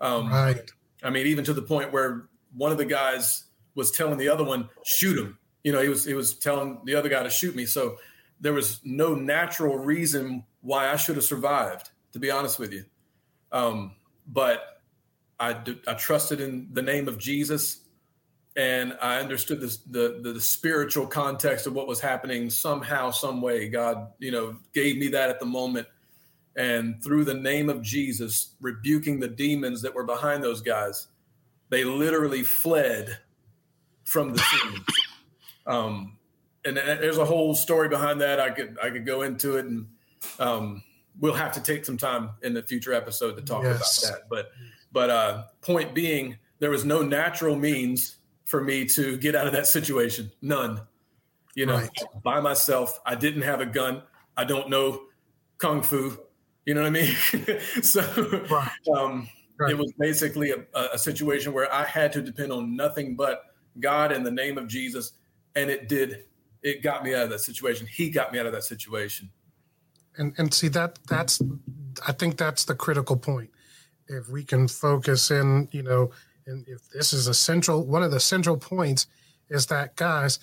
Um, 0.00 0.28
right. 0.32 0.70
I 1.02 1.10
mean, 1.10 1.26
even 1.26 1.44
to 1.44 1.52
the 1.52 1.62
point 1.62 1.92
where 1.92 2.28
one 2.56 2.72
of 2.72 2.78
the 2.78 2.86
guys 2.86 3.44
was 3.74 3.90
telling 3.90 4.16
the 4.16 4.28
other 4.28 4.44
one, 4.44 4.68
"Shoot 4.84 5.18
him." 5.18 5.38
You 5.64 5.72
know, 5.72 5.82
he 5.82 5.88
was 5.88 6.04
he 6.04 6.14
was 6.14 6.34
telling 6.34 6.80
the 6.84 6.94
other 6.94 7.08
guy 7.08 7.22
to 7.22 7.30
shoot 7.30 7.54
me. 7.54 7.66
So 7.66 7.98
there 8.40 8.52
was 8.52 8.80
no 8.84 9.14
natural 9.14 9.76
reason 9.76 10.44
why 10.62 10.90
I 10.90 10.96
should 10.96 11.16
have 11.16 11.24
survived. 11.24 11.90
To 12.12 12.18
be 12.18 12.30
honest 12.30 12.58
with 12.58 12.72
you, 12.72 12.84
um, 13.52 13.94
but 14.26 14.80
I 15.38 15.56
I 15.86 15.94
trusted 15.94 16.40
in 16.40 16.68
the 16.72 16.82
name 16.82 17.08
of 17.08 17.18
Jesus, 17.18 17.82
and 18.58 18.98
I 19.00 19.20
understood 19.20 19.60
this, 19.60 19.76
the, 19.76 20.18
the 20.20 20.32
the 20.32 20.40
spiritual 20.40 21.06
context 21.06 21.68
of 21.68 21.74
what 21.74 21.86
was 21.86 22.00
happening. 22.00 22.50
Somehow, 22.50 23.12
some 23.12 23.40
way, 23.40 23.68
God, 23.68 24.08
you 24.18 24.32
know, 24.32 24.56
gave 24.74 24.98
me 24.98 25.08
that 25.08 25.30
at 25.30 25.38
the 25.38 25.46
moment 25.46 25.86
and 26.56 27.02
through 27.04 27.24
the 27.24 27.34
name 27.34 27.70
of 27.70 27.82
Jesus, 27.82 28.56
rebuking 28.60 29.20
the 29.20 29.28
demons 29.28 29.82
that 29.82 29.94
were 29.94 30.02
behind 30.02 30.42
those 30.42 30.60
guys, 30.60 31.06
they 31.68 31.84
literally 31.84 32.42
fled 32.42 33.18
from 34.04 34.34
the 34.34 34.38
scene. 34.38 34.84
Um, 35.66 36.16
and 36.64 36.78
there's 36.78 37.18
a 37.18 37.26
whole 37.26 37.54
story 37.54 37.90
behind 37.90 38.22
that. 38.22 38.40
I 38.40 38.48
could 38.48 38.78
I 38.82 38.88
could 38.88 39.04
go 39.04 39.20
into 39.20 39.58
it, 39.58 39.66
and 39.66 39.86
um, 40.38 40.82
we'll 41.20 41.34
have 41.34 41.52
to 41.52 41.62
take 41.62 41.84
some 41.84 41.98
time 41.98 42.30
in 42.40 42.54
the 42.54 42.62
future 42.62 42.94
episode 42.94 43.36
to 43.36 43.42
talk 43.42 43.64
yes. 43.64 44.02
about 44.02 44.14
that. 44.14 44.28
But 44.30 44.50
but 44.90 45.10
uh, 45.10 45.42
point 45.60 45.94
being, 45.94 46.38
there 46.58 46.70
was 46.70 46.86
no 46.86 47.02
natural 47.02 47.54
means 47.54 48.16
for 48.48 48.64
me 48.64 48.86
to 48.86 49.18
get 49.18 49.34
out 49.34 49.46
of 49.46 49.52
that 49.52 49.66
situation. 49.66 50.32
None. 50.40 50.80
You 51.54 51.66
know, 51.66 51.76
right. 51.76 51.90
by 52.22 52.40
myself. 52.40 52.98
I 53.04 53.14
didn't 53.14 53.42
have 53.42 53.60
a 53.60 53.66
gun. 53.66 54.02
I 54.38 54.44
don't 54.44 54.70
know 54.70 55.02
kung 55.58 55.82
fu. 55.82 56.16
You 56.64 56.72
know 56.72 56.80
what 56.80 56.86
I 56.86 56.90
mean? 56.90 57.14
so 57.82 58.00
right. 58.50 58.70
Um, 58.96 59.28
right. 59.58 59.72
it 59.72 59.76
was 59.76 59.92
basically 59.98 60.52
a, 60.52 60.64
a 60.94 60.98
situation 60.98 61.52
where 61.52 61.72
I 61.72 61.84
had 61.84 62.10
to 62.12 62.22
depend 62.22 62.50
on 62.50 62.74
nothing 62.74 63.16
but 63.16 63.42
God 63.80 64.12
in 64.12 64.22
the 64.22 64.30
name 64.30 64.56
of 64.56 64.66
Jesus, 64.66 65.12
and 65.54 65.68
it 65.68 65.86
did. 65.86 66.24
It 66.62 66.82
got 66.82 67.04
me 67.04 67.14
out 67.14 67.24
of 67.24 67.30
that 67.30 67.40
situation. 67.40 67.86
He 67.86 68.08
got 68.08 68.32
me 68.32 68.38
out 68.38 68.46
of 68.46 68.52
that 68.52 68.64
situation. 68.64 69.30
And 70.16 70.32
and 70.38 70.54
see 70.54 70.68
that 70.68 70.98
that's 71.06 71.42
I 72.06 72.12
think 72.12 72.38
that's 72.38 72.64
the 72.64 72.74
critical 72.74 73.16
point. 73.16 73.50
If 74.08 74.30
we 74.30 74.42
can 74.42 74.68
focus 74.68 75.30
in, 75.30 75.68
you 75.70 75.82
know, 75.82 76.12
and 76.48 76.66
if 76.66 76.88
this 76.90 77.12
is 77.12 77.26
a 77.26 77.34
central 77.34 77.84
one 77.84 78.02
of 78.02 78.10
the 78.10 78.20
central 78.20 78.56
points 78.56 79.06
is 79.50 79.66
that 79.66 79.96
guys, 79.96 80.38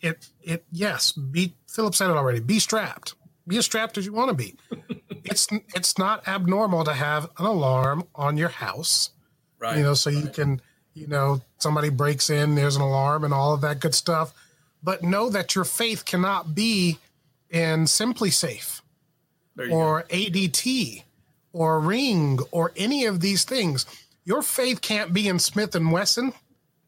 it 0.00 0.28
it 0.42 0.64
yes, 0.70 1.12
be 1.12 1.54
Philip 1.68 1.94
said 1.94 2.10
it 2.10 2.16
already. 2.16 2.40
Be 2.40 2.58
strapped. 2.58 3.14
Be 3.46 3.58
as 3.58 3.64
strapped 3.64 3.98
as 3.98 4.06
you 4.06 4.12
want 4.12 4.30
to 4.30 4.34
be. 4.34 4.54
it's 5.24 5.48
it's 5.74 5.98
not 5.98 6.26
abnormal 6.26 6.84
to 6.84 6.92
have 6.92 7.30
an 7.38 7.44
alarm 7.44 8.04
on 8.14 8.36
your 8.36 8.48
house, 8.48 9.10
right? 9.58 9.76
You 9.76 9.82
know, 9.82 9.94
so 9.94 10.10
right. 10.10 10.24
you 10.24 10.30
can, 10.30 10.60
you 10.94 11.06
know, 11.06 11.40
somebody 11.58 11.90
breaks 11.90 12.30
in, 12.30 12.54
there's 12.54 12.76
an 12.76 12.82
alarm, 12.82 13.24
and 13.24 13.34
all 13.34 13.52
of 13.52 13.60
that 13.60 13.80
good 13.80 13.94
stuff. 13.94 14.32
But 14.82 15.02
know 15.02 15.30
that 15.30 15.54
your 15.54 15.64
faith 15.64 16.04
cannot 16.04 16.54
be 16.54 16.98
in 17.50 17.84
SimpliSafe 17.84 18.80
or 19.70 20.02
go. 20.02 20.16
ADT 20.16 21.02
or 21.52 21.80
Ring 21.80 22.38
or 22.50 22.72
any 22.76 23.06
of 23.06 23.20
these 23.20 23.44
things. 23.44 23.86
Your 24.26 24.42
faith 24.42 24.80
can't 24.82 25.14
be 25.14 25.28
in 25.28 25.38
Smith 25.38 25.76
and 25.76 25.92
Wesson, 25.92 26.32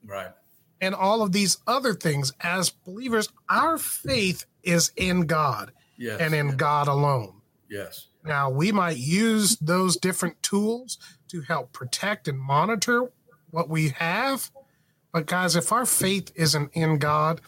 right? 0.04 0.32
And 0.80 0.94
all 0.94 1.22
of 1.22 1.32
these 1.32 1.58
other 1.66 1.94
things. 1.94 2.32
As 2.40 2.70
believers, 2.70 3.28
our 3.48 3.78
faith 3.78 4.44
is 4.62 4.92
in 4.96 5.26
God 5.26 5.72
yes. 5.96 6.20
and 6.20 6.34
in 6.34 6.56
God 6.56 6.88
alone. 6.88 7.40
Yes. 7.70 8.08
Now, 8.24 8.50
we 8.50 8.72
might 8.72 8.96
use 8.96 9.56
those 9.56 9.96
different 9.96 10.42
tools 10.42 10.98
to 11.28 11.40
help 11.42 11.72
protect 11.72 12.26
and 12.26 12.38
monitor 12.38 13.12
what 13.50 13.68
we 13.68 13.90
have. 13.90 14.50
But, 15.12 15.26
guys, 15.26 15.54
if 15.54 15.70
our 15.72 15.86
faith 15.86 16.32
isn't 16.34 16.72
in 16.72 16.98
God 16.98 17.40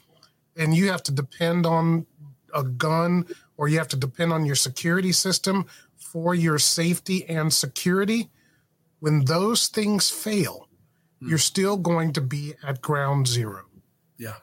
and 0.57 0.75
you 0.75 0.89
have 0.91 1.03
to 1.05 1.13
depend 1.13 1.67
on 1.67 2.07
a 2.55 2.63
gun 2.63 3.27
or 3.57 3.69
you 3.69 3.79
have 3.79 3.89
to 3.89 3.97
depend 3.97 4.33
on 4.33 4.47
your 4.47 4.55
security 4.55 5.13
system 5.13 5.67
for 5.97 6.33
your 6.33 6.59
safety 6.59 7.25
and 7.29 7.53
security, 7.53 8.31
when 9.01 9.25
those 9.25 9.67
things 9.67 10.09
fail, 10.11 10.69
mm. 11.23 11.29
you're 11.29 11.39
still 11.39 11.77
going 11.77 12.13
to 12.13 12.21
be 12.21 12.55
at 12.63 12.81
ground 12.81 13.27
zero. 13.27 13.65
Yeah. 14.19 14.37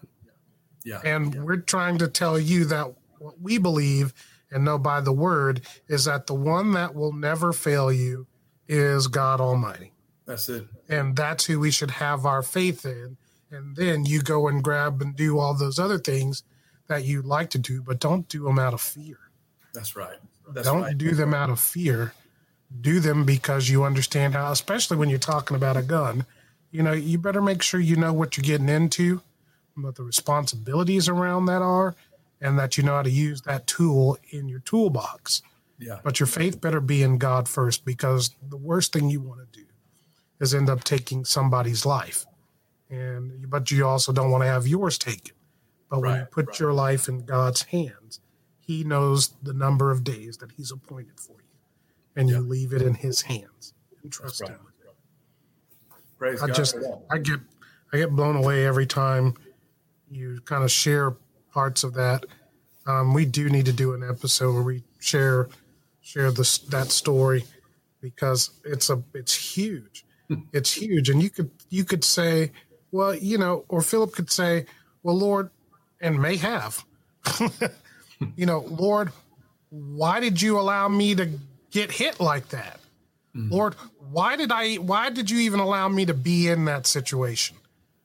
Yeah. 0.83 1.01
And 1.03 1.33
yeah. 1.33 1.41
we're 1.41 1.57
trying 1.57 1.97
to 1.99 2.07
tell 2.07 2.39
you 2.39 2.65
that 2.65 2.93
what 3.19 3.39
we 3.41 3.57
believe 3.57 4.13
and 4.51 4.63
know 4.63 4.77
by 4.77 5.01
the 5.01 5.11
word 5.11 5.61
is 5.87 6.05
that 6.05 6.27
the 6.27 6.33
one 6.33 6.73
that 6.73 6.95
will 6.95 7.13
never 7.13 7.53
fail 7.53 7.91
you 7.91 8.27
is 8.67 9.07
God 9.07 9.41
Almighty. 9.41 9.93
That's 10.25 10.49
it. 10.49 10.65
And 10.89 11.15
that's 11.15 11.45
who 11.45 11.59
we 11.59 11.71
should 11.71 11.91
have 11.91 12.25
our 12.25 12.41
faith 12.41 12.85
in. 12.85 13.17
And 13.49 13.75
then 13.75 14.05
you 14.05 14.21
go 14.21 14.47
and 14.47 14.63
grab 14.63 15.01
and 15.01 15.15
do 15.15 15.39
all 15.39 15.53
those 15.53 15.79
other 15.79 15.97
things 15.97 16.43
that 16.87 17.05
you 17.05 17.21
like 17.21 17.49
to 17.51 17.57
do, 17.57 17.81
but 17.81 17.99
don't 17.99 18.27
do 18.27 18.43
them 18.43 18.59
out 18.59 18.73
of 18.73 18.81
fear. 18.81 19.17
That's 19.73 19.95
right. 19.95 20.17
That's 20.53 20.67
don't 20.67 20.81
right. 20.81 20.97
do 20.97 21.11
them 21.11 21.33
out 21.33 21.49
of 21.49 21.59
fear. 21.59 22.13
Do 22.81 22.99
them 22.99 23.25
because 23.25 23.69
you 23.69 23.83
understand 23.83 24.33
how, 24.33 24.51
especially 24.51 24.97
when 24.97 25.09
you're 25.09 25.19
talking 25.19 25.55
about 25.55 25.77
a 25.77 25.81
gun. 25.81 26.25
You 26.71 26.83
know, 26.83 26.91
you 26.91 27.17
better 27.17 27.41
make 27.41 27.61
sure 27.61 27.79
you 27.79 27.95
know 27.95 28.11
what 28.11 28.35
you're 28.35 28.43
getting 28.43 28.69
into, 28.69 29.21
what 29.75 29.95
the 29.95 30.03
responsibilities 30.03 31.07
around 31.07 31.45
that 31.45 31.61
are, 31.61 31.95
and 32.41 32.59
that 32.59 32.77
you 32.77 32.83
know 32.83 32.95
how 32.95 33.03
to 33.03 33.09
use 33.09 33.41
that 33.43 33.67
tool 33.67 34.17
in 34.31 34.49
your 34.49 34.59
toolbox. 34.59 35.41
Yeah. 35.79 35.99
But 36.03 36.19
your 36.19 36.27
faith 36.27 36.59
better 36.59 36.81
be 36.81 37.03
in 37.03 37.17
God 37.17 37.47
first 37.47 37.85
because 37.85 38.31
the 38.47 38.57
worst 38.57 38.93
thing 38.93 39.09
you 39.09 39.21
want 39.21 39.39
to 39.39 39.59
do 39.59 39.65
is 40.39 40.53
end 40.53 40.69
up 40.69 40.83
taking 40.83 41.25
somebody's 41.25 41.85
life. 41.85 42.25
And 42.89 43.49
but 43.49 43.69
you 43.71 43.85
also 43.85 44.11
don't 44.11 44.31
want 44.31 44.43
to 44.43 44.47
have 44.47 44.67
yours 44.67 44.97
taken. 44.97 45.35
But 45.89 46.01
when 46.01 46.11
right, 46.11 46.19
you 46.19 46.25
put 46.25 46.47
right. 46.47 46.59
your 46.59 46.73
life 46.73 47.07
in 47.07 47.25
God's 47.25 47.63
hands, 47.63 48.19
he 48.59 48.83
knows 48.83 49.29
the 49.41 49.53
number 49.53 49.91
of 49.91 50.03
days 50.03 50.37
that 50.37 50.51
he's 50.51 50.71
appointed 50.71 51.19
for. 51.19 51.36
And 52.17 52.29
you 52.29 52.39
leave 52.39 52.73
it 52.73 52.81
in 52.81 52.95
his 52.95 53.21
hands 53.21 53.73
and 54.03 54.11
trust 54.11 54.41
right. 54.41 54.51
him. 54.51 54.59
Praise 56.17 56.41
I 56.41 56.47
God 56.47 56.55
just 56.55 56.75
I 57.11 57.19
get 57.19 57.39
I 57.93 57.97
get 57.97 58.09
blown 58.11 58.35
away 58.35 58.65
every 58.65 58.87
time 58.87 59.35
you 60.09 60.41
kind 60.45 60.63
of 60.63 60.71
share 60.71 61.15
parts 61.53 61.83
of 61.83 61.93
that. 61.93 62.25
Um, 62.85 63.13
we 63.13 63.25
do 63.25 63.49
need 63.49 63.65
to 63.65 63.73
do 63.73 63.93
an 63.93 64.03
episode 64.07 64.53
where 64.53 64.63
we 64.63 64.83
share 64.99 65.49
share 66.01 66.31
this 66.31 66.57
that 66.59 66.87
story 66.87 67.43
because 68.01 68.51
it's 68.65 68.89
a 68.89 69.03
it's 69.13 69.35
huge. 69.35 70.05
it's 70.53 70.73
huge, 70.73 71.09
and 71.09 71.21
you 71.21 71.29
could 71.29 71.51
you 71.69 71.83
could 71.83 72.03
say, 72.03 72.51
well, 72.91 73.13
you 73.13 73.37
know, 73.37 73.65
or 73.69 73.81
Philip 73.81 74.13
could 74.13 74.31
say, 74.31 74.65
well, 75.03 75.17
Lord, 75.17 75.51
and 76.01 76.19
may 76.19 76.37
have, 76.37 76.83
you 78.35 78.45
know, 78.45 78.59
Lord, 78.59 79.11
why 79.69 80.19
did 80.19 80.41
you 80.41 80.59
allow 80.59 80.87
me 80.87 81.15
to 81.15 81.29
get 81.71 81.91
hit 81.91 82.19
like 82.19 82.49
that? 82.49 82.79
Mm. 83.35 83.51
Lord, 83.51 83.75
why 84.11 84.35
did 84.35 84.51
I? 84.51 84.75
Why 84.75 85.09
did 85.09 85.29
you 85.29 85.39
even 85.39 85.59
allow 85.59 85.87
me 85.89 86.05
to 86.05 86.13
be 86.13 86.47
in 86.47 86.65
that 86.65 86.87
situation? 86.87 87.57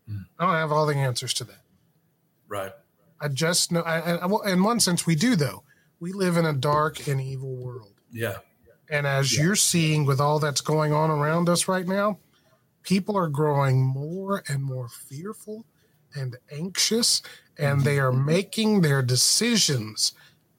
Mm. 0.08 0.26
I 0.38 0.46
don't 0.46 0.54
have 0.54 0.72
all 0.72 0.86
the 0.86 0.94
answers 0.94 1.32
to 1.34 1.44
that. 1.44 1.60
Right. 2.48 2.72
I 3.20 3.28
just 3.28 3.72
know. 3.72 3.80
I, 3.82 4.16
I, 4.16 4.26
well, 4.26 4.42
in 4.42 4.62
one 4.62 4.80
sense, 4.80 5.06
we 5.06 5.14
do 5.14 5.36
though. 5.36 5.62
We 6.00 6.12
live 6.12 6.36
in 6.36 6.44
a 6.44 6.52
dark 6.52 7.06
and 7.06 7.20
evil 7.20 7.54
world. 7.54 7.94
Yeah. 8.10 8.38
And 8.90 9.06
as 9.06 9.36
yeah. 9.36 9.44
you're 9.44 9.56
seeing 9.56 10.04
with 10.04 10.20
all 10.20 10.38
that's 10.38 10.60
going 10.60 10.92
on 10.92 11.10
around 11.10 11.48
us 11.48 11.68
right 11.68 11.86
now, 11.86 12.18
people 12.82 13.16
are 13.16 13.28
growing 13.28 13.86
more 13.86 14.42
and 14.48 14.62
more 14.62 14.88
fearful 14.88 15.64
and 16.14 16.36
anxious, 16.50 17.22
and 17.56 17.78
mm-hmm. 17.78 17.84
they 17.84 17.98
are 17.98 18.12
making 18.12 18.82
their 18.82 19.00
decisions 19.00 20.12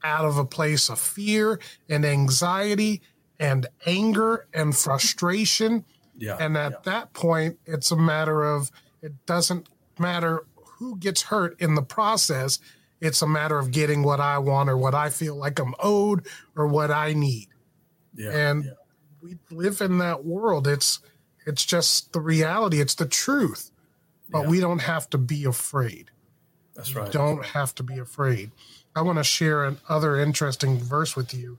out 0.03 0.25
of 0.25 0.37
a 0.37 0.45
place 0.45 0.89
of 0.89 0.99
fear 0.99 1.59
and 1.89 2.05
anxiety 2.05 3.01
and 3.39 3.67
anger 3.85 4.47
and 4.53 4.75
frustration. 4.75 5.85
Yeah. 6.17 6.37
And 6.39 6.57
at 6.57 6.71
yeah. 6.71 6.77
that 6.83 7.13
point, 7.13 7.57
it's 7.65 7.91
a 7.91 7.97
matter 7.97 8.43
of 8.43 8.71
it 9.01 9.25
doesn't 9.25 9.67
matter 9.99 10.45
who 10.77 10.97
gets 10.97 11.23
hurt 11.23 11.59
in 11.59 11.75
the 11.75 11.81
process. 11.81 12.59
It's 13.01 13.21
a 13.21 13.27
matter 13.27 13.57
of 13.57 13.71
getting 13.71 14.03
what 14.03 14.19
I 14.19 14.37
want 14.37 14.69
or 14.69 14.77
what 14.77 14.95
I 14.95 15.09
feel 15.09 15.35
like 15.35 15.59
I'm 15.59 15.75
owed 15.79 16.25
or 16.55 16.67
what 16.67 16.91
I 16.91 17.13
need. 17.13 17.49
Yeah, 18.15 18.31
and 18.31 18.65
yeah. 18.65 18.71
we 19.21 19.37
live 19.51 19.81
in 19.81 19.97
that 19.97 20.23
world. 20.23 20.67
It's 20.67 20.99
It's 21.45 21.65
just 21.65 22.13
the 22.13 22.21
reality. 22.21 22.79
It's 22.79 22.95
the 22.95 23.07
truth. 23.07 23.71
But 24.29 24.47
we 24.47 24.59
don't 24.59 24.79
have 24.79 25.09
to 25.11 25.17
be 25.17 25.45
afraid. 25.45 26.09
That's 26.75 26.95
right. 26.95 27.11
Don't 27.11 27.45
have 27.45 27.75
to 27.75 27.83
be 27.83 27.99
afraid. 27.99 28.51
I 28.95 29.01
want 29.01 29.17
to 29.17 29.23
share 29.23 29.63
another 29.63 30.17
interesting 30.17 30.77
verse 30.77 31.15
with 31.15 31.33
you 31.33 31.57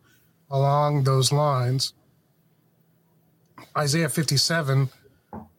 along 0.50 1.04
those 1.04 1.32
lines. 1.32 1.92
Isaiah 3.76 4.08
57, 4.08 4.88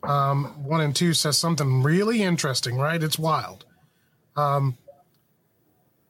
um, 0.03 0.45
1 0.63 0.81
and 0.81 0.95
2 0.95 1.13
says 1.13 1.37
something 1.37 1.83
really 1.83 2.23
interesting, 2.23 2.77
right? 2.77 3.01
It's 3.01 3.19
wild. 3.19 3.65
Um, 4.35 4.77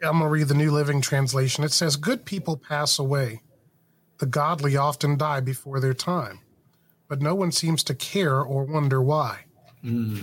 I'm 0.01 0.19
going 0.19 0.23
to 0.23 0.29
read 0.29 0.47
the 0.49 0.53
New 0.53 0.71
Living 0.71 1.01
Translation. 1.01 1.63
It 1.63 1.71
says, 1.71 1.95
Good 1.95 2.25
people 2.25 2.57
pass 2.57 2.99
away. 2.99 3.41
The 4.19 4.25
godly 4.25 4.77
often 4.77 5.17
die 5.17 5.39
before 5.39 5.79
their 5.79 5.93
time, 5.93 6.39
but 7.07 7.21
no 7.21 7.33
one 7.35 7.51
seems 7.51 7.83
to 7.83 7.95
care 7.95 8.39
or 8.41 8.63
wonder 8.65 9.01
why. 9.01 9.45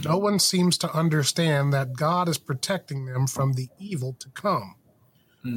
No 0.05 0.19
one 0.19 0.39
seems 0.41 0.77
to 0.79 0.93
understand 0.93 1.73
that 1.73 1.93
God 1.93 2.29
is 2.29 2.39
protecting 2.39 3.07
them 3.07 3.27
from 3.27 3.53
the 3.53 3.69
evil 3.79 4.17
to 4.19 4.29
come. 4.31 4.75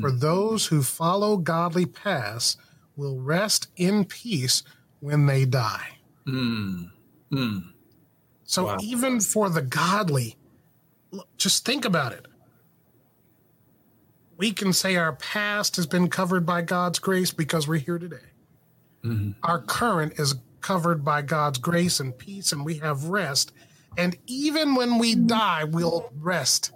For 0.02 0.12
those 0.12 0.66
who 0.68 0.82
follow 0.82 1.38
godly 1.38 1.86
paths 1.86 2.58
will 2.96 3.20
rest 3.20 3.68
in 3.76 4.06
peace 4.06 4.64
when 5.00 5.28
they 5.28 5.46
die. 5.46 6.00
Mm. 6.28 6.90
Mm. 7.32 7.74
So 8.46 8.66
Wow. 8.66 8.78
even 8.82 9.20
for 9.20 9.50
the 9.50 9.62
godly, 9.62 10.38
just 11.38 11.66
think 11.66 11.86
about 11.86 12.14
it. 12.14 12.26
We 14.38 14.52
can 14.52 14.74
say 14.74 14.96
our 14.96 15.14
past 15.14 15.76
has 15.78 15.86
been 15.88 16.10
covered 16.10 16.46
by 16.46 16.62
God's 16.62 17.00
grace 17.00 17.32
because 17.32 17.68
we're 17.68 17.80
here 17.80 18.00
today. 18.00 18.18
Our 19.44 19.62
current 19.62 20.14
is 20.20 20.34
covered 20.62 21.06
by 21.06 21.22
God's 21.22 21.60
grace 21.60 22.00
and 22.00 22.18
peace, 22.18 22.52
and 22.52 22.66
we 22.66 22.80
have 22.80 23.06
rest. 23.06 23.52
And 23.98 24.18
even 24.26 24.74
when 24.74 24.98
we 24.98 25.14
die, 25.14 25.64
we'll 25.64 26.12
rest 26.20 26.72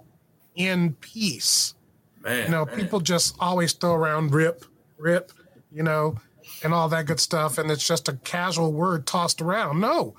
in 0.54 0.94
peace. 1.00 1.74
Man. 2.22 2.44
You 2.44 2.50
know, 2.50 2.64
man. 2.64 2.76
people 2.76 3.00
just 3.00 3.36
always 3.40 3.72
throw 3.72 3.94
around 3.94 4.32
rip, 4.32 4.64
rip, 4.98 5.32
you 5.72 5.82
know, 5.82 6.16
and 6.62 6.74
all 6.74 6.88
that 6.88 7.06
good 7.06 7.20
stuff. 7.20 7.58
And 7.58 7.70
it's 7.70 7.86
just 7.86 8.08
a 8.08 8.14
casual 8.24 8.72
word 8.72 9.06
tossed 9.06 9.40
around. 9.40 9.80
No, 9.80 10.14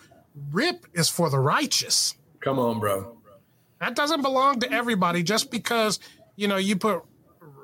rip 0.52 0.86
is 0.94 1.10
for 1.10 1.30
the 1.30 1.40
righteous. 1.40 2.16
Come 2.40 2.60
on, 2.60 2.80
bro. 2.80 3.18
That 3.80 3.96
doesn't 3.96 4.22
belong 4.22 4.60
to 4.60 4.72
everybody 4.72 5.24
just 5.24 5.50
because, 5.50 6.00
you 6.36 6.48
know, 6.48 6.58
you 6.58 6.76
put 6.76 7.04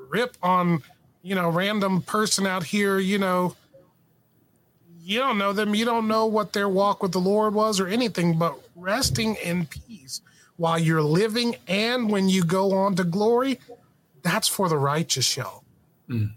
rip 0.10 0.36
on, 0.42 0.82
you 1.22 1.36
know, 1.36 1.50
random 1.50 2.02
person 2.02 2.48
out 2.48 2.64
here, 2.64 2.98
you 2.98 3.18
know, 3.20 3.56
you 5.08 5.20
don't 5.20 5.38
know 5.38 5.54
them. 5.54 5.74
You 5.74 5.86
don't 5.86 6.08
know 6.08 6.26
what 6.26 6.52
their 6.52 6.68
walk 6.68 7.02
with 7.02 7.14
the 7.14 7.20
Lord 7.20 7.54
was 7.54 7.80
or 7.80 7.88
anything, 7.88 8.38
but 8.38 8.60
resting 8.76 9.36
in 9.36 9.66
peace 9.66 10.22
while 10.58 10.78
you're 10.78 11.02
living 11.02 11.56
and 11.68 12.10
when 12.10 12.28
you 12.28 12.44
go 12.44 12.74
on 12.74 12.96
to 12.96 13.06
glory, 13.06 13.60
that's 14.22 14.48
for 14.48 14.70
the 14.70 14.78
righteous, 14.78 15.38
y'all. 15.38 15.64
Mm. 16.10 16.34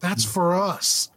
That's 0.00 0.24
mm. 0.24 0.32
for 0.32 0.54
us. 0.54 1.10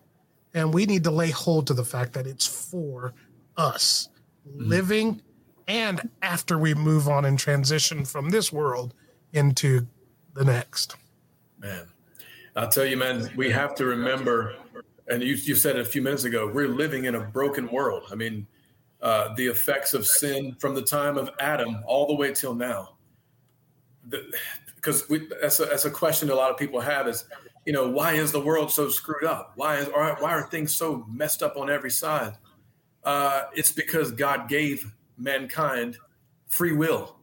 And 0.53 0.74
we 0.74 0.86
need 0.86 1.03
to 1.03 1.12
lay 1.12 1.30
hold 1.30 1.68
to 1.68 1.74
the 1.74 1.86
fact 1.86 2.14
that 2.14 2.26
it's 2.26 2.47
for 2.47 3.14
us 3.57 4.10
mm. 4.47 4.68
living 4.68 5.22
and 5.68 6.10
after 6.22 6.57
we 6.57 6.74
move 6.74 7.07
on 7.07 7.26
and 7.26 7.38
transition 7.38 8.03
from 8.03 8.32
this 8.32 8.51
world 8.51 8.95
into 9.34 9.88
the 10.34 10.43
next. 10.43 10.95
Man, 11.60 11.88
I'll 12.55 12.70
tell 12.70 12.86
you, 12.86 12.97
man, 12.97 13.30
we 13.36 13.51
have 13.51 13.76
to 13.76 13.86
remember, 13.86 14.55
and 15.07 15.22
you, 15.22 15.36
you 15.36 15.55
said 15.55 15.76
it 15.76 15.82
a 15.82 15.86
few 15.86 16.01
minutes 16.01 16.24
ago, 16.24 16.49
we're 16.51 16.68
living 16.68 17.05
in 17.05 17.16
a 17.16 17.20
broken 17.20 17.70
world. 17.72 18.03
I 18.12 18.16
mean, 18.16 18.47
uh, 19.01 19.34
the 19.36 19.45
effects 19.45 19.93
of 19.93 20.05
sin 20.07 20.55
from 20.60 20.74
the 20.74 20.82
time 20.82 21.18
of 21.18 21.30
Adam 21.39 21.84
all 21.86 22.07
the 22.07 22.16
way 22.16 22.34
till 22.34 22.55
now. 22.55 22.95
Because 24.91 25.29
that's, 25.41 25.59
a, 25.59 25.65
that's 25.65 25.85
a 25.85 25.91
question 25.91 26.29
a 26.29 26.35
lot 26.35 26.51
of 26.51 26.57
people 26.57 26.79
have 26.79 27.07
is, 27.07 27.25
you 27.65 27.73
know, 27.73 27.89
why 27.89 28.13
is 28.13 28.31
the 28.31 28.39
world 28.39 28.71
so 28.71 28.89
screwed 28.89 29.23
up? 29.23 29.53
Why 29.55 29.77
is 29.77 29.87
or 29.89 30.15
why 30.19 30.31
are 30.31 30.43
things 30.49 30.75
so 30.75 31.05
messed 31.09 31.43
up 31.43 31.57
on 31.57 31.69
every 31.69 31.91
side? 31.91 32.33
Uh, 33.03 33.43
it's 33.53 33.71
because 33.71 34.11
God 34.11 34.49
gave 34.49 34.93
mankind 35.17 35.97
free 36.47 36.73
will. 36.73 37.15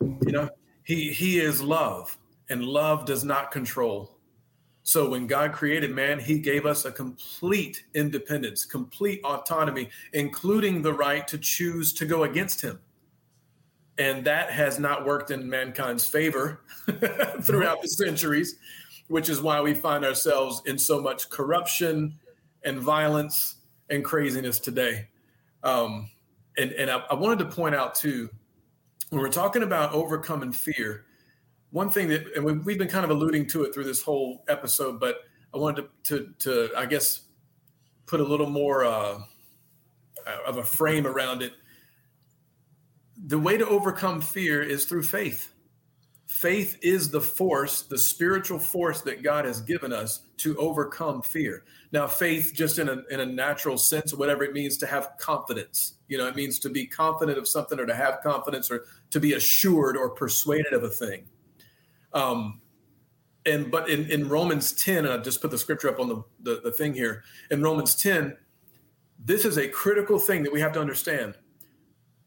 You 0.00 0.32
know, 0.32 0.48
he 0.84 1.12
he 1.12 1.38
is 1.38 1.62
love, 1.62 2.18
and 2.48 2.64
love 2.64 3.04
does 3.04 3.24
not 3.24 3.50
control. 3.50 4.18
So 4.84 5.08
when 5.10 5.28
God 5.28 5.52
created 5.52 5.92
man, 5.92 6.18
he 6.18 6.40
gave 6.40 6.66
us 6.66 6.84
a 6.84 6.90
complete 6.90 7.84
independence, 7.94 8.64
complete 8.64 9.20
autonomy, 9.24 9.90
including 10.12 10.82
the 10.82 10.92
right 10.92 11.26
to 11.28 11.38
choose 11.38 11.92
to 11.94 12.04
go 12.04 12.24
against 12.24 12.60
him. 12.60 12.80
And 13.98 14.24
that 14.24 14.50
has 14.50 14.78
not 14.78 15.04
worked 15.04 15.30
in 15.30 15.48
mankind's 15.48 16.06
favor 16.06 16.60
throughout 17.42 17.82
the 17.82 17.88
centuries, 17.88 18.56
which 19.08 19.28
is 19.28 19.40
why 19.40 19.60
we 19.60 19.74
find 19.74 20.04
ourselves 20.04 20.62
in 20.64 20.78
so 20.78 21.00
much 21.00 21.28
corruption 21.28 22.18
and 22.64 22.78
violence 22.78 23.56
and 23.90 24.04
craziness 24.04 24.58
today. 24.58 25.08
Um, 25.62 26.10
and 26.56 26.72
and 26.72 26.90
I, 26.90 27.02
I 27.10 27.14
wanted 27.14 27.38
to 27.40 27.44
point 27.46 27.74
out 27.74 27.94
too, 27.94 28.30
when 29.10 29.20
we're 29.20 29.28
talking 29.28 29.62
about 29.62 29.92
overcoming 29.92 30.52
fear, 30.52 31.04
one 31.70 31.90
thing 31.90 32.08
that 32.08 32.24
and 32.34 32.44
we- 32.44 32.58
we've 32.58 32.78
been 32.78 32.88
kind 32.88 33.04
of 33.04 33.10
alluding 33.10 33.46
to 33.48 33.64
it 33.64 33.74
through 33.74 33.84
this 33.84 34.02
whole 34.02 34.44
episode, 34.48 34.98
but 35.00 35.18
I 35.54 35.58
wanted 35.58 35.88
to 36.04 36.16
to, 36.16 36.34
to 36.38 36.70
I 36.76 36.86
guess 36.86 37.20
put 38.06 38.20
a 38.20 38.24
little 38.24 38.48
more 38.48 38.84
uh, 38.84 39.18
of 40.46 40.56
a 40.58 40.62
frame 40.64 41.06
around 41.06 41.42
it. 41.42 41.52
The 43.26 43.38
way 43.38 43.56
to 43.56 43.66
overcome 43.68 44.20
fear 44.20 44.62
is 44.62 44.84
through 44.84 45.04
faith. 45.04 45.52
Faith 46.26 46.78
is 46.82 47.10
the 47.10 47.20
force, 47.20 47.82
the 47.82 47.98
spiritual 47.98 48.58
force 48.58 49.02
that 49.02 49.22
God 49.22 49.44
has 49.44 49.60
given 49.60 49.92
us 49.92 50.22
to 50.38 50.56
overcome 50.56 51.22
fear. 51.22 51.62
Now, 51.92 52.06
faith, 52.06 52.52
just 52.54 52.78
in 52.78 52.88
a, 52.88 53.02
in 53.10 53.20
a 53.20 53.26
natural 53.26 53.76
sense, 53.76 54.14
whatever 54.14 54.42
it 54.42 54.54
means 54.54 54.78
to 54.78 54.86
have 54.86 55.10
confidence, 55.18 55.98
you 56.08 56.16
know, 56.16 56.26
it 56.26 56.34
means 56.34 56.58
to 56.60 56.70
be 56.70 56.86
confident 56.86 57.36
of 57.36 57.46
something 57.46 57.78
or 57.78 57.86
to 57.86 57.94
have 57.94 58.22
confidence 58.22 58.70
or 58.70 58.86
to 59.10 59.20
be 59.20 59.34
assured 59.34 59.96
or 59.96 60.08
persuaded 60.08 60.72
of 60.72 60.84
a 60.84 60.88
thing. 60.88 61.28
Um, 62.14 62.62
and 63.44 63.70
but 63.70 63.90
in, 63.90 64.10
in 64.10 64.28
Romans 64.28 64.72
10, 64.72 65.04
and 65.04 65.12
I 65.12 65.18
just 65.18 65.42
put 65.42 65.50
the 65.50 65.58
scripture 65.58 65.90
up 65.90 66.00
on 66.00 66.08
the, 66.08 66.24
the, 66.40 66.60
the 66.64 66.72
thing 66.72 66.94
here. 66.94 67.24
In 67.50 67.62
Romans 67.62 67.94
10, 67.94 68.36
this 69.22 69.44
is 69.44 69.58
a 69.58 69.68
critical 69.68 70.18
thing 70.18 70.42
that 70.44 70.52
we 70.52 70.60
have 70.60 70.72
to 70.72 70.80
understand. 70.80 71.34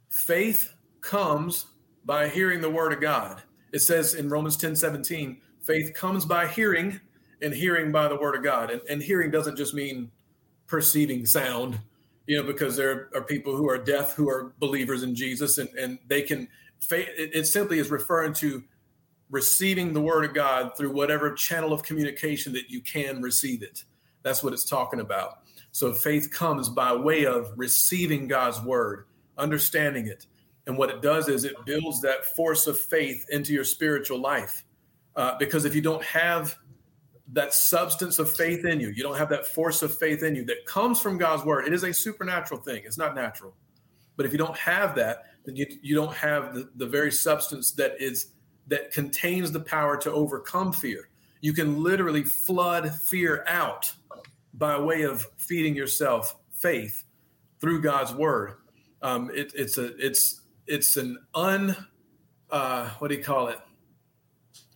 Faith 0.10 0.75
comes 1.06 1.68
by 2.04 2.28
hearing 2.28 2.60
the 2.60 2.70
word 2.70 2.92
of 2.92 3.00
God. 3.00 3.42
It 3.72 3.80
says 3.80 4.16
in 4.16 4.30
Romans 4.30 4.58
10 4.58 4.76
17, 4.76 5.42
faith 5.62 5.94
comes 5.94 6.26
by 6.26 6.48
hearing, 6.48 7.00
and 7.42 7.54
hearing 7.54 7.92
by 7.92 8.08
the 8.08 8.16
word 8.16 8.36
of 8.36 8.44
God. 8.44 8.72
And, 8.72 8.82
and 8.90 9.02
hearing 9.02 9.32
doesn't 9.32 9.56
just 9.56 9.74
mean 9.74 10.12
perceiving 10.68 11.26
sound, 11.26 11.80
you 12.26 12.38
know, 12.38 12.44
because 12.44 12.76
there 12.76 13.10
are 13.14 13.22
people 13.22 13.56
who 13.56 13.70
are 13.70 13.78
deaf 13.78 14.14
who 14.14 14.30
are 14.30 14.54
believers 14.60 15.04
in 15.04 15.16
Jesus, 15.16 15.58
and, 15.58 15.70
and 15.78 16.00
they 16.08 16.22
can, 16.22 16.48
faith, 16.80 17.10
it, 17.18 17.32
it 17.34 17.46
simply 17.46 17.80
is 17.80 17.92
referring 17.92 18.34
to 18.34 18.64
receiving 19.30 19.94
the 19.94 20.02
word 20.02 20.26
of 20.26 20.34
God 20.34 20.72
through 20.78 20.92
whatever 20.92 21.34
channel 21.34 21.74
of 21.74 21.84
communication 21.84 22.54
that 22.54 22.70
you 22.70 22.82
can 22.82 23.22
receive 23.22 23.64
it. 23.64 23.84
That's 24.24 24.44
what 24.44 24.54
it's 24.54 24.66
talking 24.66 25.00
about. 25.00 25.40
So 25.72 25.94
faith 25.94 26.32
comes 26.32 26.70
by 26.70 26.96
way 26.96 27.26
of 27.26 27.52
receiving 27.58 28.28
God's 28.28 28.62
word, 28.62 29.06
understanding 29.38 30.08
it. 30.08 30.26
And 30.68 30.78
what 30.78 30.90
it 30.90 31.02
does 31.02 31.30
is 31.30 31.44
it 31.44 31.54
builds 31.66 32.02
that 32.02 32.26
force 32.36 32.68
of 32.68 32.80
faith 32.80 33.26
into 33.30 33.54
your 33.54 33.64
spiritual 33.64 34.20
life. 34.20 34.64
Uh, 35.16 35.38
because 35.38 35.66
if 35.66 35.76
you 35.76 35.82
don't 35.82 36.04
have 36.04 36.58
that 37.34 37.54
substance 37.54 38.20
of 38.20 38.30
faith 38.30 38.66
in 38.66 38.80
you, 38.80 38.90
you 38.90 39.04
don't 39.04 39.18
have 39.18 39.30
that 39.30 39.46
force 39.46 39.82
of 39.82 39.96
faith 39.98 40.24
in 40.24 40.36
you 40.36 40.46
that 40.46 40.66
comes 40.66 41.00
from 41.00 41.18
God's 41.18 41.44
word, 41.46 41.68
it 41.68 41.74
is 41.74 41.84
a 41.84 41.94
supernatural 41.94 42.60
thing. 42.60 42.84
It's 42.86 42.98
not 42.98 43.16
natural. 43.16 43.56
But 44.18 44.26
if 44.26 44.32
you 44.32 44.38
don't 44.38 44.58
have 44.58 44.96
that, 44.96 45.26
then 45.46 45.56
you, 45.56 45.66
you 45.82 45.96
don't 45.96 46.14
have 46.14 46.54
the, 46.54 46.70
the 46.76 46.86
very 46.86 47.12
substance 47.12 47.72
that 47.74 47.96
is 48.00 48.32
that 48.68 48.92
contains 48.92 49.52
the 49.52 49.60
power 49.60 49.96
to 49.98 50.12
overcome 50.12 50.74
fear. 50.74 51.10
You 51.42 51.54
can 51.54 51.84
literally 51.84 52.24
flood 52.24 52.92
fear 52.92 53.44
out 53.48 53.92
by 54.56 54.80
way 54.80 55.04
of 55.04 55.28
feeding 55.38 55.76
yourself 55.76 56.36
faith 56.52 57.04
through 57.60 57.82
God's 57.82 58.14
word. 58.14 58.56
Um, 59.04 59.30
it, 59.34 59.52
it's 59.56 59.78
a 59.78 59.96
it's 59.98 60.42
it's 60.68 60.98
an 60.98 61.18
un 61.34 61.76
uh, 62.50 62.90
what 63.00 63.10
do 63.10 63.16
you 63.16 63.24
call 63.24 63.48
it? 63.50 63.60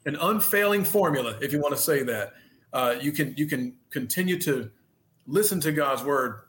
An 0.05 0.15
unfailing 0.15 0.83
formula, 0.83 1.37
if 1.41 1.53
you 1.53 1.61
want 1.61 1.75
to 1.75 1.81
say 1.81 2.03
that. 2.03 2.33
Uh, 2.71 2.95
you 3.01 3.11
can 3.11 3.33
you 3.37 3.45
can 3.45 3.75
continue 3.89 4.39
to 4.39 4.69
listen 5.27 5.59
to 5.61 5.71
God's 5.71 6.03
word, 6.03 6.41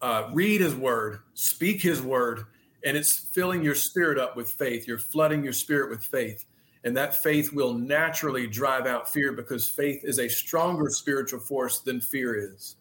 uh, 0.00 0.30
read 0.32 0.60
His 0.60 0.74
word, 0.74 1.20
speak 1.34 1.82
His 1.82 2.00
word, 2.00 2.44
and 2.84 2.96
it's 2.96 3.12
filling 3.12 3.62
your 3.62 3.74
spirit 3.74 4.18
up 4.18 4.36
with 4.36 4.50
faith. 4.50 4.86
You're 4.86 4.98
flooding 4.98 5.44
your 5.44 5.52
spirit 5.52 5.90
with 5.90 6.02
faith. 6.02 6.44
And 6.84 6.96
that 6.96 7.20
faith 7.20 7.52
will 7.52 7.74
naturally 7.74 8.46
drive 8.46 8.86
out 8.86 9.12
fear 9.12 9.32
because 9.32 9.68
faith 9.68 10.02
is 10.04 10.20
a 10.20 10.28
stronger 10.28 10.88
spiritual 10.88 11.40
force 11.40 11.80
than 11.80 12.00
fear 12.00 12.52
is. 12.54 12.76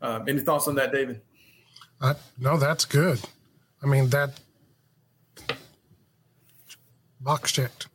Um, 0.00 0.24
any 0.28 0.40
thoughts 0.40 0.68
on 0.68 0.76
that, 0.76 0.92
David? 0.92 1.20
Uh, 2.00 2.14
no, 2.38 2.56
that's 2.58 2.84
good. 2.84 3.20
I 3.82 3.86
mean 3.86 4.08
that 4.10 4.38
box 7.20 7.52
checked. 7.52 7.88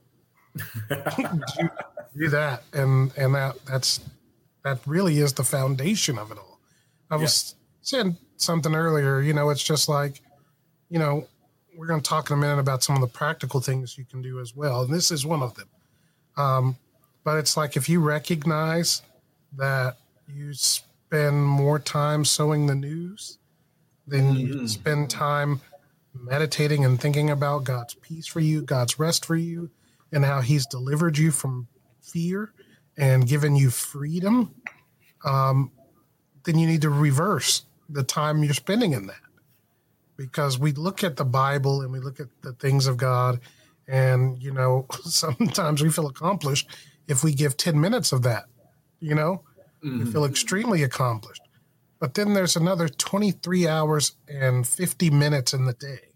do, 0.57 0.59
do 2.17 2.29
that, 2.29 2.63
and 2.73 3.11
and 3.17 3.35
that 3.35 3.55
that's 3.65 4.01
that 4.63 4.79
really 4.85 5.17
is 5.19 5.33
the 5.33 5.43
foundation 5.43 6.17
of 6.17 6.31
it 6.31 6.37
all. 6.37 6.59
I 7.09 7.15
was 7.15 7.55
yeah. 7.55 7.57
saying 7.81 8.17
something 8.37 8.75
earlier. 8.75 9.21
You 9.21 9.33
know, 9.33 9.49
it's 9.49 9.63
just 9.63 9.89
like, 9.89 10.21
you 10.89 10.99
know, 10.99 11.27
we're 11.75 11.87
going 11.87 12.01
to 12.01 12.07
talk 12.07 12.29
in 12.29 12.37
a 12.37 12.39
minute 12.39 12.59
about 12.59 12.83
some 12.83 12.95
of 12.95 13.01
the 13.01 13.07
practical 13.07 13.59
things 13.59 13.97
you 13.97 14.05
can 14.05 14.21
do 14.21 14.39
as 14.39 14.55
well, 14.55 14.81
and 14.81 14.93
this 14.93 15.11
is 15.11 15.25
one 15.25 15.41
of 15.41 15.55
them. 15.55 15.69
Um, 16.37 16.77
but 17.23 17.37
it's 17.37 17.55
like 17.55 17.77
if 17.77 17.87
you 17.87 17.99
recognize 17.99 19.01
that 19.57 19.97
you 20.27 20.53
spend 20.53 21.45
more 21.45 21.79
time 21.79 22.25
sewing 22.25 22.67
the 22.67 22.75
news 22.75 23.37
than 24.07 24.33
mm-hmm. 24.33 24.59
you 24.59 24.67
spend 24.67 25.09
time 25.09 25.61
meditating 26.13 26.85
and 26.85 26.99
thinking 26.99 27.29
about 27.29 27.63
God's 27.63 27.93
peace 27.95 28.27
for 28.27 28.39
you, 28.39 28.61
God's 28.61 28.99
rest 28.99 29.25
for 29.25 29.35
you, 29.35 29.69
and 30.11 30.25
how 30.25 30.41
He's 30.41 30.65
delivered 30.65 31.17
you 31.17 31.31
from 31.31 31.67
fear 32.01 32.53
and 32.97 33.27
given 33.27 33.55
you 33.55 33.69
freedom, 33.69 34.53
um, 35.23 35.71
then 36.43 36.57
you 36.57 36.67
need 36.67 36.81
to 36.81 36.89
reverse 36.89 37.65
the 37.89 38.03
time 38.03 38.43
you're 38.43 38.53
spending 38.53 38.93
in 38.93 39.07
that. 39.07 39.15
Because 40.17 40.59
we 40.59 40.71
look 40.73 41.03
at 41.03 41.15
the 41.15 41.25
Bible 41.25 41.81
and 41.81 41.91
we 41.91 41.99
look 41.99 42.19
at 42.19 42.27
the 42.41 42.53
things 42.53 42.87
of 42.87 42.97
God, 42.97 43.39
and, 43.87 44.41
you 44.41 44.51
know, 44.51 44.85
sometimes 45.03 45.81
we 45.81 45.89
feel 45.89 46.07
accomplished 46.07 46.69
if 47.07 47.23
we 47.23 47.33
give 47.33 47.57
10 47.57 47.79
minutes 47.79 48.11
of 48.11 48.23
that, 48.23 48.45
you 48.99 49.15
know, 49.15 49.43
mm-hmm. 49.83 50.05
we 50.05 50.11
feel 50.11 50.25
extremely 50.25 50.83
accomplished. 50.83 51.41
But 52.01 52.15
then 52.15 52.33
there's 52.33 52.55
another 52.55 52.89
23 52.89 53.67
hours 53.67 54.13
and 54.27 54.67
50 54.67 55.11
minutes 55.11 55.53
in 55.53 55.65
the 55.65 55.73
day 55.73 56.09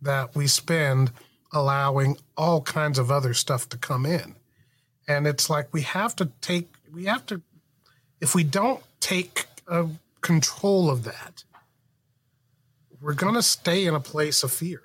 that 0.00 0.34
we 0.34 0.46
spend 0.46 1.12
allowing 1.52 2.16
all 2.34 2.62
kinds 2.62 2.98
of 2.98 3.10
other 3.10 3.34
stuff 3.34 3.68
to 3.68 3.76
come 3.76 4.06
in. 4.06 4.36
And 5.06 5.26
it's 5.26 5.50
like 5.50 5.74
we 5.74 5.82
have 5.82 6.16
to 6.16 6.30
take, 6.40 6.70
we 6.90 7.04
have 7.04 7.26
to, 7.26 7.42
if 8.18 8.34
we 8.34 8.44
don't 8.44 8.82
take 9.00 9.44
uh, 9.68 9.88
control 10.22 10.88
of 10.88 11.04
that, 11.04 11.44
we're 12.98 13.12
going 13.12 13.34
to 13.34 13.42
stay 13.42 13.84
in 13.84 13.94
a 13.94 14.00
place 14.00 14.42
of 14.42 14.50
fear. 14.50 14.80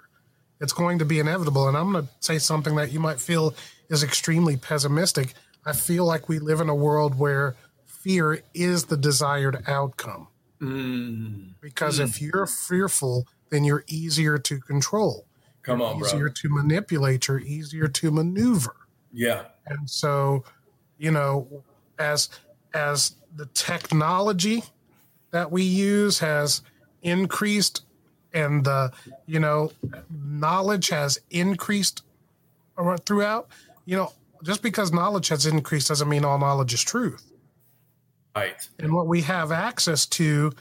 It's 0.60 0.74
going 0.74 1.00
to 1.00 1.06
be 1.06 1.20
inevitable. 1.20 1.70
And 1.70 1.78
I'm 1.78 1.94
going 1.94 2.08
to 2.08 2.12
say 2.20 2.40
something 2.40 2.76
that 2.76 2.92
you 2.92 3.00
might 3.00 3.22
feel 3.22 3.56
is 3.90 4.04
extremely 4.04 4.58
pessimistic. 4.58 5.34
I 5.66 5.72
feel 5.72 6.04
like 6.04 6.28
we 6.28 6.40
live 6.40 6.60
in 6.60 6.68
a 6.68 6.76
world 6.76 7.18
where 7.18 7.56
fear 8.00 8.42
is 8.54 8.86
the 8.86 8.98
desired 8.98 9.64
outcome. 9.68 10.28
Mm. 10.62 11.54
Because 11.62 12.00
mm. 12.00 12.06
if 12.06 12.22
you're 12.22 12.48
fearful, 12.48 13.28
then 13.50 13.64
you're 13.64 13.84
easier 13.88 14.38
to 14.38 14.60
control. 14.60 15.26
Come 15.64 15.82
on, 15.82 16.00
easier 16.00 16.26
bro. 16.26 16.34
to 16.34 16.50
manipulate. 16.50 17.28
You're 17.28 17.40
easier 17.40 17.88
to 17.88 18.12
maneuver. 18.12 18.76
Yeah. 19.12 19.46
And 19.66 19.90
so, 19.90 20.46
you 20.98 21.12
know, 21.12 21.64
as 22.00 22.30
as 22.74 23.16
the 23.36 23.48
technology 23.48 24.64
that 25.32 25.52
we 25.52 25.64
use 25.64 26.20
has 26.20 26.62
increased 27.02 27.84
and 28.34 28.64
the 28.64 28.92
you 29.26 29.40
know 29.40 29.72
knowledge 30.10 30.90
has 30.90 31.20
increased 31.30 32.04
throughout 33.06 33.48
you 33.86 33.96
know 33.96 34.12
just 34.44 34.62
because 34.62 34.92
knowledge 34.92 35.28
has 35.30 35.46
increased 35.46 35.88
doesn't 35.88 36.10
mean 36.10 36.26
all 36.26 36.38
knowledge 36.38 36.74
is 36.74 36.82
truth 36.82 37.32
right 38.38 38.70
and 38.80 38.94
what 38.94 39.08
we 39.08 39.22
have 39.22 39.52
access 39.52 40.06
to 40.06 40.52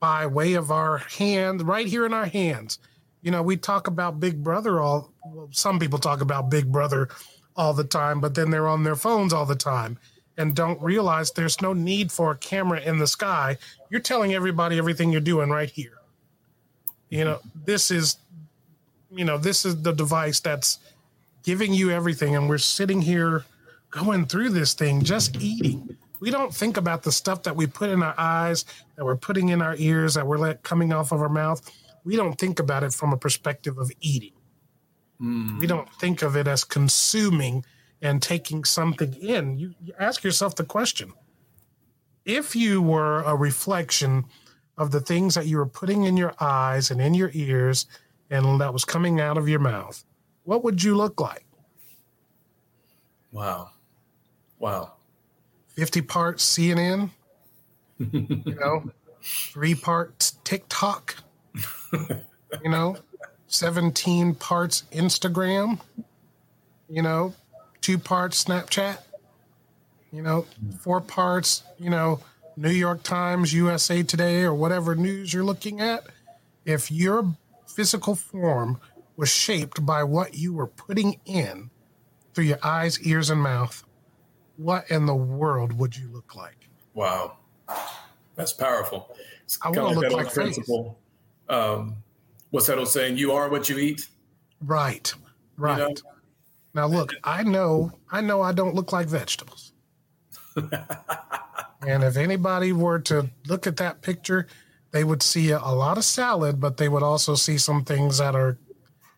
by 0.00 0.26
way 0.26 0.54
of 0.54 0.70
our 0.70 0.98
hand 0.98 1.66
right 1.66 1.86
here 1.86 2.04
in 2.04 2.12
our 2.12 2.26
hands 2.26 2.78
you 3.22 3.30
know 3.30 3.42
we 3.42 3.56
talk 3.56 3.86
about 3.86 4.20
big 4.20 4.42
brother 4.42 4.80
all 4.80 5.14
well, 5.24 5.48
some 5.52 5.78
people 5.78 5.98
talk 5.98 6.20
about 6.20 6.50
big 6.50 6.70
brother 6.70 7.08
all 7.56 7.72
the 7.72 7.84
time, 7.84 8.20
but 8.20 8.34
then 8.34 8.50
they're 8.50 8.68
on 8.68 8.82
their 8.82 8.96
phones 8.96 9.32
all 9.32 9.46
the 9.46 9.54
time 9.54 9.98
and 10.36 10.54
don't 10.54 10.80
realize 10.82 11.30
there's 11.30 11.60
no 11.62 11.72
need 11.72 12.10
for 12.10 12.32
a 12.32 12.36
camera 12.36 12.80
in 12.80 12.98
the 12.98 13.06
sky. 13.06 13.56
You're 13.90 14.00
telling 14.00 14.34
everybody 14.34 14.78
everything 14.78 15.12
you're 15.12 15.20
doing 15.20 15.50
right 15.50 15.70
here. 15.70 15.98
You 17.08 17.24
know, 17.24 17.40
this 17.64 17.90
is, 17.90 18.16
you 19.10 19.24
know, 19.24 19.38
this 19.38 19.64
is 19.64 19.82
the 19.82 19.92
device 19.92 20.40
that's 20.40 20.78
giving 21.44 21.72
you 21.72 21.90
everything. 21.90 22.34
And 22.34 22.48
we're 22.48 22.58
sitting 22.58 23.00
here 23.00 23.44
going 23.90 24.26
through 24.26 24.50
this 24.50 24.74
thing, 24.74 25.04
just 25.04 25.40
eating. 25.40 25.96
We 26.24 26.30
don't 26.30 26.54
think 26.54 26.78
about 26.78 27.02
the 27.02 27.12
stuff 27.12 27.42
that 27.42 27.54
we 27.54 27.66
put 27.66 27.90
in 27.90 28.02
our 28.02 28.14
eyes, 28.16 28.64
that 28.96 29.04
we're 29.04 29.14
putting 29.14 29.50
in 29.50 29.60
our 29.60 29.76
ears, 29.76 30.14
that 30.14 30.26
we're 30.26 30.38
let 30.38 30.62
coming 30.62 30.90
off 30.90 31.12
of 31.12 31.20
our 31.20 31.28
mouth. 31.28 31.70
We 32.02 32.16
don't 32.16 32.38
think 32.38 32.60
about 32.60 32.82
it 32.82 32.94
from 32.94 33.12
a 33.12 33.18
perspective 33.18 33.76
of 33.76 33.92
eating. 34.00 34.32
Mm. 35.20 35.58
We 35.58 35.66
don't 35.66 35.86
think 36.00 36.22
of 36.22 36.34
it 36.34 36.48
as 36.48 36.64
consuming 36.64 37.62
and 38.00 38.22
taking 38.22 38.64
something 38.64 39.12
in. 39.12 39.58
You, 39.58 39.74
you 39.84 39.92
ask 39.98 40.24
yourself 40.24 40.56
the 40.56 40.64
question 40.64 41.12
if 42.24 42.56
you 42.56 42.80
were 42.80 43.20
a 43.24 43.36
reflection 43.36 44.24
of 44.78 44.92
the 44.92 45.00
things 45.00 45.34
that 45.34 45.46
you 45.46 45.58
were 45.58 45.66
putting 45.66 46.04
in 46.04 46.16
your 46.16 46.32
eyes 46.40 46.90
and 46.90 47.02
in 47.02 47.12
your 47.12 47.32
ears 47.34 47.84
and 48.30 48.58
that 48.62 48.72
was 48.72 48.86
coming 48.86 49.20
out 49.20 49.36
of 49.36 49.46
your 49.46 49.60
mouth, 49.60 50.02
what 50.44 50.64
would 50.64 50.82
you 50.82 50.96
look 50.96 51.20
like? 51.20 51.44
Wow. 53.30 53.72
Wow. 54.58 54.93
50 55.74 56.02
parts 56.02 56.56
CNN, 56.56 57.10
you 57.98 58.54
know, 58.60 58.90
three 59.22 59.74
parts 59.74 60.38
TikTok, 60.44 61.16
you 62.62 62.70
know, 62.70 62.96
17 63.48 64.34
parts 64.34 64.84
Instagram, 64.92 65.80
you 66.88 67.02
know, 67.02 67.34
two 67.80 67.98
parts 67.98 68.44
Snapchat, 68.44 68.98
you 70.12 70.22
know, 70.22 70.46
four 70.80 71.00
parts, 71.00 71.64
you 71.78 71.90
know, 71.90 72.20
New 72.56 72.70
York 72.70 73.02
Times, 73.02 73.52
USA 73.52 74.02
Today, 74.02 74.42
or 74.42 74.54
whatever 74.54 74.94
news 74.94 75.34
you're 75.34 75.44
looking 75.44 75.80
at. 75.80 76.04
If 76.64 76.90
your 76.90 77.34
physical 77.66 78.14
form 78.14 78.80
was 79.16 79.28
shaped 79.28 79.84
by 79.84 80.04
what 80.04 80.34
you 80.34 80.52
were 80.54 80.66
putting 80.66 81.18
in 81.24 81.70
through 82.32 82.44
your 82.44 82.58
eyes, 82.62 83.00
ears, 83.00 83.30
and 83.30 83.40
mouth, 83.40 83.84
what 84.56 84.90
in 84.90 85.06
the 85.06 85.14
world 85.14 85.72
would 85.78 85.96
you 85.96 86.08
look 86.08 86.34
like? 86.34 86.68
Wow. 86.94 87.38
That's 88.36 88.52
powerful. 88.52 89.16
It's 89.44 89.58
I 89.62 89.70
want 89.70 89.94
to 89.94 90.00
look 90.00 90.12
like 90.12 90.32
principle. 90.32 90.98
Um, 91.48 91.96
what's 92.50 92.66
that 92.66 92.78
old 92.78 92.88
saying? 92.88 93.16
You 93.16 93.32
are 93.32 93.48
what 93.48 93.68
you 93.68 93.78
eat. 93.78 94.08
Right. 94.62 95.12
Right. 95.56 95.78
You 95.78 95.88
know? 95.88 95.94
Now 96.74 96.86
look, 96.86 97.14
I 97.22 97.42
know 97.44 97.92
I 98.10 98.20
know 98.20 98.42
I 98.42 98.52
don't 98.52 98.74
look 98.74 98.92
like 98.92 99.06
vegetables. 99.06 99.72
and 100.56 102.02
if 102.02 102.16
anybody 102.16 102.72
were 102.72 102.98
to 103.00 103.30
look 103.46 103.66
at 103.66 103.76
that 103.76 104.02
picture, 104.02 104.46
they 104.90 105.04
would 105.04 105.22
see 105.22 105.50
a, 105.50 105.58
a 105.58 105.74
lot 105.74 105.98
of 105.98 106.04
salad, 106.04 106.60
but 106.60 106.76
they 106.76 106.88
would 106.88 107.02
also 107.02 107.34
see 107.34 107.58
some 107.58 107.84
things 107.84 108.18
that 108.18 108.34
are 108.34 108.58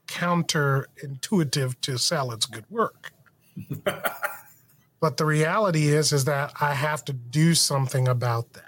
counterintuitive 0.06 1.80
to 1.82 1.98
salad's 1.98 2.46
good 2.46 2.64
work. 2.70 3.12
but 5.00 5.16
the 5.16 5.26
reality 5.26 5.88
is 5.88 6.12
is 6.12 6.24
that 6.24 6.52
I 6.60 6.74
have 6.74 7.04
to 7.06 7.12
do 7.12 7.54
something 7.54 8.08
about 8.08 8.52
that 8.54 8.66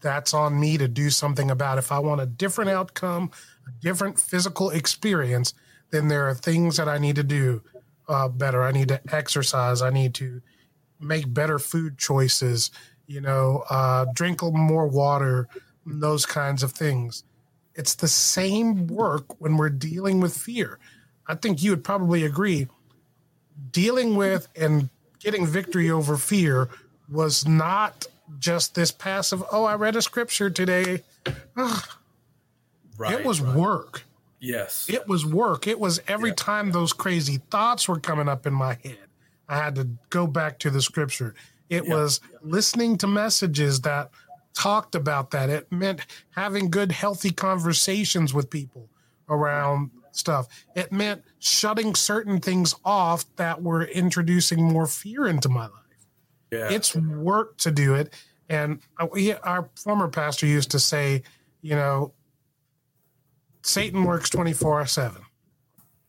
that's 0.00 0.34
on 0.34 0.58
me 0.58 0.78
to 0.78 0.88
do 0.88 1.10
something 1.10 1.50
about. 1.50 1.78
If 1.78 1.92
I 1.92 1.98
want 1.98 2.20
a 2.20 2.26
different 2.26 2.70
outcome, 2.70 3.30
a 3.66 3.70
different 3.80 4.18
physical 4.18 4.70
experience, 4.70 5.54
then 5.90 6.08
there 6.08 6.28
are 6.28 6.34
things 6.34 6.76
that 6.76 6.88
I 6.88 6.98
need 6.98 7.16
to 7.16 7.22
do 7.22 7.62
uh, 8.08 8.28
better. 8.28 8.62
I 8.62 8.72
need 8.72 8.88
to 8.88 9.00
exercise. 9.14 9.82
I 9.82 9.90
need 9.90 10.14
to 10.14 10.40
make 10.98 11.32
better 11.32 11.58
food 11.58 11.98
choices. 11.98 12.70
You 13.06 13.20
know, 13.20 13.64
uh, 13.70 14.06
drink 14.14 14.42
more 14.42 14.86
water. 14.86 15.48
Those 15.84 16.26
kinds 16.26 16.62
of 16.62 16.72
things. 16.72 17.24
It's 17.74 17.94
the 17.94 18.08
same 18.08 18.86
work 18.86 19.40
when 19.40 19.56
we're 19.56 19.70
dealing 19.70 20.20
with 20.20 20.36
fear. 20.36 20.78
I 21.26 21.34
think 21.34 21.62
you 21.62 21.70
would 21.70 21.84
probably 21.84 22.24
agree. 22.24 22.68
Dealing 23.70 24.16
with 24.16 24.48
and 24.56 24.88
getting 25.18 25.46
victory 25.46 25.90
over 25.90 26.16
fear 26.16 26.68
was 27.10 27.46
not 27.46 28.06
just 28.38 28.74
this 28.74 28.90
passive, 28.90 29.42
oh, 29.52 29.64
I 29.64 29.74
read 29.74 29.96
a 29.96 30.02
scripture 30.02 30.50
today. 30.50 31.02
right, 31.56 33.12
it 33.12 33.24
was 33.24 33.40
right. 33.40 33.56
work. 33.56 34.04
Yes. 34.40 34.88
It 34.88 35.06
was 35.06 35.26
work. 35.26 35.66
It 35.66 35.78
was 35.78 36.00
every 36.08 36.32
time 36.32 36.72
those 36.72 36.92
crazy 36.92 37.40
thoughts 37.50 37.88
were 37.88 38.00
coming 38.00 38.28
up 38.28 38.46
in 38.46 38.54
my 38.54 38.78
head, 38.82 38.98
I 39.48 39.58
had 39.58 39.74
to 39.74 39.88
go 40.08 40.26
back 40.26 40.58
to 40.60 40.70
the 40.70 40.80
scripture. 40.80 41.34
It 41.68 41.86
was 41.86 42.20
listening 42.42 42.96
to 42.98 43.06
messages 43.06 43.82
that 43.82 44.10
talked 44.54 44.94
about 44.94 45.30
that. 45.32 45.50
It 45.50 45.70
meant 45.70 46.00
having 46.30 46.70
good, 46.70 46.90
healthy 46.90 47.30
conversations 47.30 48.34
with 48.34 48.50
people 48.50 48.88
around 49.28 49.90
stuff. 50.12 50.48
It 50.74 50.92
meant 50.92 51.24
shutting 51.38 51.94
certain 51.94 52.40
things 52.40 52.74
off 52.84 53.24
that 53.36 53.62
were 53.62 53.84
introducing 53.84 54.62
more 54.62 54.86
fear 54.86 55.26
into 55.26 55.48
my 55.48 55.64
life. 55.64 56.06
Yeah. 56.50 56.70
It's 56.70 56.94
work 56.94 57.58
to 57.58 57.70
do 57.70 57.94
it. 57.94 58.12
And 58.48 58.80
we, 59.12 59.32
our 59.34 59.70
former 59.76 60.08
pastor 60.08 60.46
used 60.46 60.72
to 60.72 60.80
say, 60.80 61.22
you 61.62 61.76
know, 61.76 62.12
Satan 63.62 64.04
works 64.04 64.30
24 64.30 64.86
7. 64.86 65.22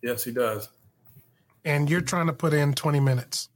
Yes, 0.02 0.24
he 0.24 0.32
does. 0.32 0.70
And 1.64 1.89
you're 1.89 2.02
trying 2.02 2.28
to 2.28 2.34
put 2.34 2.54
in 2.54 2.74
20 2.74 2.99
minutes 2.99 3.49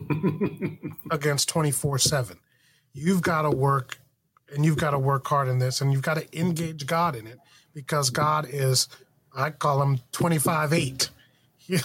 against 1.10 1.48
24 1.48 1.98
7. 1.98 2.38
You've 2.94 3.20
got 3.20 3.42
to 3.42 3.50
work 3.50 3.98
and 4.54 4.64
you've 4.64 4.78
got 4.78 4.92
to 4.92 4.98
work 4.98 5.26
hard 5.26 5.48
in 5.48 5.58
this 5.58 5.80
and 5.80 5.92
you've 5.92 6.02
got 6.02 6.16
to 6.16 6.38
engage 6.38 6.86
God 6.86 7.16
in 7.16 7.26
it 7.26 7.38
because 7.74 8.10
God 8.10 8.46
is, 8.48 8.88
I 9.36 9.50
call 9.50 9.82
him 9.82 10.00
25 10.12 10.72
8. 10.72 11.10
you 11.68 11.78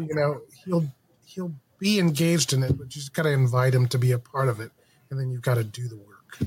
know, 0.00 0.40
he'll, 0.64 0.86
he'll 1.24 1.54
be 1.78 1.98
engaged 1.98 2.52
in 2.52 2.62
it, 2.62 2.76
but 2.78 2.84
you 2.84 3.00
just 3.00 3.14
got 3.14 3.22
to 3.24 3.30
invite 3.30 3.74
him 3.74 3.88
to 3.88 3.98
be 3.98 4.12
a 4.12 4.18
part 4.18 4.48
of 4.48 4.60
it. 4.60 4.70
And 5.10 5.18
then 5.18 5.30
you've 5.30 5.42
got 5.42 5.54
to 5.54 5.64
do 5.64 5.88
the 5.88 5.96
work. 5.96 6.38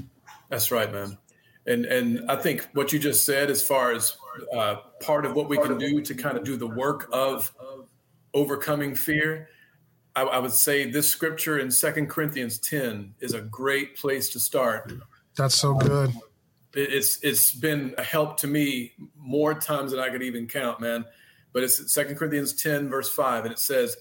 That's 0.50 0.72
right, 0.72 0.92
man. 0.92 1.18
And, 1.66 1.86
and 1.86 2.32
I 2.32 2.38
think 2.38 2.68
what 2.74 2.94
you 2.94 3.00
just 3.00 3.26
said, 3.26 3.52
as 3.52 3.62
far 3.62 3.92
as 3.92 4.16
uh, 4.56 4.78
part 5.02 5.26
of 5.26 5.36
what 5.36 5.50
we 5.50 5.58
can 5.58 5.78
do 5.78 6.02
to 6.02 6.16
kind 6.16 6.38
of 6.38 6.46
do 6.46 6.56
the 6.56 6.68
work 6.68 7.10
of 7.12 7.54
overcoming 8.34 8.96
fear, 8.96 9.50
I, 10.16 10.24
I 10.24 10.40
would 10.40 10.54
say 10.54 10.90
this 10.90 11.10
scripture 11.10 11.60
in 11.60 11.70
Second 11.70 12.08
Corinthians 12.08 12.58
10 12.58 13.16
is 13.20 13.34
a 13.34 13.42
great 13.42 13.98
place 13.98 14.30
to 14.30 14.40
start. 14.40 14.94
That's 15.36 15.56
so 15.56 15.76
good. 15.76 16.12
It's 16.74 17.20
it's 17.24 17.52
been 17.52 17.96
a 17.98 18.04
help 18.04 18.38
to 18.38 18.48
me 18.48 18.94
more 19.16 19.54
times 19.54 19.92
than 19.92 20.00
I 20.00 20.10
could 20.10 20.24
even 20.24 20.48
count, 20.48 20.80
man. 20.80 21.06
But 21.54 21.64
it's 21.64 21.92
Second 21.92 22.18
Corinthians 22.18 22.54
10, 22.54 22.90
verse 22.90 23.10
5, 23.10 23.46
and 23.46 23.54
it 23.54 23.60
says, 23.60 23.98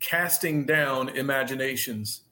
casting 0.00 0.64
down 0.64 1.08
imaginations 1.10 2.22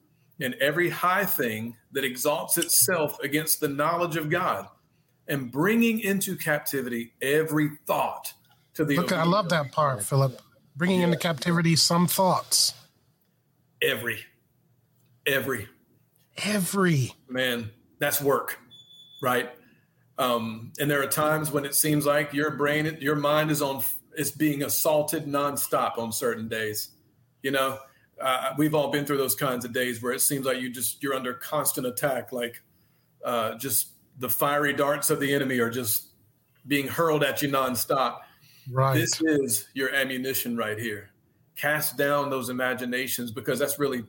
and 0.41 0.55
every 0.55 0.91
high 0.91 1.25
thing 1.25 1.77
that 1.93 2.05
exalts 2.05 2.59
itself 2.59 3.19
against 3.21 3.61
the 3.61 3.69
knowledge 3.69 4.17
of 4.17 4.29
God, 4.29 4.67
and 5.29 5.53
bringing 5.53 6.01
into 6.01 6.37
captivity 6.37 7.13
every 7.23 7.71
thought 7.87 8.33
to 8.75 8.85
the. 8.85 8.97
Look, 8.97 9.13
I 9.13 9.25
love 9.25 9.49
that 9.51 9.73
part, 9.73 10.03
Philip. 10.03 10.41
Bringing 10.75 11.01
yeah. 11.01 11.07
into 11.07 11.19
captivity 11.19 11.77
some 11.77 12.07
thoughts. 12.07 12.75
Every, 13.81 14.21
every, 15.27 15.69
every 16.39 17.13
man. 17.29 17.71
That's 17.99 18.21
work, 18.21 18.59
right? 19.23 19.51
Um, 20.19 20.73
and 20.79 20.91
there 20.91 21.03
are 21.03 21.07
times 21.07 21.51
when 21.51 21.65
it 21.65 21.75
seems 21.75 22.07
like 22.07 22.33
your 22.33 22.51
brain, 22.51 22.99
your 23.01 23.17
mind 23.17 23.51
is 23.51 23.63
on, 23.63 23.83
is 24.17 24.31
being 24.31 24.63
assaulted 24.63 25.27
nonstop 25.27 25.99
on 25.99 26.13
certain 26.13 26.49
days. 26.49 26.91
You 27.43 27.51
know, 27.51 27.79
uh, 28.21 28.53
we've 28.57 28.75
all 28.75 28.91
been 28.91 29.05
through 29.05 29.17
those 29.17 29.35
kinds 29.35 29.65
of 29.65 29.73
days 29.73 30.03
where 30.03 30.13
it 30.13 30.21
seems 30.21 30.47
like 30.47 30.61
you 30.61 30.71
just 30.71 31.03
you're 31.03 31.15
under 31.15 31.35
constant 31.35 31.87
attack, 31.87 32.33
like 32.33 32.63
uh, 33.25 33.57
just 33.57 33.89
the 34.19 34.29
fiery 34.29 34.73
darts 34.73 35.11
of 35.11 35.19
the 35.19 35.33
enemy 35.33 35.59
are 35.59 35.71
just 35.71 36.09
being 36.67 36.87
hurled 36.87 37.25
at 37.25 37.43
you 37.43 37.49
nonstop. 37.49 38.19
Right. 38.71 38.95
This 38.95 39.21
is 39.23 39.69
your 39.75 39.93
ammunition 39.95 40.57
right 40.57 40.79
here. 40.79 41.11
Cast 41.57 41.97
down 41.97 42.31
those 42.31 42.49
imaginations 42.49 43.33
because 43.33 43.59
that's 43.59 43.79
really 43.79 44.05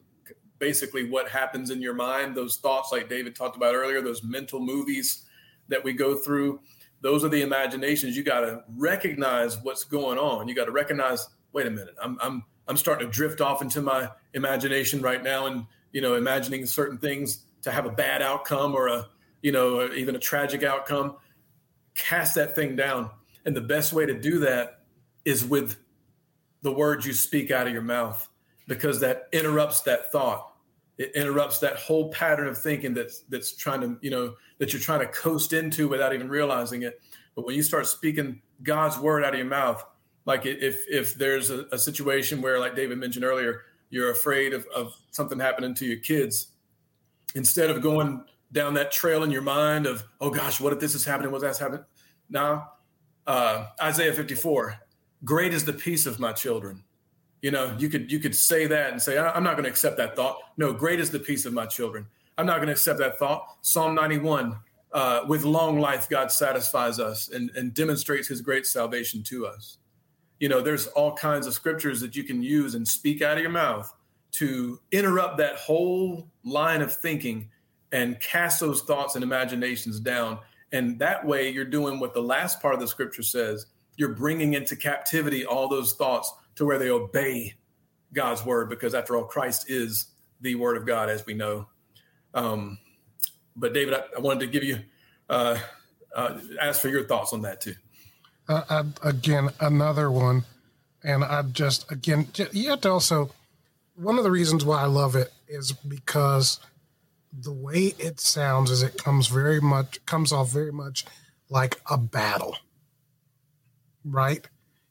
basically 0.60 1.10
what 1.10 1.28
happens 1.28 1.72
in 1.72 1.82
your 1.82 1.94
mind. 1.94 2.36
Those 2.36 2.58
thoughts, 2.58 2.92
like 2.92 3.10
David 3.10 3.36
talked 3.36 3.58
about 3.58 3.74
earlier, 3.74 4.02
those 4.02 4.24
mental 4.24 4.60
movies 4.60 5.26
that 5.68 5.84
we 5.84 5.94
go 5.94 6.16
through. 6.16 6.60
Those 7.02 7.24
are 7.24 7.30
the 7.30 7.42
imaginations. 7.42 8.16
You 8.16 8.24
got 8.24 8.42
to 8.42 8.64
recognize 8.78 9.58
what's 9.62 9.84
going 9.84 10.18
on. 10.18 10.48
You 10.48 10.56
got 10.56 10.66
to 10.66 10.72
recognize. 10.72 11.28
Wait 11.52 11.68
a 11.68 11.72
minute. 11.72 11.96
I'm 12.02 12.18
I'm 12.22 12.44
I'm 12.68 12.78
starting 12.78 13.08
to 13.08 13.12
drift 13.12 13.42
off 13.42 13.62
into 13.62 13.82
my 13.82 14.10
imagination 14.34 15.02
right 15.02 15.22
now, 15.22 15.48
and 15.48 15.66
you 15.92 16.02
know, 16.02 16.16
imagining 16.16 16.66
certain 16.66 16.98
things 16.98 17.44
to 17.62 17.72
have 17.72 17.86
a 17.86 17.92
bad 17.92 18.22
outcome 18.22 18.74
or 18.74 18.88
a 18.88 19.08
you 19.42 19.52
know, 19.52 19.92
even 19.94 20.16
a 20.16 20.20
tragic 20.20 20.64
outcome, 20.64 21.18
cast 21.96 22.36
that 22.36 22.56
thing 22.56 22.76
down. 22.76 23.12
And 23.46 23.56
the 23.56 23.62
best 23.62 23.94
way 23.94 24.06
to 24.06 24.14
do 24.14 24.40
that 24.40 24.80
is 25.26 25.46
with 25.46 25.78
the 26.62 26.72
words 26.72 27.06
you 27.06 27.14
speak 27.14 27.52
out 27.52 27.68
of 27.68 27.74
your 27.74 27.82
mouth, 27.82 28.28
because 28.68 29.02
that 29.02 29.28
interrupts 29.34 29.82
that 29.82 30.12
thought. 30.12 30.53
It 31.04 31.12
interrupts 31.16 31.60
that 31.60 31.76
whole 31.76 32.10
pattern 32.12 32.48
of 32.48 32.58
thinking 32.58 32.94
that's 32.94 33.22
that's 33.30 33.56
trying 33.56 33.82
to, 33.82 33.98
you 34.02 34.10
know, 34.10 34.36
that 34.60 34.72
you're 34.72 34.82
trying 34.82 35.02
to 35.02 35.08
coast 35.08 35.52
into 35.54 35.88
without 35.88 36.14
even 36.14 36.30
realizing 36.30 36.84
it. 36.84 37.02
But 37.36 37.46
when 37.46 37.56
you 37.56 37.64
start 37.64 37.88
speaking 37.88 38.42
God's 38.62 38.98
word 38.98 39.24
out 39.24 39.34
of 39.34 39.40
your 39.40 39.48
mouth, 39.48 39.84
like 40.26 40.46
if 40.46 40.84
if 40.88 41.16
there's 41.16 41.50
a, 41.50 41.66
a 41.72 41.78
situation 41.78 42.42
where, 42.42 42.60
like 42.60 42.76
David 42.76 42.98
mentioned 42.98 43.26
earlier, 43.26 43.64
you're 43.90 44.12
afraid 44.12 44.54
of, 44.54 44.66
of 44.74 44.96
something 45.12 45.40
happening 45.40 45.74
to 45.76 45.86
your 45.86 46.00
kids, 46.00 46.48
instead 47.36 47.70
of 47.70 47.82
going 47.82 48.24
down 48.54 48.76
that 48.76 48.92
trail 48.92 49.24
in 49.24 49.32
your 49.32 49.42
mind 49.42 49.86
of, 49.86 50.04
oh 50.22 50.30
gosh, 50.30 50.62
what 50.62 50.72
if 50.72 50.80
this 50.80 50.96
is 50.96 51.04
happening? 51.04 51.32
What's 51.32 51.44
that's 51.44 51.60
happening? 51.60 51.84
Now, 52.30 52.72
uh, 53.28 53.68
Isaiah 53.82 54.14
54, 54.14 54.76
great 55.26 55.54
is 55.54 55.66
the 55.66 55.74
peace 55.74 56.06
of 56.06 56.20
my 56.20 56.32
children. 56.32 56.84
You 57.44 57.52
know, 57.52 57.76
you 57.78 57.90
could 57.90 58.10
you 58.10 58.20
could 58.20 58.34
say 58.34 58.68
that 58.68 58.94
and 58.94 59.02
say, 59.02 59.20
I'm 59.20 59.44
not 59.44 59.56
going 59.56 59.66
to 59.66 59.70
accept 59.70 59.98
that 59.98 60.16
thought. 60.16 60.38
No, 60.56 60.72
great 60.72 61.02
is 61.02 61.12
the 61.12 61.20
peace 61.20 61.46
of 61.46 61.52
my 61.52 61.66
children. 61.66 62.08
I'm 62.38 62.46
not 62.46 62.56
going 62.56 62.68
to 62.68 62.72
accept 62.72 63.00
that 63.00 63.20
thought. 63.20 63.46
Psalm 63.62 63.94
91, 63.94 64.56
uh, 64.94 65.26
with 65.28 65.44
long 65.44 65.78
life, 65.78 66.08
God 66.08 66.32
satisfies 66.32 67.02
us 67.02 67.30
and, 67.30 67.52
and 67.56 67.74
demonstrates 67.74 68.30
his 68.30 68.40
great 68.40 68.66
salvation 68.66 69.24
to 69.24 69.46
us. 69.46 69.78
You 70.40 70.48
know, 70.48 70.62
there's 70.62 70.88
all 70.88 71.18
kinds 71.18 71.46
of 71.46 71.54
scriptures 71.54 72.00
that 72.00 72.16
you 72.16 72.24
can 72.24 72.42
use 72.42 72.76
and 72.76 72.88
speak 72.88 73.22
out 73.22 73.36
of 73.36 73.42
your 73.44 73.52
mouth 73.52 73.94
to 74.34 74.80
interrupt 74.94 75.38
that 75.40 75.58
whole 75.58 76.30
line 76.46 76.82
of 76.82 76.96
thinking 76.96 77.50
and 77.92 78.18
cast 78.22 78.62
those 78.62 78.84
thoughts 78.84 79.16
and 79.16 79.24
imaginations 79.24 80.00
down. 80.00 80.40
And 80.72 80.98
that 81.00 81.26
way, 81.26 81.50
you're 81.50 81.66
doing 81.66 82.00
what 82.00 82.14
the 82.14 82.24
last 82.24 82.62
part 82.62 82.74
of 82.74 82.80
the 82.80 82.88
scripture 82.88 83.22
says. 83.22 83.66
You're 83.98 84.16
bringing 84.16 84.54
into 84.54 84.78
captivity 84.78 85.46
all 85.46 85.68
those 85.68 85.92
thoughts 85.94 86.34
to 86.56 86.66
where 86.66 86.78
they 86.78 86.90
obey 86.90 87.54
God's 88.14 88.46
word, 88.46 88.70
because 88.70 88.94
after 88.94 89.16
all, 89.16 89.24
Christ 89.24 89.70
is 89.70 90.08
the 90.42 90.56
word 90.56 90.78
of 90.78 90.86
God, 90.86 91.10
as 91.10 91.26
we 91.26 91.34
know. 91.34 91.68
Um, 92.34 92.78
but 93.56 93.74
David, 93.74 93.94
I, 93.94 94.04
I, 94.18 94.20
wanted 94.20 94.42
to 94.42 94.48
give 94.48 94.64
you 94.64 94.80
uh, 95.30 95.58
uh, 96.16 96.40
ask 96.60 96.82
for 96.82 96.90
your 96.90 97.06
thoughts 97.06 97.34
on 97.34 97.42
that 97.44 97.62
too. 97.62 97.76
Uh, 98.48 98.64
I, 98.70 99.08
again, 99.08 99.50
another 99.60 100.12
one, 100.12 100.44
and 101.04 101.24
I 101.24 101.44
just 101.44 101.92
again, 101.92 102.28
you 102.52 102.70
have 102.70 102.82
to 102.82 102.92
also. 102.92 103.32
One 103.96 104.18
of 104.18 104.24
the 104.24 104.32
reasons 104.32 104.66
why 104.66 104.82
I 104.82 104.88
love 104.88 105.16
it 105.16 105.32
is 105.48 105.72
because 105.72 106.60
the 107.32 107.54
way 107.54 107.94
it 107.98 108.20
sounds 108.20 108.70
is 108.70 108.84
it 108.84 108.98
comes 108.98 109.28
very 109.28 109.60
much 109.60 110.04
comes 110.06 110.32
off 110.32 110.52
very 110.52 110.72
much 110.72 111.06
like 111.50 111.80
a 111.90 111.98
battle 111.98 112.58
right 114.06 114.48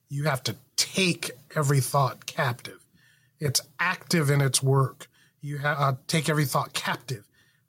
you 0.08 0.24
have 0.24 0.42
to 0.42 0.56
take 0.82 1.30
every 1.54 1.80
thought 1.80 2.26
captive 2.26 2.80
it's 3.40 3.60
active 3.78 4.30
in 4.30 4.40
its 4.40 4.62
work 4.62 5.08
you 5.40 5.58
have 5.58 5.78
uh, 5.78 5.92
take 6.06 6.28
every 6.28 6.44
thought 6.44 6.72
captive 6.72 7.24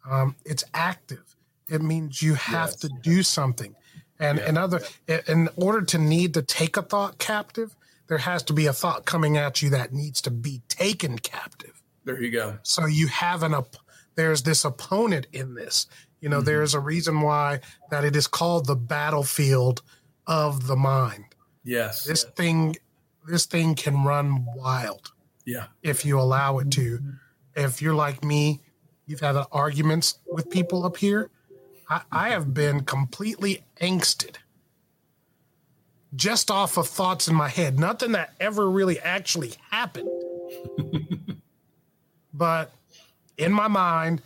um, 0.09 0.36
it's 0.45 0.64
active 0.74 1.36
it 1.70 1.82
means 1.82 2.22
you 2.22 2.34
have 2.34 2.70
yes. 2.70 2.76
to 2.76 2.89
do 3.01 3.24
something 3.24 3.76
and 4.20 4.39
yeah. 4.39 4.49
in 4.49 4.57
other 4.57 4.82
in 5.28 5.49
order 5.55 5.82
to 5.82 5.97
need 5.97 6.34
to 6.34 6.41
take 6.41 6.78
a 6.78 6.82
thought 6.82 7.18
captive 7.18 7.76
there 8.07 8.18
has 8.18 8.43
to 8.43 8.53
be 8.53 8.66
a 8.66 8.74
thought 8.74 9.05
coming 9.05 9.38
at 9.38 9.61
you 9.61 9.70
that 9.70 9.93
needs 9.93 10.22
to 10.22 10.32
be 10.32 10.61
taken 10.68 11.18
captive 11.18 11.82
there 12.03 12.22
you 12.22 12.32
go 12.32 12.57
so 12.64 12.86
you 12.86 13.07
have 13.07 13.43
an 13.43 13.53
up 13.53 13.78
there's 14.16 14.43
this 14.43 14.66
opponent 14.66 15.28
in 15.34 15.55
this. 15.55 15.88
You 16.22 16.30
know, 16.30 16.38
mm-hmm. 16.38 16.45
there's 16.45 16.74
a 16.74 16.80
reason 16.80 17.22
why 17.22 17.59
that 17.89 18.03
it 18.03 18.16
is 18.16 18.28
called 18.28 18.66
the 18.68 18.76
battlefield 18.76 19.82
of 20.28 20.68
the 20.68 20.76
mind. 20.76 21.26
Yes. 21.64 22.03
This 22.03 22.24
thing 22.24 22.76
this 23.26 23.45
thing 23.45 23.76
can 23.76 24.03
run 24.03 24.45
wild. 24.55 25.11
Yeah. 25.45 25.65
If 25.82 26.05
you 26.05 26.19
allow 26.19 26.59
it 26.59 26.71
to. 26.71 26.97
Mm-hmm. 26.97 27.09
If 27.55 27.82
you're 27.82 27.93
like 27.93 28.24
me, 28.24 28.61
you've 29.05 29.19
had 29.19 29.36
arguments 29.51 30.19
with 30.26 30.49
people 30.49 30.86
up 30.86 30.97
here. 30.97 31.30
I, 31.89 32.01
I 32.11 32.30
have 32.30 32.53
been 32.53 32.84
completely 32.84 33.63
angsted 33.82 34.38
just 36.15 36.51
off 36.51 36.78
of 36.78 36.88
thoughts 36.88 37.28
in 37.28 37.36
my 37.36 37.49
head. 37.49 37.80
Nothing 37.80 38.11
that 38.13 38.34
ever 38.39 38.69
really 38.69 38.99
actually 38.99 39.53
happened. 39.71 40.09
but 42.34 42.71
in 43.38 43.51
my 43.51 43.67
mind, 43.67 44.21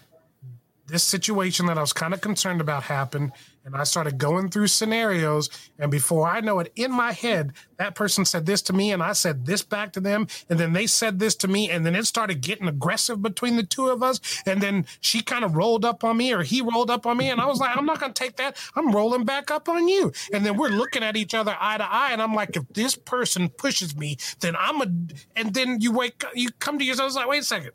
this 0.87 1.03
situation 1.03 1.65
that 1.67 1.77
I 1.77 1.81
was 1.81 1.93
kind 1.93 2.13
of 2.13 2.21
concerned 2.21 2.61
about 2.61 2.83
happened. 2.83 3.31
And 3.67 3.75
I 3.75 3.83
started 3.83 4.17
going 4.17 4.49
through 4.49 4.67
scenarios. 4.67 5.49
And 5.77 5.91
before 5.91 6.25
I 6.25 6.39
know 6.39 6.59
it, 6.59 6.71
in 6.77 6.89
my 6.89 7.11
head, 7.11 7.51
that 7.75 7.95
person 7.95 8.23
said 8.23 8.45
this 8.45 8.61
to 8.63 8.73
me, 8.73 8.93
and 8.93 9.03
I 9.03 9.11
said 9.11 9.45
this 9.45 9.61
back 9.61 9.91
to 9.91 9.99
them. 9.99 10.27
And 10.49 10.57
then 10.57 10.71
they 10.71 10.87
said 10.87 11.19
this 11.19 11.35
to 11.35 11.49
me. 11.49 11.69
And 11.69 11.85
then 11.85 11.93
it 11.93 12.05
started 12.05 12.39
getting 12.39 12.69
aggressive 12.69 13.21
between 13.21 13.57
the 13.57 13.63
two 13.63 13.89
of 13.89 14.01
us. 14.01 14.21
And 14.45 14.61
then 14.61 14.85
she 15.01 15.21
kind 15.21 15.43
of 15.43 15.57
rolled 15.57 15.83
up 15.83 16.05
on 16.05 16.15
me, 16.15 16.31
or 16.31 16.43
he 16.43 16.61
rolled 16.61 16.89
up 16.89 17.05
on 17.05 17.17
me. 17.17 17.29
And 17.29 17.41
I 17.41 17.45
was 17.45 17.59
like, 17.59 17.75
I'm 17.75 17.85
not 17.85 17.99
going 17.99 18.13
to 18.13 18.23
take 18.23 18.37
that. 18.37 18.55
I'm 18.73 18.93
rolling 18.93 19.25
back 19.25 19.51
up 19.51 19.67
on 19.67 19.89
you. 19.89 20.13
And 20.31 20.45
then 20.45 20.55
we're 20.55 20.69
looking 20.69 21.03
at 21.03 21.17
each 21.17 21.33
other 21.33 21.57
eye 21.59 21.77
to 21.77 21.91
eye. 21.91 22.13
And 22.13 22.21
I'm 22.21 22.33
like, 22.33 22.55
if 22.55 22.65
this 22.69 22.95
person 22.95 23.49
pushes 23.49 23.97
me, 23.97 24.15
then 24.39 24.55
I'm 24.57 24.81
a. 24.81 24.87
And 25.35 25.53
then 25.53 25.81
you 25.81 25.91
wake, 25.91 26.23
you 26.33 26.51
come 26.59 26.79
to 26.79 26.85
yourself, 26.85 27.03
I 27.03 27.05
was 27.07 27.15
like, 27.17 27.27
wait 27.27 27.41
a 27.41 27.43
second 27.43 27.71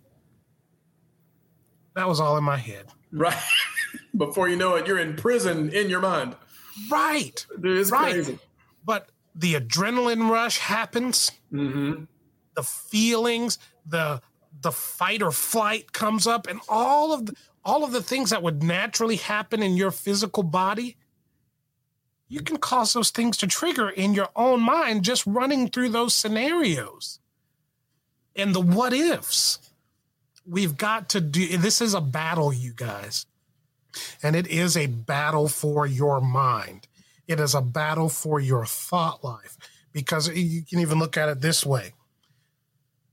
that 1.94 2.08
was 2.08 2.20
all 2.20 2.36
in 2.36 2.44
my 2.44 2.56
head. 2.56 2.86
Right. 3.12 3.36
Before 4.16 4.48
you 4.48 4.56
know 4.56 4.74
it, 4.76 4.86
you're 4.86 4.98
in 4.98 5.16
prison 5.16 5.70
in 5.70 5.88
your 5.90 6.00
mind. 6.00 6.36
Right. 6.90 7.44
Dude, 7.60 7.78
it's 7.78 7.90
right. 7.90 8.14
crazy. 8.14 8.38
But 8.84 9.10
the 9.34 9.54
adrenaline 9.54 10.30
rush 10.30 10.58
happens. 10.58 11.32
Mm-hmm. 11.52 12.04
The 12.54 12.62
feelings, 12.62 13.58
the 13.86 14.20
the 14.60 14.72
fight 14.72 15.22
or 15.22 15.32
flight 15.32 15.92
comes 15.92 16.26
up, 16.26 16.46
and 16.46 16.60
all 16.68 17.12
of 17.12 17.26
the, 17.26 17.34
all 17.64 17.84
of 17.84 17.92
the 17.92 18.02
things 18.02 18.30
that 18.30 18.42
would 18.42 18.62
naturally 18.62 19.16
happen 19.16 19.62
in 19.62 19.76
your 19.76 19.90
physical 19.90 20.42
body, 20.42 20.96
you 22.28 22.42
can 22.42 22.58
cause 22.58 22.92
those 22.92 23.10
things 23.10 23.36
to 23.38 23.46
trigger 23.46 23.88
in 23.88 24.14
your 24.14 24.28
own 24.36 24.60
mind 24.60 25.04
just 25.04 25.26
running 25.26 25.68
through 25.68 25.88
those 25.90 26.14
scenarios 26.14 27.18
and 28.36 28.54
the 28.54 28.60
what 28.60 28.92
ifs. 28.92 29.58
We've 30.46 30.76
got 30.76 31.08
to 31.10 31.20
do 31.20 31.56
this 31.56 31.80
is 31.80 31.94
a 31.94 32.00
battle, 32.00 32.52
you 32.52 32.72
guys. 32.74 33.26
And 34.22 34.34
it 34.34 34.46
is 34.46 34.76
a 34.76 34.86
battle 34.86 35.48
for 35.48 35.86
your 35.86 36.20
mind. 36.20 36.88
It 37.28 37.38
is 37.38 37.54
a 37.54 37.62
battle 37.62 38.08
for 38.08 38.40
your 38.40 38.66
thought 38.66 39.22
life 39.22 39.56
because 39.92 40.28
you 40.28 40.62
can 40.62 40.80
even 40.80 40.98
look 40.98 41.16
at 41.16 41.28
it 41.28 41.40
this 41.40 41.64
way. 41.64 41.92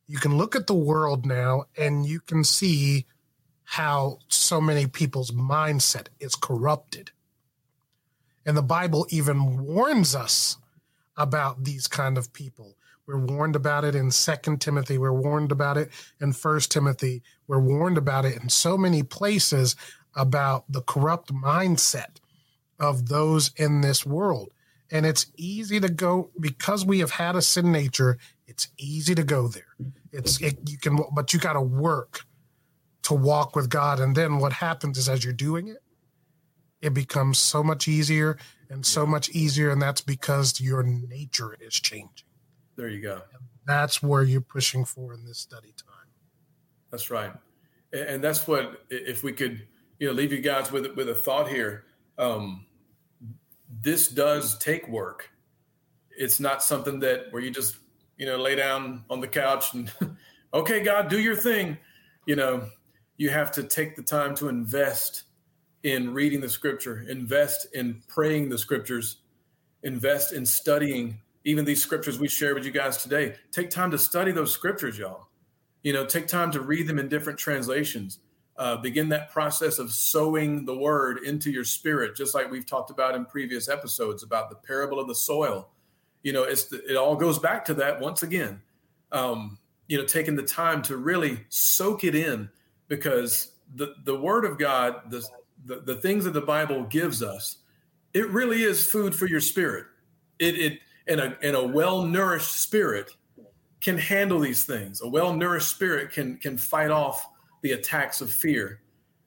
You 0.07 0.17
can 0.17 0.37
look 0.37 0.55
at 0.55 0.67
the 0.67 0.73
world 0.73 1.25
now 1.25 1.65
and 1.77 2.05
you 2.05 2.19
can 2.19 2.43
see 2.43 3.05
how 3.63 4.17
so 4.27 4.59
many 4.59 4.87
people's 4.87 5.29
mindset 5.29 6.07
is 6.19 6.33
corrupted. 6.35 7.11
And 8.45 8.57
the 8.57 8.63
Bible 8.63 9.05
even 9.09 9.63
warns 9.63 10.15
us 10.15 10.57
about 11.15 11.65
these 11.65 11.87
kind 11.87 12.17
of 12.17 12.33
people. 12.33 12.75
We're 13.09 13.17
warned 13.17 13.55
about 13.55 13.85
it 13.85 13.95
in 13.95 14.11
Second 14.11 14.61
Timothy. 14.61 14.99
We're 14.99 15.11
warned 15.11 15.51
about 15.51 15.77
it 15.77 15.89
in 16.21 16.31
First 16.31 16.69
Timothy. 16.69 17.23
We're 17.47 17.59
warned 17.59 17.97
about 17.97 18.23
it 18.23 18.39
in 18.39 18.49
so 18.49 18.77
many 18.77 19.01
places 19.01 19.75
about 20.15 20.71
the 20.71 20.83
corrupt 20.83 21.33
mindset 21.33 22.17
of 22.79 23.09
those 23.09 23.49
in 23.55 23.81
this 23.81 24.05
world. 24.05 24.53
And 24.91 25.07
it's 25.07 25.25
easy 25.35 25.79
to 25.79 25.89
go 25.89 26.29
because 26.39 26.85
we 26.85 26.99
have 26.99 27.09
had 27.09 27.35
a 27.35 27.41
sin 27.41 27.71
nature. 27.71 28.19
It's 28.45 28.67
easy 28.77 29.15
to 29.15 29.23
go 29.23 29.47
there. 29.47 29.75
It's 30.11 30.39
it, 30.39 30.59
you 30.69 30.77
can, 30.77 30.99
but 31.11 31.33
you 31.33 31.39
got 31.39 31.53
to 31.53 31.61
work 31.61 32.25
to 33.03 33.15
walk 33.15 33.55
with 33.55 33.69
God. 33.69 33.99
And 33.99 34.15
then 34.15 34.37
what 34.37 34.53
happens 34.53 34.99
is 34.99 35.09
as 35.09 35.23
you're 35.23 35.33
doing 35.33 35.67
it, 35.67 35.81
it 36.79 36.93
becomes 36.93 37.39
so 37.39 37.63
much 37.63 37.87
easier 37.87 38.37
and 38.69 38.85
so 38.85 39.07
much 39.07 39.29
easier. 39.29 39.71
And 39.71 39.81
that's 39.81 40.01
because 40.01 40.61
your 40.61 40.83
nature 40.83 41.57
is 41.59 41.73
changing. 41.73 42.28
There 42.79 42.87
you 42.87 43.01
go. 43.01 43.21
That's 43.67 44.01
where 44.01 44.23
you're 44.23 44.39
pushing 44.39 44.85
for 44.85 45.13
in 45.13 45.25
this 45.25 45.37
study 45.37 45.73
time. 45.75 46.07
That's 46.91 47.11
right. 47.11 47.33
And 47.91 48.23
that's 48.23 48.47
what, 48.47 48.85
if 48.89 49.21
we 49.21 49.33
could, 49.33 49.67
you 49.99 50.07
know, 50.07 50.13
leave 50.13 50.31
you 50.31 50.39
guys 50.39 50.71
with, 50.71 50.95
with 50.95 51.09
a 51.09 51.13
thought 51.13 51.49
here. 51.49 51.83
Um, 52.17 52.65
this 53.81 54.07
does 54.07 54.57
take 54.59 54.87
work. 54.87 55.29
It's 56.17 56.39
not 56.39 56.63
something 56.63 57.01
that 57.01 57.25
where 57.31 57.41
you 57.41 57.51
just, 57.51 57.75
you 58.15 58.25
know, 58.25 58.37
lay 58.37 58.55
down 58.55 59.03
on 59.09 59.19
the 59.19 59.27
couch 59.27 59.73
and, 59.73 59.91
okay, 60.53 60.81
God, 60.81 61.09
do 61.09 61.19
your 61.19 61.35
thing. 61.35 61.77
You 62.27 62.37
know, 62.37 62.69
you 63.17 63.29
have 63.29 63.51
to 63.51 63.63
take 63.63 63.97
the 63.97 64.03
time 64.03 64.35
to 64.35 64.47
invest 64.47 65.23
in 65.83 66.13
reading 66.13 66.39
the 66.39 66.47
scripture, 66.47 67.05
invest 67.09 67.67
in 67.73 68.01
praying 68.07 68.47
the 68.47 68.57
scriptures, 68.57 69.17
invest 69.83 70.31
in 70.31 70.45
studying 70.45 71.19
even 71.43 71.65
these 71.65 71.81
scriptures 71.81 72.19
we 72.19 72.27
share 72.27 72.53
with 72.53 72.65
you 72.65 72.71
guys 72.71 72.97
today. 72.97 73.35
Take 73.51 73.69
time 73.69 73.91
to 73.91 73.97
study 73.97 74.31
those 74.31 74.51
scriptures, 74.51 74.97
y'all. 74.97 75.27
You 75.83 75.93
know, 75.93 76.05
take 76.05 76.27
time 76.27 76.51
to 76.51 76.61
read 76.61 76.87
them 76.87 76.99
in 76.99 77.07
different 77.07 77.39
translations. 77.39 78.19
Uh, 78.57 78.75
begin 78.75 79.07
that 79.07 79.31
process 79.31 79.79
of 79.79 79.89
sowing 79.89 80.65
the 80.65 80.75
word 80.75 81.19
into 81.23 81.49
your 81.49 81.63
spirit, 81.63 82.13
just 82.13 82.35
like 82.35 82.51
we've 82.51 82.65
talked 82.65 82.89
about 82.89 83.15
in 83.15 83.23
previous 83.23 83.69
episodes 83.69 84.21
about 84.21 84.49
the 84.49 84.55
parable 84.57 84.99
of 84.99 85.07
the 85.07 85.15
soil. 85.15 85.69
You 86.23 86.33
know, 86.33 86.43
it's 86.43 86.65
the, 86.65 86.83
it 86.85 86.97
all 86.97 87.15
goes 87.15 87.39
back 87.39 87.63
to 87.65 87.73
that 87.75 88.01
once 88.01 88.23
again. 88.23 88.61
Um, 89.13 89.57
you 89.87 89.97
know, 89.97 90.03
taking 90.03 90.35
the 90.35 90.43
time 90.43 90.81
to 90.83 90.97
really 90.97 91.39
soak 91.47 92.03
it 92.03 92.15
in, 92.15 92.49
because 92.89 93.53
the 93.75 93.95
the 94.03 94.19
word 94.19 94.43
of 94.43 94.59
God, 94.59 95.09
the 95.09 95.25
the, 95.65 95.79
the 95.79 95.95
things 95.95 96.25
that 96.25 96.33
the 96.33 96.41
Bible 96.41 96.83
gives 96.83 97.23
us, 97.23 97.59
it 98.13 98.29
really 98.29 98.63
is 98.63 98.85
food 98.85 99.15
for 99.15 99.25
your 99.27 99.39
spirit. 99.39 99.85
It 100.37 100.55
it 100.59 100.79
and 101.09 101.19
a 101.19 101.37
and 101.41 101.55
a 101.55 101.67
well 101.67 102.03
nourished 102.03 102.61
spirit 102.61 103.11
can 103.81 103.97
handle 103.97 104.39
these 104.39 104.63
things. 104.63 105.01
A 105.01 105.07
well 105.07 105.33
nourished 105.33 105.69
spirit 105.69 106.11
can 106.11 106.37
can 106.37 106.57
fight 106.57 106.91
off 106.91 107.27
the 107.61 107.71
attacks 107.71 108.21
of 108.21 108.31
fear. 108.31 108.81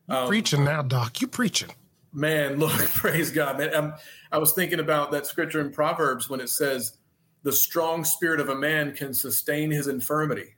Um, 0.08 0.28
preaching 0.28 0.64
now, 0.64 0.82
Doc. 0.82 1.20
You 1.20 1.26
preaching. 1.26 1.70
Man, 2.12 2.56
look, 2.58 2.72
praise 2.72 3.30
God, 3.30 3.58
man. 3.58 3.74
I'm, 3.74 3.94
I 4.30 4.38
was 4.38 4.52
thinking 4.52 4.80
about 4.80 5.10
that 5.12 5.26
scripture 5.26 5.60
in 5.60 5.70
Proverbs 5.72 6.30
when 6.30 6.40
it 6.40 6.48
says, 6.48 6.98
"The 7.42 7.52
strong 7.52 8.04
spirit 8.04 8.40
of 8.40 8.48
a 8.48 8.56
man 8.56 8.92
can 8.92 9.12
sustain 9.12 9.70
his 9.70 9.88
infirmity." 9.88 10.54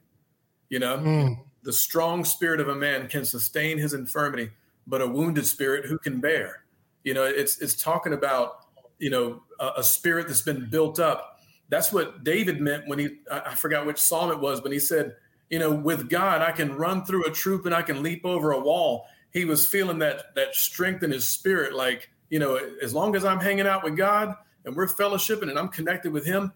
You 0.68 0.78
know, 0.78 0.98
mm. 0.98 1.38
the 1.62 1.72
strong 1.72 2.24
spirit 2.24 2.60
of 2.60 2.68
a 2.68 2.74
man 2.74 3.08
can 3.08 3.24
sustain 3.24 3.78
his 3.78 3.94
infirmity, 3.94 4.50
but 4.86 5.00
a 5.00 5.06
wounded 5.06 5.46
spirit 5.46 5.86
who 5.86 5.98
can 5.98 6.20
bear? 6.20 6.64
You 7.04 7.14
know, 7.14 7.24
it's 7.24 7.60
it's 7.60 7.74
talking 7.74 8.12
about 8.12 8.66
you 8.98 9.10
know 9.10 9.42
a, 9.60 9.70
a 9.78 9.84
spirit 9.84 10.28
that's 10.28 10.42
been 10.42 10.68
built 10.70 10.98
up. 10.98 11.40
That's 11.68 11.92
what 11.92 12.24
David 12.24 12.60
meant 12.60 12.88
when 12.88 12.98
he 12.98 13.08
I, 13.30 13.54
forgot 13.54 13.86
which 13.86 13.98
psalm 13.98 14.30
it 14.30 14.38
was, 14.38 14.60
but 14.60 14.72
he 14.72 14.78
said 14.78 15.14
you 15.50 15.58
know, 15.58 15.70
with 15.70 16.08
God, 16.08 16.42
I 16.42 16.52
can 16.52 16.74
run 16.74 17.04
through 17.04 17.26
a 17.26 17.30
troop 17.30 17.66
and 17.66 17.74
I 17.74 17.82
can 17.82 18.02
leap 18.02 18.24
over 18.24 18.52
a 18.52 18.60
wall. 18.60 19.06
He 19.32 19.44
was 19.44 19.66
feeling 19.66 19.98
that 20.00 20.34
that 20.34 20.54
strength 20.54 21.02
in 21.02 21.10
his 21.10 21.28
spirit, 21.28 21.74
like, 21.74 22.10
you 22.30 22.38
know, 22.38 22.58
as 22.82 22.94
long 22.94 23.14
as 23.16 23.24
I'm 23.24 23.40
hanging 23.40 23.66
out 23.66 23.84
with 23.84 23.96
God 23.96 24.34
and 24.64 24.74
we're 24.74 24.86
fellowshipping 24.86 25.48
and 25.48 25.58
I'm 25.58 25.68
connected 25.68 26.12
with 26.12 26.24
him, 26.24 26.52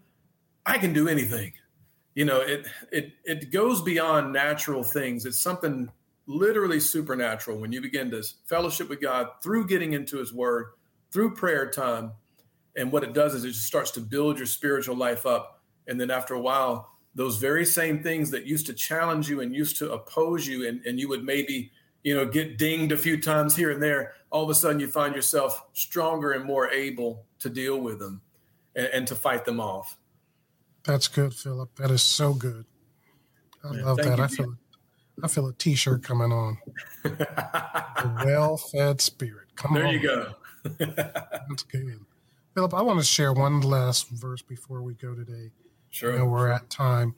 I 0.65 0.79
can 0.79 0.93
do 0.93 1.09
anything. 1.09 1.53
You 2.15 2.25
know, 2.25 2.41
it 2.41 2.67
it 2.91 3.13
it 3.25 3.53
goes 3.53 3.83
beyond 3.83 4.33
natural 4.33 4.83
things. 4.83 5.27
It's 5.27 5.39
something 5.39 5.91
literally 6.27 6.81
supernatural 6.81 7.59
when 7.59 7.73
you 7.73 7.81
begin 7.81 8.11
to 8.11 8.23
fellowship 8.47 8.89
with 8.89 9.01
God 9.01 9.29
through 9.43 9.67
getting 9.67 9.93
into 9.93 10.19
his 10.19 10.33
word, 10.33 10.73
through 11.13 11.35
prayer 11.35 11.71
time. 11.71 12.13
And 12.79 12.93
what 12.93 13.03
it 13.03 13.13
does 13.13 13.35
is 13.35 13.45
it 13.45 13.49
just 13.49 13.67
starts 13.67 13.91
to 13.93 14.01
build 14.01 14.39
your 14.39 14.47
spiritual 14.47 14.97
life 14.97 15.27
up. 15.27 15.61
And 15.89 16.01
then 16.01 16.11
after 16.11 16.35
a 16.35 16.41
while, 16.41 16.91
those 17.15 17.37
very 17.37 17.65
same 17.65 18.03
things 18.03 18.31
that 18.31 18.47
used 18.47 18.67
to 18.67 18.73
challenge 18.73 19.29
you 19.29 19.41
and 19.41 19.55
used 19.55 19.77
to 19.79 19.93
oppose 19.93 20.47
you 20.47 20.69
and, 20.69 20.85
and 20.87 21.01
you 21.01 21.09
would 21.09 21.25
maybe 21.25 21.73
you 22.05 22.15
know 22.15 22.25
get 22.25 22.59
dinged 22.59 22.93
a 22.93 22.97
few 22.97 23.21
times 23.21 23.57
here 23.57 23.73
and 23.73 23.83
there 23.83 24.13
all 24.31 24.45
of 24.45 24.51
a 24.51 24.55
sudden 24.55 24.79
you 24.79 24.87
find 24.87 25.17
yourself 25.17 25.65
stronger 25.73 26.33
and 26.33 26.45
more 26.45 26.71
able 26.71 27.25
to 27.41 27.51
deal 27.51 27.81
with 27.81 27.99
them 27.99 28.21
and, 28.77 28.87
and 28.87 29.07
to 29.09 29.17
fight 29.17 29.45
them 29.45 29.59
off. 29.59 29.97
That's 30.85 31.09
good 31.09 31.35
philip. 31.35 31.75
That 31.77 31.91
is 31.91 32.03
so 32.03 32.35
good. 32.35 32.65
I 33.65 33.73
love 33.73 33.97
that. 33.97 34.17
you, 34.17 34.25
i 34.25 34.29
feel 34.29 34.55
i 35.25 35.29
feel 35.29 35.49
a 35.49 35.53
t-shirt 35.55 36.05
coming 36.05 36.31
on. 36.31 36.59
Well-fed 38.25 39.01
spirit. 39.01 39.49
Come 39.57 39.75
there 39.75 39.87
on. 39.87 39.95
you 39.95 40.01
go. 40.01 40.35
That's 40.79 41.65
good 41.65 42.07
philip 42.59 42.75
i 42.75 42.83
want 42.83 42.99
to 42.99 43.05
share 43.05 43.33
one 43.33 43.61
last 43.61 44.09
verse 44.11 44.43
before 44.43 44.83
we 44.83 44.95
go 44.95 45.15
today 45.15 45.51
Sure. 45.91 46.13
You 46.13 46.19
know, 46.19 46.27
we're 46.27 46.49
at 46.49 46.71
time. 46.71 47.15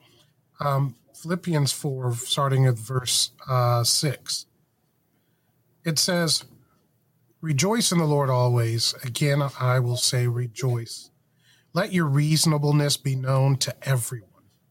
Um, 0.60 0.96
Philippians 1.14 1.72
4, 1.72 2.14
starting 2.14 2.66
at 2.66 2.78
verse 2.78 3.32
uh, 3.48 3.84
6. 3.84 4.46
It 5.84 5.98
says, 5.98 6.44
Rejoice 7.40 7.90
in 7.90 7.98
the 7.98 8.04
Lord 8.04 8.28
always. 8.28 8.94
Again, 9.02 9.42
I 9.58 9.78
will 9.80 9.96
say, 9.96 10.26
rejoice. 10.26 11.10
Let 11.72 11.92
your 11.92 12.06
reasonableness 12.06 12.96
be 12.96 13.16
known 13.16 13.56
to 13.58 13.74
everyone. 13.88 14.28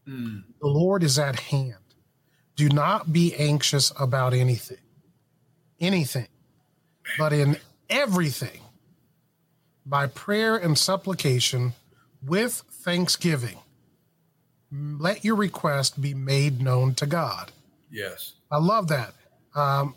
Mm. 0.08 0.44
The 0.62 0.68
Lord 0.68 1.04
is 1.04 1.18
at 1.18 1.40
hand. 1.40 1.76
Do 2.56 2.70
not 2.70 3.12
be 3.14 3.34
anxious 3.36 3.92
about 4.00 4.34
anything, 4.34 4.82
anything, 5.80 6.28
but 7.18 7.32
in 7.32 7.58
everything, 7.90 8.62
by 9.86 10.08
prayer 10.08 10.56
and 10.56 10.78
supplication, 10.78 11.74
with 12.22 12.64
thanksgiving 12.70 13.58
let 14.72 15.26
your 15.26 15.36
request 15.36 16.02
be 16.02 16.14
made 16.14 16.62
known 16.62 16.94
to 16.96 17.06
God. 17.06 17.52
Yes. 17.92 18.34
I 18.52 18.58
love 18.58 18.88
that. 18.90 19.14
Um, 19.56 19.96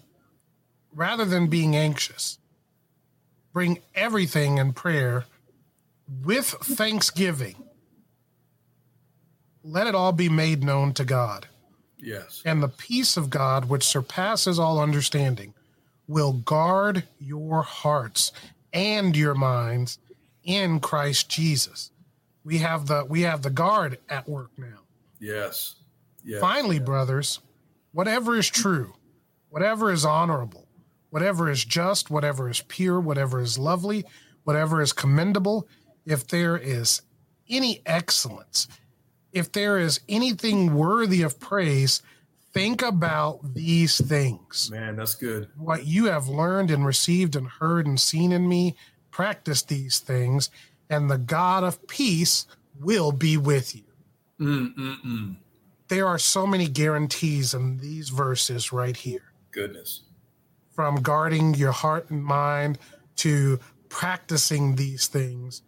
rather 0.94 1.24
than 1.24 1.48
being 1.48 1.76
anxious, 1.76 2.38
bring 3.52 3.80
everything 3.94 4.58
in 4.58 4.72
prayer 4.72 5.24
with 6.24 6.46
thanksgiving. 6.46 7.56
Let 9.62 9.86
it 9.86 9.94
all 9.94 10.12
be 10.12 10.28
made 10.28 10.64
known 10.64 10.92
to 10.94 11.04
God. 11.04 11.46
Yes. 11.98 12.42
And 12.44 12.62
the 12.62 12.68
peace 12.68 13.16
of 13.16 13.30
God, 13.30 13.66
which 13.66 13.84
surpasses 13.84 14.58
all 14.58 14.80
understanding, 14.80 15.54
will 16.08 16.32
guard 16.32 17.04
your 17.20 17.62
hearts 17.62 18.32
and 18.72 19.16
your 19.16 19.34
minds 19.34 19.98
in 20.44 20.80
Christ 20.80 21.28
Jesus 21.28 21.92
we 22.44 22.58
have 22.58 22.86
the 22.86 23.04
we 23.08 23.22
have 23.22 23.42
the 23.42 23.50
guard 23.50 23.98
at 24.08 24.28
work 24.28 24.50
now. 24.56 24.80
Yes. 25.20 25.76
yes. 26.24 26.40
Finally, 26.40 26.80
brothers, 26.80 27.40
whatever 27.92 28.36
is 28.36 28.48
true, 28.48 28.94
whatever 29.50 29.92
is 29.92 30.04
honorable, 30.04 30.66
whatever 31.10 31.48
is 31.48 31.64
just, 31.64 32.10
whatever 32.10 32.50
is 32.50 32.60
pure, 32.62 32.98
whatever 32.98 33.40
is 33.40 33.58
lovely, 33.58 34.04
whatever 34.42 34.82
is 34.82 34.92
commendable, 34.92 35.68
if 36.04 36.26
there 36.26 36.56
is 36.56 37.02
any 37.48 37.82
excellence, 37.86 38.66
if 39.32 39.52
there 39.52 39.78
is 39.78 40.00
anything 40.08 40.74
worthy 40.74 41.22
of 41.22 41.38
praise, 41.38 42.02
think 42.52 42.82
about 42.82 43.54
these 43.54 44.00
things. 44.06 44.70
Man, 44.70 44.96
that's 44.96 45.14
good. 45.14 45.48
What 45.56 45.86
you 45.86 46.06
have 46.06 46.28
learned 46.28 46.70
and 46.70 46.84
received 46.84 47.36
and 47.36 47.48
heard 47.48 47.86
and 47.86 47.98
seen 48.00 48.32
in 48.32 48.48
me, 48.48 48.76
practice 49.10 49.62
these 49.62 49.98
things, 49.98 50.50
and 50.90 51.10
the 51.10 51.18
God 51.18 51.64
of 51.64 51.86
peace 51.86 52.46
will 52.80 53.12
be 53.12 53.36
with 53.36 53.74
you. 53.74 53.84
Mm-mm-mm. 54.40 55.36
There 55.88 56.06
are 56.06 56.18
so 56.18 56.46
many 56.46 56.68
guarantees 56.68 57.54
in 57.54 57.78
these 57.78 58.08
verses 58.08 58.72
right 58.72 58.96
here. 58.96 59.32
Goodness. 59.50 60.02
From 60.70 60.96
guarding 60.96 61.54
your 61.54 61.72
heart 61.72 62.10
and 62.10 62.24
mind 62.24 62.78
to 63.16 63.60
practicing 63.90 64.76
these 64.76 65.06
things, 65.06 65.62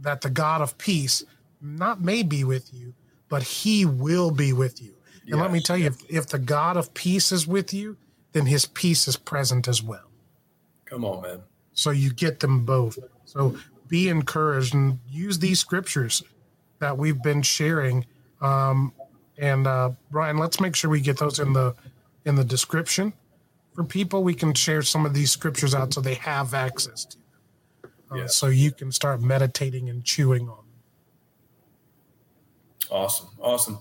that 0.00 0.20
the 0.20 0.30
God 0.30 0.60
of 0.60 0.76
peace 0.76 1.24
not 1.60 2.00
may 2.02 2.22
be 2.22 2.42
with 2.42 2.74
you, 2.74 2.94
but 3.28 3.42
he 3.42 3.86
will 3.86 4.30
be 4.30 4.52
with 4.52 4.82
you. 4.82 4.95
And 5.26 5.36
yes. 5.36 5.40
let 5.40 5.50
me 5.52 5.60
tell 5.60 5.76
you, 5.76 5.86
if, 5.86 6.10
if 6.10 6.26
the 6.28 6.38
God 6.38 6.76
of 6.76 6.94
peace 6.94 7.32
is 7.32 7.46
with 7.46 7.74
you, 7.74 7.96
then 8.32 8.46
his 8.46 8.66
peace 8.66 9.08
is 9.08 9.16
present 9.16 9.66
as 9.66 9.82
well. 9.82 10.08
Come 10.84 11.04
on, 11.04 11.22
man. 11.22 11.40
So 11.72 11.90
you 11.90 12.12
get 12.12 12.40
them 12.40 12.64
both. 12.64 12.98
So 13.24 13.56
be 13.88 14.08
encouraged 14.08 14.74
and 14.74 14.98
use 15.08 15.38
these 15.38 15.58
scriptures 15.58 16.22
that 16.78 16.96
we've 16.96 17.22
been 17.22 17.42
sharing. 17.42 18.06
Um, 18.40 18.92
and 19.38 19.66
uh, 19.66 19.90
Brian, 20.10 20.38
let's 20.38 20.60
make 20.60 20.76
sure 20.76 20.90
we 20.90 21.00
get 21.00 21.18
those 21.18 21.38
in 21.38 21.52
the 21.52 21.74
in 22.24 22.34
the 22.34 22.44
description 22.44 23.12
for 23.74 23.84
people. 23.84 24.22
We 24.22 24.34
can 24.34 24.54
share 24.54 24.82
some 24.82 25.04
of 25.06 25.14
these 25.14 25.30
scriptures 25.30 25.74
out 25.74 25.94
so 25.94 26.00
they 26.00 26.14
have 26.14 26.54
access 26.54 27.04
to 27.04 27.16
them, 27.16 27.90
uh, 28.10 28.14
yeah. 28.16 28.26
so 28.26 28.46
you 28.46 28.70
can 28.70 28.92
start 28.92 29.20
meditating 29.20 29.88
and 29.88 30.04
chewing 30.04 30.48
on 30.48 30.56
them. 30.56 30.64
Awesome, 32.90 33.28
awesome. 33.40 33.78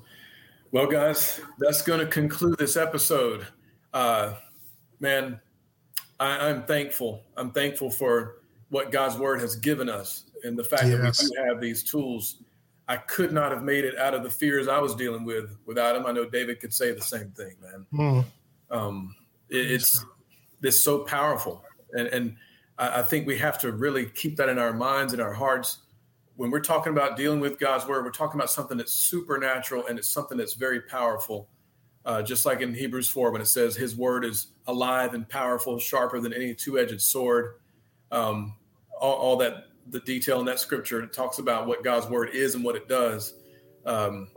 Well, 0.75 0.87
guys, 0.87 1.39
that's 1.57 1.81
going 1.83 2.01
to 2.01 2.05
conclude 2.05 2.57
this 2.57 2.75
episode. 2.75 3.47
Uh, 3.93 4.33
man, 4.99 5.39
I, 6.19 6.49
I'm 6.49 6.63
thankful. 6.63 7.23
I'm 7.37 7.51
thankful 7.51 7.89
for 7.89 8.41
what 8.67 8.91
God's 8.91 9.17
word 9.17 9.39
has 9.39 9.55
given 9.55 9.87
us 9.89 10.25
and 10.43 10.59
the 10.59 10.65
fact 10.65 10.83
yes. 10.87 11.17
that 11.17 11.23
we 11.23 11.29
do 11.29 11.47
have 11.47 11.61
these 11.61 11.81
tools. 11.81 12.43
I 12.89 12.97
could 12.97 13.31
not 13.31 13.53
have 13.53 13.63
made 13.63 13.85
it 13.85 13.97
out 13.97 14.13
of 14.13 14.23
the 14.23 14.29
fears 14.29 14.67
I 14.67 14.79
was 14.79 14.93
dealing 14.95 15.23
with 15.23 15.57
without 15.65 15.95
him. 15.95 16.05
I 16.05 16.11
know 16.11 16.25
David 16.25 16.59
could 16.59 16.73
say 16.73 16.91
the 16.91 16.99
same 16.99 17.31
thing, 17.31 17.55
man. 17.61 17.85
Mm. 17.93 18.25
Um, 18.69 19.15
it, 19.47 19.71
it's 19.71 20.05
it's 20.61 20.81
so 20.81 21.05
powerful, 21.05 21.63
and 21.93 22.09
and 22.09 22.35
I, 22.77 22.99
I 22.99 23.01
think 23.01 23.27
we 23.27 23.37
have 23.37 23.57
to 23.59 23.71
really 23.71 24.07
keep 24.07 24.35
that 24.35 24.49
in 24.49 24.59
our 24.59 24.73
minds 24.73 25.13
and 25.13 25.21
our 25.21 25.33
hearts 25.33 25.83
when 26.35 26.51
we're 26.51 26.59
talking 26.59 26.91
about 26.91 27.15
dealing 27.15 27.39
with 27.39 27.59
God's 27.59 27.87
word. 27.87 28.03
We're 28.03 28.11
talking 28.11 28.39
about 28.39 28.49
something 28.49 28.77
that's 28.77 28.93
supernatural 28.93 29.87
and 29.87 29.97
it's 29.97 30.09
something 30.09 30.37
that's 30.37 30.53
very 30.53 30.81
powerful. 30.81 31.49
Uh, 32.05 32.21
just 32.21 32.45
like 32.45 32.61
in 32.61 32.73
Hebrews 32.73 33.07
4, 33.07 33.31
when 33.31 33.41
it 33.41 33.47
says 33.47 33.75
his 33.75 33.95
word 33.95 34.25
is 34.25 34.47
alive 34.67 35.13
and 35.13 35.27
powerful, 35.27 35.79
sharper 35.79 36.19
than 36.19 36.33
any 36.33 36.53
two 36.53 36.77
edged 36.77 37.01
sword. 37.01 37.55
Um, 38.11 38.55
all, 38.99 39.13
all, 39.13 39.37
that 39.37 39.65
the 39.89 39.99
detail 40.01 40.39
in 40.39 40.45
that 40.45 40.59
scripture 40.59 41.01
it 41.01 41.13
talks 41.13 41.39
about 41.39 41.67
what 41.67 41.83
God's 41.83 42.07
word 42.07 42.29
is 42.33 42.53
and 42.53 42.63
what 42.63 42.75
it 42.75 42.87
does. 42.87 43.33
Um, 43.85 44.27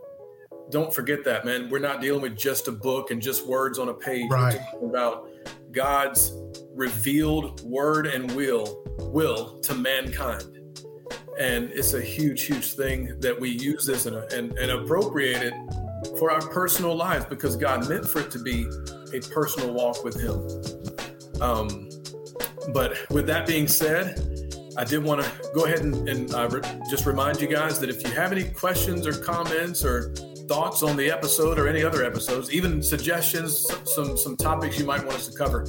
don't 0.71 0.93
forget 0.93 1.25
that, 1.25 1.45
man. 1.45 1.69
We're 1.69 1.79
not 1.79 2.01
dealing 2.01 2.23
with 2.23 2.37
just 2.37 2.69
a 2.69 2.73
book 2.73 3.11
and 3.11 3.21
just 3.21 3.47
words 3.47 3.79
on 3.79 3.89
a 3.89 3.95
page. 3.95 4.31
Right. 4.31 4.61
About 4.83 5.29
God's 5.73 6.33
revealed 6.75 7.63
word 7.63 8.07
and 8.07 8.31
will 8.33 8.83
will 8.99 9.59
to 9.61 9.75
mankind. 9.75 10.58
And 11.39 11.71
it's 11.71 11.95
a 11.95 12.01
huge, 12.01 12.43
huge 12.43 12.73
thing 12.73 13.19
that 13.21 13.39
we 13.39 13.51
use 13.51 13.87
this 13.87 14.07
and, 14.07 14.17
and, 14.33 14.59
and 14.59 14.71
appropriate 14.71 15.43
it 15.43 15.55
for 16.19 16.31
our 16.31 16.41
personal 16.41 16.95
lives 16.95 17.27
because 17.27 17.57
God 17.57 17.89
meant 17.89 18.09
for 18.09 18.21
it 18.21 18.31
to 18.33 18.39
be 18.39 18.67
a 19.15 19.21
personal 19.33 19.73
walk 19.73 20.05
with 20.05 20.21
Him. 20.21 21.41
Um, 21.41 21.89
but 22.73 22.97
with 23.11 23.27
that 23.27 23.47
being 23.47 23.69
said, 23.69 24.21
I 24.77 24.85
did 24.85 25.03
want 25.03 25.23
to 25.23 25.31
go 25.55 25.65
ahead 25.65 25.81
and, 25.81 26.09
and 26.09 26.35
uh, 26.35 26.49
re- 26.49 26.61
just 26.91 27.07
remind 27.07 27.41
you 27.41 27.49
guys 27.49 27.81
that 27.81 27.91
if 27.91 28.03
you 28.03 28.11
have 28.15 28.33
any 28.33 28.45
questions 28.45 29.07
or 29.07 29.13
comments 29.13 29.85
or 29.85 30.13
thoughts 30.49 30.83
on 30.83 30.97
the 30.97 31.11
episode 31.11 31.59
or 31.59 31.69
any 31.69 31.83
other 31.83 32.05
episodes, 32.05 32.53
even 32.53 32.83
suggestions, 32.83 33.67
some 33.85 34.17
some 34.17 34.37
topics 34.37 34.79
you 34.79 34.85
might 34.85 35.05
want 35.05 35.17
us 35.17 35.29
to 35.29 35.37
cover, 35.37 35.67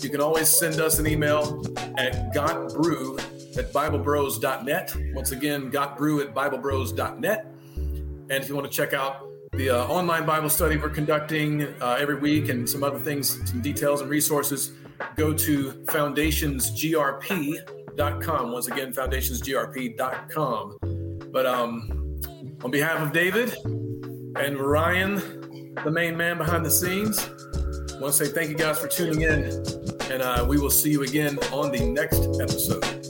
you 0.00 0.10
can 0.10 0.20
always 0.20 0.48
send 0.48 0.80
us 0.80 0.98
an 0.98 1.06
email 1.06 1.62
at 1.96 2.32
gotbrew 2.34 3.20
at 3.56 3.72
biblebros.net. 3.72 4.96
Once 5.14 5.32
again, 5.32 5.70
gotbrew 5.70 6.22
at 6.22 6.34
biblebros.net. 6.34 7.46
And 7.76 8.30
if 8.30 8.48
you 8.48 8.54
want 8.54 8.70
to 8.70 8.76
check 8.76 8.92
out 8.92 9.26
the 9.52 9.70
uh, 9.70 9.86
online 9.86 10.24
Bible 10.24 10.48
study 10.48 10.78
we're 10.78 10.88
conducting 10.88 11.64
uh, 11.82 11.98
every 12.00 12.14
week 12.14 12.48
and 12.48 12.66
some 12.68 12.82
other 12.82 12.98
things, 12.98 13.38
some 13.50 13.60
details 13.60 14.00
and 14.00 14.08
resources, 14.08 14.72
go 15.16 15.34
to 15.34 15.72
foundationsgrp.com. 15.84 18.52
Once 18.52 18.68
again, 18.68 18.92
foundationsgrp.com. 18.92 20.78
But 21.30 21.46
um, 21.46 22.20
on 22.64 22.70
behalf 22.70 23.00
of 23.00 23.12
David 23.12 23.54
and 23.64 24.56
Ryan, 24.56 25.74
the 25.84 25.90
main 25.90 26.16
man 26.16 26.38
behind 26.38 26.64
the 26.64 26.70
scenes, 26.70 27.18
I 27.18 28.00
want 28.00 28.14
to 28.14 28.24
say 28.24 28.32
thank 28.32 28.48
you 28.50 28.56
guys 28.56 28.78
for 28.78 28.88
tuning 28.88 29.20
in, 29.22 29.44
and 30.10 30.22
uh, 30.22 30.46
we 30.48 30.58
will 30.58 30.70
see 30.70 30.90
you 30.90 31.02
again 31.02 31.38
on 31.52 31.70
the 31.70 31.84
next 31.84 32.20
episode. 32.40 33.01